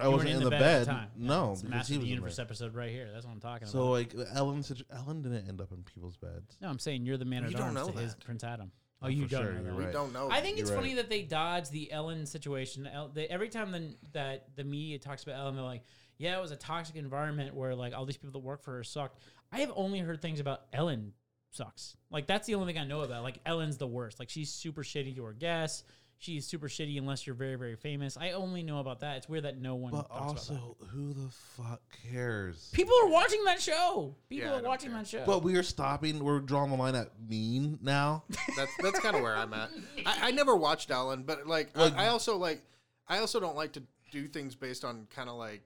I 0.00 0.06
You 0.06 0.10
wasn't 0.10 0.30
weren't 0.32 0.42
in 0.44 0.50
the 0.50 0.56
at 0.56 0.60
bed. 0.60 0.80
the 0.82 0.86
time. 0.90 1.08
No, 1.16 1.52
it's 1.52 1.62
a 1.62 1.66
because 1.66 1.88
he 1.88 1.94
was 1.96 2.04
the 2.04 2.10
in 2.10 2.14
Universe 2.16 2.38
episode 2.40 2.74
right 2.74 2.90
here. 2.90 3.08
That's 3.12 3.24
what 3.24 3.32
I'm 3.32 3.40
talking 3.40 3.68
So 3.68 3.94
about. 3.94 4.12
So 4.12 4.22
like 4.24 4.28
Ellen, 4.34 4.64
Ellen 4.92 5.22
didn't 5.22 5.48
end 5.48 5.60
up 5.60 5.70
in 5.70 5.84
people's 5.84 6.16
beds. 6.16 6.56
No, 6.60 6.68
I'm 6.68 6.80
saying 6.80 7.06
you're 7.06 7.16
the 7.16 7.24
man 7.24 7.42
You 7.42 7.48
at 7.50 7.52
don't 7.54 7.62
arms 7.62 7.74
know 7.74 7.90
to 7.92 7.98
his. 7.98 8.14
Prince 8.16 8.42
Adam. 8.42 8.72
Oh, 9.02 9.06
Oh, 9.06 9.08
you 9.08 9.26
don't 9.26 9.42
sure, 9.42 9.52
know 9.52 9.62
that. 9.62 9.64
you're 9.74 9.86
we 9.86 9.92
don't 9.92 10.12
know. 10.12 10.30
I 10.30 10.40
think 10.40 10.58
it's 10.58 10.70
You're 10.70 10.78
funny 10.78 10.94
right. 10.94 10.96
that 11.02 11.10
they 11.10 11.22
dodge 11.22 11.68
the 11.70 11.92
Ellen 11.92 12.24
situation. 12.26 12.86
El- 12.88 13.08
they, 13.08 13.26
every 13.26 13.50
time 13.50 13.70
the, 13.70 13.94
that 14.14 14.56
the 14.56 14.64
media 14.64 14.98
talks 14.98 15.22
about 15.24 15.36
Ellen, 15.36 15.54
they're 15.56 15.64
like, 15.64 15.82
"Yeah, 16.18 16.36
it 16.38 16.40
was 16.40 16.50
a 16.50 16.56
toxic 16.56 16.96
environment 16.96 17.54
where 17.54 17.74
like 17.74 17.94
all 17.94 18.04
these 18.06 18.16
people 18.16 18.32
that 18.32 18.46
work 18.46 18.62
for 18.62 18.72
her 18.76 18.84
sucked." 18.84 19.18
I 19.52 19.60
have 19.60 19.72
only 19.76 20.00
heard 20.00 20.20
things 20.20 20.40
about 20.40 20.62
Ellen 20.72 21.12
sucks. 21.50 21.96
Like 22.10 22.26
that's 22.26 22.46
the 22.46 22.54
only 22.56 22.72
thing 22.72 22.80
I 22.82 22.86
know 22.86 23.00
about. 23.02 23.22
Like 23.22 23.38
Ellen's 23.46 23.76
the 23.78 23.86
worst. 23.86 24.18
Like 24.18 24.28
she's 24.30 24.50
super 24.52 24.82
shitty 24.82 25.14
to 25.16 25.24
her 25.24 25.32
guests. 25.32 25.84
She's 26.18 26.46
super 26.46 26.68
shitty 26.68 26.96
unless 26.96 27.26
you're 27.26 27.34
very 27.36 27.56
very 27.56 27.76
famous. 27.76 28.16
I 28.16 28.30
only 28.30 28.62
know 28.62 28.78
about 28.78 29.00
that. 29.00 29.18
It's 29.18 29.28
weird 29.28 29.44
that 29.44 29.60
no 29.60 29.74
one. 29.74 29.92
But 29.92 30.08
talks 30.08 30.48
about 30.48 30.56
that. 30.56 30.62
also, 30.62 30.76
who 30.88 31.12
the 31.12 31.28
fuck 31.30 31.82
cares? 32.10 32.70
people 32.72 32.94
are 33.02 33.08
watching 33.08 33.44
that 33.44 33.60
show. 33.60 34.14
People 34.28 34.46
Yeah, 34.46 34.52
I 34.54 34.58
are 34.58 34.60
don't 34.62 34.68
watching 34.70 34.90
care. 34.90 34.98
that 35.00 35.06
show. 35.08 35.24
But 35.26 35.42
we 35.42 35.56
are 35.56 35.62
stopping. 35.62 36.24
We're 36.24 36.40
drawing 36.40 36.70
the 36.70 36.76
line 36.76 36.94
at 36.94 37.08
mean 37.28 37.78
now. 37.82 38.24
that's 38.56 38.72
that's 38.80 39.00
kind 39.00 39.16
of 39.16 39.22
where 39.22 39.36
I'm 39.36 39.52
at. 39.52 39.70
I, 40.06 40.28
I 40.28 40.30
never 40.30 40.56
watched 40.56 40.90
Ellen, 40.90 41.24
but 41.24 41.46
like, 41.46 41.76
Like- 41.76 41.96
I, 41.96 42.04
I 42.06 42.08
also 42.08 42.36
like 42.38 42.62
I 43.06 43.18
also 43.18 43.38
don't 43.40 43.56
like 43.56 43.72
to 43.72 43.82
do 44.12 44.26
things 44.28 44.54
based 44.54 44.84
on 44.84 45.06
kind 45.14 45.28
of 45.28 45.34
like 45.36 45.62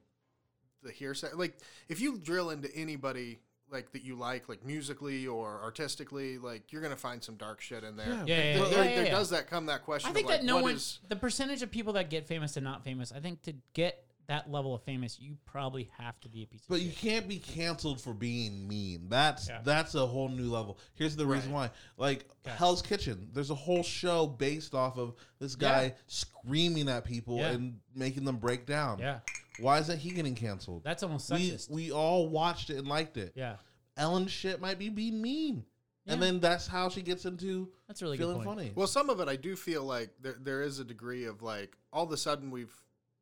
the 0.83 0.93
hearsay. 0.93 1.29
Like 1.35 1.57
if 1.89 2.01
you 2.01 2.19
drill 2.19 2.51
into 2.51 2.75
anybody 2.75 3.39
like 3.71 3.93
that 3.93 4.03
you 4.03 4.17
like, 4.17 4.49
like 4.49 4.65
musically 4.65 5.27
or 5.27 5.61
artistically, 5.63 6.39
like 6.39 6.73
you're 6.73 6.81
gonna 6.83 6.97
find 6.97 7.23
some 7.23 7.37
dark 7.37 7.61
shit 7.61 7.85
in 7.85 7.97
there. 7.97 8.07
Yeah, 8.09 8.15
yeah, 8.15 8.23
yeah, 8.25 8.25
There, 8.25 8.37
yeah, 8.37 8.55
there- 8.71 8.85
yeah, 8.85 8.95
there 8.97 9.05
yeah. 9.07 9.11
does 9.11 9.31
that 9.31 9.47
come 9.49 9.67
that 9.67 9.85
question. 9.85 10.11
I 10.11 10.15
think 10.15 10.27
of 10.27 10.31
like, 10.31 10.41
that 10.41 10.47
no 10.47 10.55
what 10.57 10.63
one, 10.65 10.75
is- 10.75 11.01
the 11.09 11.17
percentage 11.17 11.63
of 11.63 11.71
people 11.71 11.93
that 11.95 12.09
get 12.11 12.27
famous 12.27 12.57
and 12.57 12.65
not 12.65 12.83
famous, 12.85 13.13
I 13.13 13.21
think 13.21 13.43
to 13.43 13.55
get 13.75 14.05
that 14.27 14.51
level 14.51 14.75
of 14.75 14.83
famous, 14.83 15.19
you 15.19 15.37
probably 15.47 15.89
have 15.97 16.21
to 16.21 16.29
be 16.29 16.43
a 16.43 16.47
piece 16.47 16.61
of 16.61 16.69
But 16.69 16.83
you 16.83 16.91
shit. 16.91 16.99
can't 16.99 17.29
be 17.29 17.39
canceled 17.39 17.99
for 17.99 18.13
being 18.13 18.69
mean. 18.69 19.09
That's 19.09 19.49
Yeah. 19.49 19.61
that's 19.65 19.95
a 19.95 20.07
whole 20.07 20.29
new 20.29 20.51
level. 20.51 20.79
Here's 20.95 21.17
the 21.17 21.27
reason 21.27 21.51
why. 21.51 21.71
Like 21.97 22.27
Okay. 22.47 22.55
Hell's 22.57 22.83
Kitchen, 22.83 23.31
there's 23.33 23.49
a 23.51 23.55
whole 23.55 23.83
show 23.83 24.27
based 24.27 24.75
off 24.75 24.99
of 24.99 25.15
this 25.39 25.57
guy 25.57 25.83
Yeah. 25.85 25.91
screaming 26.09 26.89
at 26.91 27.05
people 27.07 27.39
Yeah. 27.39 27.53
and 27.53 27.81
making 27.95 28.25
them 28.25 28.37
break 28.37 28.67
down. 28.67 28.99
Yeah, 28.99 29.21
Why 29.61 29.79
isn't 29.79 29.99
he 29.99 30.11
getting 30.11 30.35
canceled? 30.35 30.83
that's 30.85 31.03
almost 31.03 31.31
we 31.31 31.51
sexist. 31.51 31.71
we 31.71 31.91
all 31.93 32.29
watched 32.29 32.71
it 32.71 32.77
and 32.77 32.89
liked 32.89 33.17
it. 33.17 33.33
yeah, 33.35 33.57
Ellen 33.97 34.27
shit 34.27 34.61
might 34.61 34.79
be 34.79 34.89
being 34.89 35.21
mean. 35.21 35.65
And 36.11 36.23
then 36.23 36.41
that's 36.41 36.67
how 36.67 36.89
she 36.89 37.03
gets 37.03 37.27
into 37.27 37.69
that's 37.87 38.01
really 38.01 38.17
feeling 38.17 38.37
point. 38.37 38.49
funny. 38.49 38.73
Well, 38.75 38.87
some 38.87 39.11
of 39.11 39.21
it 39.21 39.29
I 39.29 39.37
do 39.37 39.55
feel 39.55 39.85
like 39.85 40.11
there 40.23 40.37
there 40.41 40.63
is 40.63 40.79
a 40.79 40.85
degree 40.85 41.25
of 41.25 41.43
like 41.43 41.77
all 41.93 42.05
of 42.05 42.13
a 42.13 42.17
sudden 42.17 42.51
we've 42.51 42.75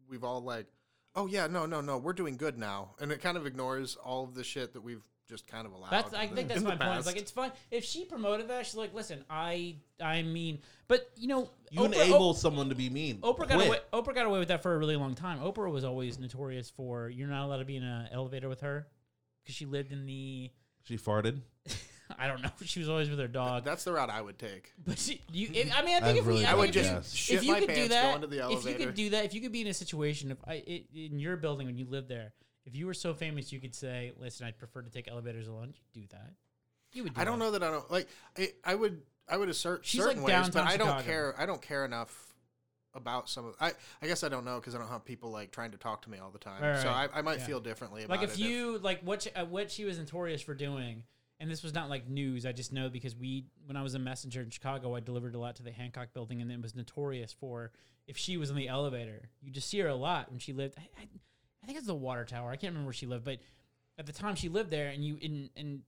we've 0.08 0.22
all 0.22 0.40
like, 0.40 0.66
oh 1.16 1.26
yeah, 1.26 1.48
no, 1.48 1.66
no, 1.66 1.80
no, 1.80 1.98
we're 1.98 2.12
doing 2.12 2.36
good 2.36 2.56
now, 2.58 2.94
and 3.00 3.10
it 3.10 3.20
kind 3.20 3.36
of 3.36 3.44
ignores 3.44 3.96
all 3.96 4.22
of 4.22 4.34
the 4.34 4.44
shit 4.44 4.72
that 4.74 4.82
we've 4.82 5.02
just 5.28 5.46
kind 5.46 5.66
of 5.66 5.72
allowed. 5.72 5.90
That's 5.90 6.14
I 6.14 6.26
think 6.26 6.48
that's 6.48 6.62
my 6.62 6.76
point. 6.76 6.98
It's 6.98 7.06
like 7.06 7.16
it's 7.16 7.30
fine 7.30 7.52
if 7.70 7.84
she 7.84 8.04
promoted 8.04 8.48
that. 8.48 8.66
She's 8.66 8.74
like, 8.76 8.94
listen, 8.94 9.24
I 9.28 9.76
I 10.00 10.22
mean, 10.22 10.60
but 10.88 11.10
you 11.16 11.28
know, 11.28 11.50
you 11.70 11.80
Oprah- 11.80 11.86
enable 11.94 12.30
O- 12.30 12.32
someone 12.32 12.68
to 12.68 12.74
be 12.74 12.88
mean. 12.90 13.18
Oprah 13.18 13.48
got 13.48 13.50
Quit. 13.50 13.66
away. 13.68 13.78
Oprah 13.92 14.14
got 14.14 14.26
away 14.26 14.38
with 14.38 14.48
that 14.48 14.62
for 14.62 14.74
a 14.74 14.78
really 14.78 14.96
long 14.96 15.14
time. 15.14 15.40
Oprah 15.40 15.70
was 15.70 15.84
always 15.84 16.18
notorious 16.18 16.70
for 16.70 17.08
you're 17.08 17.28
not 17.28 17.44
allowed 17.44 17.58
to 17.58 17.64
be 17.64 17.76
in 17.76 17.82
an 17.82 18.08
elevator 18.12 18.48
with 18.48 18.60
her 18.60 18.86
because 19.42 19.54
she 19.54 19.66
lived 19.66 19.92
in 19.92 20.06
the. 20.06 20.50
She 20.84 20.96
farted. 20.96 21.40
I 22.18 22.28
don't 22.28 22.40
know. 22.40 22.50
She 22.64 22.78
was 22.78 22.88
always 22.88 23.10
with 23.10 23.18
her 23.18 23.26
dog. 23.26 23.64
that's 23.64 23.82
the 23.82 23.92
route 23.92 24.10
I 24.10 24.22
would 24.22 24.38
take. 24.38 24.72
But 24.86 24.96
she, 24.96 25.20
you, 25.32 25.48
if, 25.52 25.76
I 25.76 25.82
mean, 25.82 25.96
I 25.96 26.00
think 26.00 26.16
I 26.16 26.20
if 26.20 26.24
we, 26.26 26.32
really 26.34 26.46
I 26.46 26.52
I 26.52 26.54
would 26.54 26.72
just 26.72 26.88
you, 26.88 26.94
Yes. 26.96 27.12
shit 27.12 27.36
if 27.38 27.44
you 27.44 27.52
my 27.52 27.58
could 27.60 27.74
do 27.74 27.88
that, 27.88 28.10
go 28.10 28.14
into 28.14 28.26
the 28.28 28.48
if 28.52 28.64
you 28.64 28.74
could 28.74 28.94
do 28.94 29.10
that, 29.10 29.24
if 29.24 29.34
you 29.34 29.40
could 29.40 29.50
be 29.50 29.62
in 29.62 29.66
a 29.66 29.74
situation, 29.74 30.30
if 30.30 30.38
I 30.46 30.62
it, 30.64 30.84
in 30.94 31.18
your 31.18 31.36
building 31.36 31.66
when 31.66 31.76
you 31.76 31.84
lived 31.84 32.08
there, 32.08 32.32
if 32.66 32.74
you 32.76 32.86
were 32.86 32.94
so 32.94 33.14
famous, 33.14 33.52
you 33.52 33.60
could 33.60 33.74
say, 33.74 34.12
"Listen, 34.18 34.46
I'd 34.46 34.58
prefer 34.58 34.82
to 34.82 34.90
take 34.90 35.08
elevators 35.08 35.48
alone." 35.48 35.74
You 35.94 36.02
do 36.02 36.08
that. 36.10 36.32
You 36.92 37.04
would. 37.04 37.14
Do 37.14 37.20
I 37.20 37.24
don't 37.24 37.38
that. 37.38 37.44
know 37.46 37.50
that 37.52 37.62
I 37.62 37.70
don't 37.70 37.90
like. 37.90 38.08
I, 38.38 38.52
I 38.64 38.74
would 38.74 39.02
I 39.28 39.36
would 39.36 39.48
assert 39.48 39.84
She's 39.86 40.00
certain 40.02 40.22
like 40.22 40.34
ways, 40.42 40.50
but 40.50 40.64
I 40.64 40.76
don't 40.76 40.88
Chicago. 40.88 41.04
care. 41.04 41.34
I 41.38 41.46
don't 41.46 41.62
care 41.62 41.84
enough 41.84 42.34
about 42.94 43.28
some 43.28 43.46
of. 43.46 43.54
I 43.60 43.72
I 44.02 44.06
guess 44.06 44.24
I 44.24 44.28
don't 44.28 44.44
know 44.44 44.56
because 44.58 44.74
I 44.74 44.78
don't 44.78 44.88
have 44.88 45.04
people 45.04 45.30
like 45.30 45.50
trying 45.50 45.70
to 45.72 45.78
talk 45.78 46.02
to 46.02 46.10
me 46.10 46.18
all 46.18 46.30
the 46.30 46.38
time. 46.38 46.62
Right, 46.62 46.82
so. 46.82 46.88
I, 46.88 47.08
I 47.14 47.22
might 47.22 47.38
Yeah. 47.38 47.46
feel 47.46 47.60
differently 47.60 48.04
about 48.04 48.18
Like 48.18 48.28
if 48.28 48.34
it 48.34 48.40
you 48.40 48.78
like 48.78 49.00
what 49.02 49.22
she, 49.22 49.30
uh, 49.32 49.44
what 49.44 49.70
she 49.70 49.84
was 49.84 49.98
notorious 49.98 50.40
for 50.42 50.54
doing, 50.54 51.02
and 51.38 51.50
this 51.50 51.62
was 51.62 51.74
not 51.74 51.90
like 51.90 52.08
news. 52.08 52.46
I 52.46 52.52
just 52.52 52.72
know 52.72 52.88
because 52.88 53.14
we 53.14 53.46
when 53.66 53.76
I 53.76 53.82
was 53.82 53.94
a 53.94 53.98
messenger 53.98 54.40
in 54.42 54.50
Chicago, 54.50 54.94
I 54.94 55.00
delivered 55.00 55.34
a 55.34 55.38
lot 55.38 55.56
to 55.56 55.62
the 55.62 55.72
Hancock 55.72 56.14
Building, 56.14 56.40
and 56.40 56.50
it 56.50 56.62
was 56.62 56.74
notorious 56.74 57.32
for 57.32 57.72
if 58.06 58.16
she 58.16 58.36
was 58.36 58.50
in 58.50 58.56
the 58.56 58.68
elevator, 58.68 59.28
you 59.42 59.50
just 59.50 59.68
see 59.68 59.80
her 59.80 59.88
a 59.88 59.94
lot 59.94 60.30
when 60.30 60.38
she 60.38 60.52
lived. 60.52 60.76
I, 60.78 60.88
I, 61.02 61.08
I 61.62 61.66
think 61.66 61.78
it's 61.78 61.86
the 61.86 61.94
water 61.94 62.24
tower. 62.24 62.50
I 62.50 62.56
can't 62.56 62.72
remember 62.72 62.86
where 62.86 62.92
she 62.92 63.06
lived, 63.06 63.24
but 63.24 63.38
at 63.98 64.06
the 64.06 64.12
time 64.12 64.34
she 64.34 64.48
lived 64.48 64.70
there, 64.70 64.88
and 64.88 65.04
you 65.04 65.18
and 65.22 65.50
and 65.56 65.80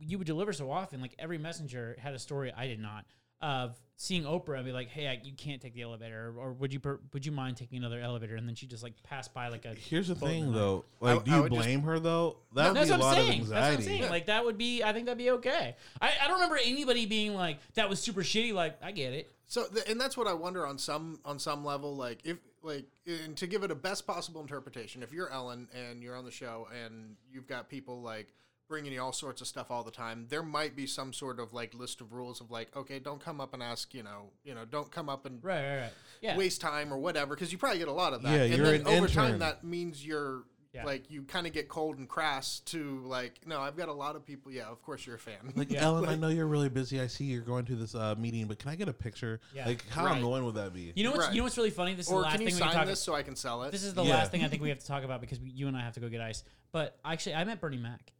you 0.00 0.18
would 0.18 0.26
deliver 0.26 0.52
so 0.52 0.70
often. 0.70 1.00
Like 1.00 1.14
every 1.18 1.38
messenger 1.38 1.96
had 1.98 2.14
a 2.14 2.18
story. 2.18 2.52
I 2.56 2.66
did 2.66 2.80
not 2.80 3.04
of 3.42 3.78
seeing 3.96 4.24
Oprah 4.24 4.56
and 4.56 4.64
be 4.64 4.72
like, 4.72 4.88
"Hey, 4.88 5.06
I, 5.08 5.20
you 5.22 5.32
can't 5.34 5.60
take 5.60 5.74
the 5.74 5.82
elevator," 5.82 6.32
or, 6.36 6.40
or 6.48 6.52
would 6.54 6.72
you 6.72 6.80
per, 6.80 7.00
would 7.12 7.24
you 7.26 7.32
mind 7.32 7.56
taking 7.56 7.78
another 7.78 8.00
elevator? 8.00 8.36
And 8.36 8.46
then 8.48 8.54
she 8.54 8.66
just 8.66 8.82
like 8.82 8.94
passed 9.02 9.32
by 9.34 9.48
like 9.48 9.64
a. 9.64 9.74
Here's 9.74 10.08
the 10.08 10.14
thing, 10.14 10.46
night. 10.46 10.54
though. 10.54 10.84
I- 11.02 11.14
Like, 11.14 11.24
do 11.24 11.30
you 11.30 11.42
would 11.42 11.52
just- 11.52 11.64
blame 11.64 11.82
her 11.82 11.98
though? 11.98 12.36
That 12.54 12.68
would 12.68 12.76
That's 12.76 12.88
be 12.90 12.94
a 12.94 12.98
what 12.98 13.04
I'm 13.06 13.12
lot 13.12 13.18
of 13.18 13.24
saying. 13.26 13.38
That's 13.40 13.50
what 13.50 13.56
I'm 13.58 13.64
anxiety. 13.72 13.82
saying. 13.98 14.10
Like 14.10 14.26
that 14.26 14.44
would 14.44 14.58
be. 14.58 14.82
I 14.82 14.92
think 14.92 15.06
that'd 15.06 15.18
be 15.18 15.30
okay. 15.32 15.76
I, 16.00 16.12
I 16.22 16.26
don't 16.28 16.34
remember 16.36 16.58
anybody 16.64 17.06
being 17.06 17.34
like 17.34 17.58
that 17.74 17.88
was 17.88 18.00
super 18.00 18.22
shitty. 18.22 18.52
Like 18.52 18.78
I 18.82 18.92
get 18.92 19.12
it. 19.12 19.30
So, 19.46 19.66
th- 19.66 19.88
and 19.88 20.00
that's 20.00 20.16
what 20.16 20.28
I 20.28 20.32
wonder 20.32 20.64
on 20.66 20.78
some 20.78 21.18
on 21.24 21.38
some 21.38 21.64
level, 21.64 21.96
like 21.96 22.20
if 22.24 22.38
like 22.62 22.84
and 23.06 23.36
to 23.38 23.46
give 23.46 23.64
it 23.64 23.70
a 23.70 23.74
best 23.74 24.06
possible 24.06 24.40
interpretation. 24.40 25.02
If 25.02 25.12
you're 25.12 25.30
Ellen 25.30 25.66
and 25.74 26.02
you're 26.02 26.14
on 26.14 26.24
the 26.24 26.30
show 26.30 26.68
and 26.84 27.16
you've 27.32 27.48
got 27.48 27.68
people 27.68 28.00
like 28.02 28.28
bringing 28.70 28.92
you 28.92 29.02
all 29.02 29.12
sorts 29.12 29.42
of 29.42 29.46
stuff 29.48 29.70
all 29.70 29.82
the 29.82 29.90
time, 29.90 30.24
there 30.30 30.42
might 30.42 30.74
be 30.74 30.86
some 30.86 31.12
sort 31.12 31.38
of 31.38 31.52
like 31.52 31.74
list 31.74 32.00
of 32.00 32.12
rules 32.14 32.40
of 32.40 32.50
like, 32.50 32.74
okay, 32.74 32.98
don't 33.00 33.20
come 33.22 33.38
up 33.40 33.52
and 33.52 33.62
ask, 33.62 33.92
you 33.92 34.02
know, 34.02 34.30
you 34.44 34.54
know, 34.54 34.64
don't 34.64 34.90
come 34.90 35.10
up 35.10 35.26
and 35.26 35.44
Right, 35.44 35.60
right, 35.68 35.80
right. 35.82 35.92
Yeah. 36.22 36.36
waste 36.38 36.60
time 36.62 36.94
or 36.94 36.98
whatever, 36.98 37.34
because 37.34 37.52
you 37.52 37.58
probably 37.58 37.80
get 37.80 37.88
a 37.88 37.92
lot 37.92 38.14
of 38.14 38.22
that. 38.22 38.32
Yeah, 38.32 38.42
and 38.44 38.56
you're 38.56 38.66
then 38.78 38.80
an 38.82 38.86
over 38.86 39.08
time, 39.08 39.40
that 39.40 39.62
means 39.64 40.06
you're. 40.06 40.44
Yeah. 40.72 40.84
Like 40.84 41.10
you 41.10 41.24
kind 41.24 41.48
of 41.48 41.52
get 41.52 41.68
cold 41.68 41.98
and 41.98 42.08
crass 42.08 42.60
to 42.66 43.00
like 43.04 43.40
no 43.44 43.58
I've 43.60 43.76
got 43.76 43.88
a 43.88 43.92
lot 43.92 44.14
of 44.14 44.24
people 44.24 44.52
yeah 44.52 44.68
of 44.70 44.80
course 44.84 45.04
you're 45.04 45.16
a 45.16 45.18
fan 45.18 45.52
Like 45.56 45.68
Yeah. 45.72 45.82
Ellen, 45.82 46.08
I 46.08 46.14
know 46.14 46.28
you're 46.28 46.46
really 46.46 46.68
busy. 46.68 47.00
I 47.00 47.08
see 47.08 47.24
you're 47.24 47.42
going 47.42 47.64
to 47.64 47.74
this 47.74 47.96
uh, 47.96 48.14
meeting, 48.16 48.46
but 48.46 48.60
can 48.60 48.70
I 48.70 48.76
get 48.76 48.88
a 48.88 48.92
picture? 48.92 49.40
Yeah. 49.52 49.66
Like, 49.66 49.84
how 49.88 50.04
Right. 50.04 50.18
annoying 50.18 50.44
would 50.44 50.54
that 50.54 50.72
be? 50.72 50.92
You 50.94 51.02
know 51.02 51.10
what's 51.10 51.24
Right. 51.24 51.32
you 51.34 51.38
know 51.40 51.42
what's 51.42 51.56
really 51.56 51.70
funny? 51.70 51.94
This 51.94 52.06
is 52.06 52.12
or 52.12 52.18
the 52.20 52.22
last 52.22 52.32
can 52.34 52.40
you 52.42 52.46
thing 52.50 52.54
we 52.54 52.60
can 52.62 52.72
talk. 52.72 52.86
this 52.86 53.00
so 53.02 53.16
I 53.16 53.24
can 53.24 53.34
sell 53.34 53.64
it 53.64 53.72
This 53.72 53.82
is 53.82 53.94
the 53.94 54.04
Yeah. 54.04 54.14
last 54.14 54.30
thing 54.30 54.44
I 54.44 54.48
think 54.48 54.62
we 54.62 54.68
have 54.68 54.78
to 54.78 54.86
talk 54.86 55.02
about 55.02 55.20
because 55.20 55.40
we, 55.40 55.50
you 55.50 55.66
and 55.66 55.76
I 55.76 55.80
have 55.80 55.94
to 55.94 56.00
go 56.00 56.08
get 56.08 56.20
ice. 56.20 56.44
But 56.70 56.96
actually, 57.04 57.34
I 57.34 57.42
met 57.42 57.60
Bernie 57.60 57.76
Mac 57.76 58.12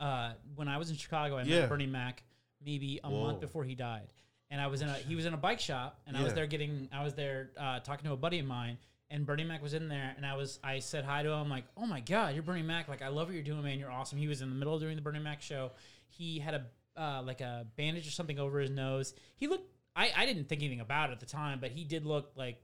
uh, 0.00 0.32
when 0.54 0.68
I 0.68 0.78
was 0.78 0.90
in 0.90 0.96
Chicago. 0.96 1.36
I 1.36 1.42
Yeah. 1.42 1.60
met 1.60 1.68
Bernie 1.68 1.86
Mac 1.86 2.22
maybe 2.64 3.00
a 3.04 3.10
Whoa. 3.10 3.22
month 3.24 3.40
before 3.40 3.64
he 3.64 3.74
died, 3.74 4.12
and 4.50 4.60
I 4.60 4.66
was 4.66 4.82
in 4.82 4.88
a 4.88 4.94
he 4.94 5.14
was 5.14 5.26
in 5.26 5.34
a 5.34 5.38
bike 5.38 5.60
shop, 5.60 6.00
and 6.06 6.16
I 6.16 6.22
was 6.22 6.30
Yeah. 6.30 6.36
there 6.36 6.46
getting 6.46 6.88
I 6.92 7.02
was 7.04 7.14
there 7.14 7.50
uh, 7.56 7.80
talking 7.80 8.04
to 8.06 8.12
a 8.12 8.16
buddy 8.16 8.38
of 8.38 8.46
mine, 8.46 8.78
and 9.10 9.24
Bernie 9.26 9.44
Mac 9.44 9.62
was 9.62 9.74
in 9.74 9.88
there, 9.88 10.12
and 10.16 10.24
I 10.26 10.34
was 10.36 10.58
I 10.62 10.78
said 10.80 11.04
hi 11.04 11.22
to 11.22 11.30
him 11.30 11.48
like, 11.48 11.64
oh 11.76 11.86
my 11.86 12.00
god, 12.00 12.34
you're 12.34 12.42
Bernie 12.42 12.62
Mac, 12.62 12.88
like 12.88 13.02
I 13.02 13.08
love 13.08 13.28
what 13.28 13.34
you're 13.34 13.42
doing, 13.44 13.62
man, 13.62 13.78
you're 13.78 13.90
awesome. 13.90 14.18
He 14.18 14.28
was 14.28 14.42
in 14.42 14.48
the 14.50 14.56
middle 14.56 14.74
of 14.74 14.80
doing 14.80 14.96
the 14.96 15.02
Bernie 15.02 15.18
Mac 15.20 15.40
show. 15.42 15.72
He 16.08 16.38
had 16.38 16.54
a 16.54 16.66
uh, 17.00 17.22
like 17.22 17.40
a 17.40 17.64
bandage 17.76 18.08
or 18.08 18.10
something 18.10 18.38
over 18.40 18.58
his 18.58 18.70
nose. 18.70 19.14
He 19.36 19.46
looked. 19.46 19.72
I, 19.94 20.10
I 20.16 20.26
didn't 20.26 20.48
think 20.48 20.62
anything 20.62 20.80
about 20.80 21.10
it 21.10 21.14
at 21.14 21.20
the 21.20 21.26
time, 21.26 21.58
but 21.60 21.70
he 21.72 21.82
did 21.84 22.04
look 22.06 22.32
like 22.36 22.60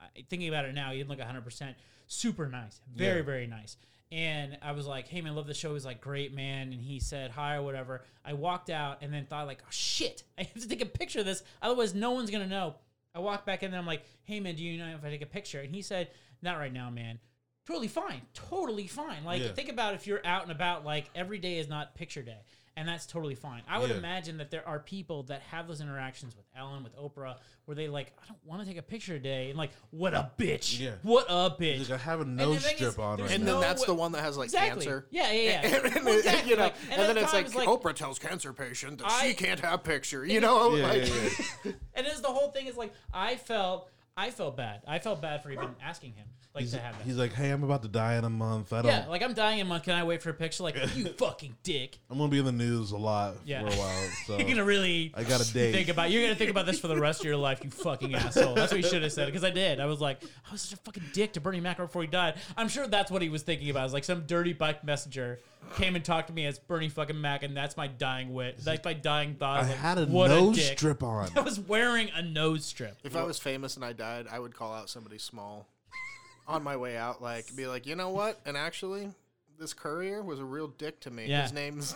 I- 0.00 0.24
thinking 0.30 0.48
about 0.48 0.64
it 0.64 0.74
now, 0.74 0.90
he 0.92 0.98
didn't 0.98 1.10
look 1.10 1.18
100%. 1.20 1.74
Super 2.06 2.48
nice. 2.48 2.80
Very, 2.94 3.18
Yeah. 3.18 3.24
very 3.24 3.46
nice. 3.46 3.76
And 4.10 4.56
I 4.62 4.72
was 4.72 4.86
like, 4.86 5.06
hey, 5.08 5.20
man, 5.20 5.34
love 5.36 5.46
the 5.46 5.52
show. 5.54 5.74
He's 5.74 5.84
like, 5.84 6.00
great, 6.00 6.34
man. 6.34 6.72
And 6.72 6.80
he 6.82 6.98
said 6.98 7.30
hi 7.30 7.56
or 7.56 7.62
whatever. 7.62 8.02
I 8.24 8.32
walked 8.32 8.70
out 8.70 8.98
and 9.02 9.12
then 9.12 9.26
thought, 9.26 9.46
like, 9.46 9.58
oh, 9.62 9.68
shit, 9.70 10.22
I 10.38 10.44
have 10.44 10.62
to 10.62 10.68
take 10.68 10.80
a 10.82 10.86
picture 10.86 11.20
of 11.20 11.26
this. 11.26 11.42
Otherwise, 11.60 11.94
no 11.94 12.12
one's 12.12 12.30
going 12.30 12.42
to 12.42 12.48
know. 12.48 12.76
I 13.14 13.20
walked 13.20 13.44
back 13.46 13.62
in 13.62 13.68
and 13.68 13.76
I'm 13.76 13.86
like, 13.86 14.02
hey, 14.24 14.40
man, 14.40 14.54
do 14.54 14.64
you 14.64 14.78
know 14.78 14.88
if 14.94 15.04
I 15.04 15.10
take 15.10 15.22
a 15.22 15.26
picture? 15.26 15.60
And 15.60 15.74
he 15.74 15.82
said, 15.82 16.08
not 16.40 16.58
right 16.58 16.72
now, 16.72 16.88
man. 16.90 17.18
Totally 17.66 17.88
fine. 17.88 18.22
Totally 18.32 18.86
fine. 18.86 19.24
Like, 19.24 19.42
Yeah. 19.42 19.48
think 19.52 19.68
about 19.68 19.94
if 19.94 20.06
you're 20.06 20.24
out 20.24 20.42
and 20.42 20.52
about, 20.52 20.86
like, 20.86 21.10
every 21.14 21.38
day 21.38 21.58
is 21.58 21.68
not 21.68 21.94
picture 21.94 22.22
day. 22.22 22.38
And 22.78 22.86
that's 22.86 23.06
totally 23.06 23.34
fine. 23.34 23.62
I 23.68 23.80
would 23.80 23.90
Yeah. 23.90 23.96
imagine 23.96 24.36
that 24.36 24.52
there 24.52 24.66
are 24.66 24.78
people 24.78 25.24
that 25.24 25.42
have 25.50 25.66
those 25.66 25.80
interactions 25.80 26.36
with 26.36 26.44
Ellen, 26.56 26.84
with 26.84 26.94
Oprah, 26.96 27.34
where 27.64 27.74
they 27.74 27.88
like, 27.88 28.12
I 28.22 28.28
don't 28.28 28.38
want 28.46 28.62
to 28.62 28.68
take 28.68 28.76
a 28.78 28.82
picture 28.82 29.14
today, 29.14 29.48
and 29.50 29.58
like, 29.58 29.72
what 29.90 30.14
a 30.14 30.30
bitch, 30.38 30.78
Yeah. 30.78 30.92
what 31.02 31.26
a 31.28 31.50
bitch. 31.60 31.90
Like, 31.90 31.98
I 32.00 32.02
have 32.04 32.20
a 32.20 32.24
nose 32.24 32.62
thing 32.64 32.74
is, 32.74 32.92
strip 32.92 32.98
on 33.00 33.16
there's 33.16 33.30
right 33.30 33.34
and 33.36 33.44
now. 33.44 33.54
then 33.54 33.60
that's 33.62 33.84
the 33.84 33.94
one 33.94 34.12
that 34.12 34.20
has 34.22 34.36
like 34.36 34.46
exactly. 34.46 34.84
cancer 34.86 35.08
Yeah, 35.10 35.32
yeah, 35.32 35.42
yeah. 35.42 35.60
and, 35.76 35.96
and, 35.96 36.04
Well, 36.04 36.18
exactly. 36.18 36.50
you 36.50 36.56
know, 36.56 36.62
Like, 36.62 36.74
and, 36.84 36.92
at 37.00 37.06
then 37.08 37.16
the 37.16 37.22
it's 37.22 37.32
like, 37.32 37.52
like- 37.56 37.68
Oprah 37.68 37.94
tells 37.94 38.20
cancer 38.20 38.52
patient 38.52 38.98
that 38.98 39.10
I- 39.10 39.26
she 39.26 39.34
can't 39.34 39.58
have 39.58 39.82
picture. 39.82 40.24
You 40.24 40.40
know, 40.46 40.76
Yeah, 40.76 40.86
like, 40.86 41.08
yeah, 41.08 41.28
yeah. 41.64 41.72
and 41.94 42.06
it's 42.06 42.20
the 42.20 42.28
whole 42.28 42.52
thing 42.52 42.68
is 42.68 42.76
like, 42.76 42.92
I 43.12 43.34
felt, 43.34 43.90
I 44.20 44.30
felt 44.32 44.56
bad. 44.56 44.82
I 44.88 44.98
felt 44.98 45.22
bad 45.22 45.44
for 45.44 45.50
even 45.52 45.68
asking 45.80 46.14
him, 46.14 46.26
like 46.52 46.62
He's, 46.62 46.72
to 46.72 46.78
have 46.80 46.98
that. 46.98 47.04
he's 47.06 47.16
like, 47.16 47.32
hey, 47.32 47.50
I'm 47.50 47.62
about 47.62 47.82
to 47.82 47.88
die 47.88 48.16
in 48.16 48.24
a 48.24 48.28
month. 48.30 48.72
I 48.72 48.82
don't. 48.82 48.90
yeah, 48.90 49.06
like 49.06 49.22
I'm 49.22 49.32
dying 49.32 49.60
in 49.60 49.66
a 49.66 49.68
month. 49.68 49.84
Can 49.84 49.94
I 49.94 50.02
wait 50.02 50.22
for 50.22 50.30
a 50.30 50.34
picture? 50.34 50.64
Like 50.64 50.74
you 50.96 51.06
fucking 51.18 51.54
dick. 51.62 51.98
I'm 52.10 52.18
gonna 52.18 52.28
be 52.30 52.40
in 52.40 52.44
the 52.44 52.50
news 52.50 52.90
a 52.90 52.96
lot 52.96 53.36
Yeah. 53.44 53.60
for 53.60 53.68
a 53.68 53.78
while. 53.78 54.08
So 54.26 54.36
You're 54.38 54.48
gonna 54.48 54.64
really 54.64 55.12
I 55.14 55.22
got 55.22 55.40
a 55.40 55.52
date. 55.54 55.72
think 55.72 55.88
about. 55.88 56.10
You're 56.10 56.22
gonna 56.22 56.34
think 56.34 56.50
about 56.50 56.66
this 56.66 56.80
for 56.80 56.88
the 56.88 56.98
rest 57.00 57.20
of 57.20 57.26
your 57.26 57.36
life. 57.36 57.60
You 57.62 57.70
fucking 57.70 58.12
asshole. 58.14 58.54
That's 58.56 58.72
what 58.72 58.82
you 58.82 58.88
should 58.88 59.02
have 59.04 59.12
said 59.12 59.26
because 59.26 59.44
I 59.44 59.50
did. 59.50 59.78
I 59.78 59.86
was 59.86 60.00
like, 60.00 60.22
I 60.48 60.50
was 60.52 60.62
such 60.62 60.78
a 60.78 60.82
fucking 60.82 61.04
dick 61.12 61.34
to 61.34 61.40
Bernie 61.40 61.60
Mac 61.60 61.78
right 61.78 61.86
before 61.86 62.02
he 62.02 62.08
died. 62.08 62.34
I'm 62.56 62.68
sure 62.68 62.88
that's 62.88 63.10
what 63.12 63.22
he 63.22 63.28
was 63.28 63.42
thinking 63.42 63.70
about. 63.70 63.86
Is 63.86 63.92
like 63.92 64.04
some 64.04 64.24
dirty 64.26 64.52
bike 64.52 64.82
messenger 64.82 65.38
came 65.76 65.94
and 65.96 66.04
talked 66.04 66.28
to 66.28 66.32
me 66.32 66.46
as 66.46 66.58
Bernie 66.58 66.88
fucking 66.88 67.20
Mac, 67.20 67.42
and 67.42 67.56
that's 67.56 67.76
my 67.76 67.86
dying 67.86 68.32
wit. 68.32 68.58
That's 68.64 68.84
my 68.84 68.92
dying 68.94 69.34
thought. 69.34 69.64
I 69.64 69.68
like, 69.68 69.76
had 69.76 69.98
a 69.98 70.06
what 70.06 70.28
nose 70.28 70.56
dick. 70.56 70.78
strip 70.78 71.02
on. 71.02 71.28
I 71.36 71.40
was 71.40 71.60
wearing 71.60 72.10
a 72.14 72.22
nose 72.22 72.64
strip. 72.64 72.96
if 73.04 73.14
I 73.16 73.22
was 73.22 73.38
famous 73.38 73.76
and 73.76 73.84
I 73.84 73.92
died, 73.92 74.26
I 74.30 74.38
would 74.38 74.54
call 74.54 74.72
out 74.74 74.88
somebody 74.90 75.18
small 75.18 75.66
on 76.48 76.62
my 76.62 76.76
way 76.76 76.96
out, 76.96 77.22
like 77.22 77.54
be 77.56 77.66
like, 77.66 77.86
you 77.86 77.96
know 77.96 78.10
what? 78.10 78.40
And 78.46 78.56
actually, 78.56 79.10
this 79.58 79.74
courier 79.74 80.22
was 80.22 80.38
a 80.38 80.44
real 80.44 80.68
dick 80.68 81.00
to 81.00 81.10
me. 81.10 81.26
Yeah. 81.26 81.42
His 81.42 81.52
name's 81.52 81.92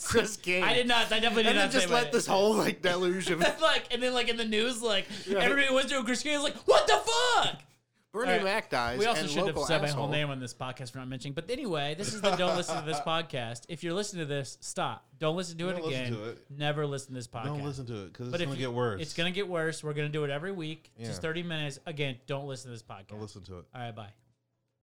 Chris 0.04 0.36
King. 0.36 0.64
I 0.64 0.74
did 0.74 0.88
not. 0.88 1.06
I 1.12 1.20
definitely 1.20 1.44
did 1.44 1.50
And 1.50 1.58
then 1.58 1.64
not 1.66 1.72
say 1.72 1.78
just 1.80 1.88
my- 1.92 2.02
let 2.02 2.12
this 2.12 2.26
whole 2.26 2.54
like 2.54 2.82
deluge 2.82 3.30
of 3.30 3.40
like, 3.60 3.84
and 3.92 4.02
then 4.02 4.12
like 4.12 4.28
in 4.28 4.36
the 4.36 4.44
news, 4.44 4.82
like 4.82 5.06
Right. 5.28 5.36
everybody 5.42 5.72
was 5.72 5.86
doing 5.86 6.04
Chris 6.04 6.22
King 6.22 6.34
was 6.34 6.42
like, 6.42 6.56
what 6.66 6.86
the 6.86 6.94
fuck? 6.96 7.60
Bernie 8.16 8.30
All 8.32 8.36
right. 8.38 8.44
Mac 8.44 8.70
dies. 8.70 8.98
We 8.98 9.04
also 9.04 9.20
and 9.20 9.28
should 9.30 9.36
have 9.38 9.46
local 9.48 9.66
said 9.66 9.82
my 9.82 9.88
whole 9.88 10.08
name 10.08 10.30
on 10.30 10.40
this 10.40 10.54
podcast 10.54 10.90
for 10.92 10.98
not 10.98 11.08
mentioning. 11.08 11.34
But 11.34 11.50
anyway, 11.50 11.94
this 11.98 12.14
is 12.14 12.20
the 12.22 12.34
don't 12.36 12.56
listen 12.56 12.78
to 12.78 12.84
this 12.86 12.98
podcast. 13.06 13.62
If 13.68 13.84
you're 13.84 13.92
listening 13.92 14.26
to 14.26 14.26
this, 14.26 14.56
stop. 14.62 15.04
Don't 15.18 15.36
listen 15.36 15.58
to 15.58 15.68
it 15.68 15.72
Don't 15.74 15.84
listen 15.84 16.00
again. 16.00 16.12
to 16.14 16.24
it. 16.30 16.44
Never 16.50 16.86
listen 16.86 17.08
to 17.08 17.14
this 17.14 17.28
podcast. 17.28 17.44
Don't 17.44 17.64
listen 17.64 17.86
to 17.86 18.04
it 18.04 18.12
because 18.12 18.28
it's 18.28 18.36
if 18.36 18.48
gonna 18.48 18.52
you- 18.58 18.66
get 18.66 18.72
worse. 18.72 19.02
It's 19.02 19.14
gonna 19.14 19.30
get 19.30 19.48
worse. 19.48 19.84
We're 19.84 19.92
gonna 19.92 20.08
do 20.08 20.24
it 20.24 20.30
every 20.30 20.52
week. 20.52 20.90
Yeah. 20.98 21.06
Just 21.06 21.20
30 21.20 21.42
minutes. 21.42 21.78
Again, 21.86 22.16
don't 22.26 22.46
listen 22.46 22.70
to 22.70 22.74
this 22.74 22.82
podcast. 22.82 23.08
Don't 23.08 23.20
listen 23.20 23.42
to 23.44 23.58
it. 23.58 23.64
All 23.74 23.80
right, 23.82 23.94
bye. 23.94 24.08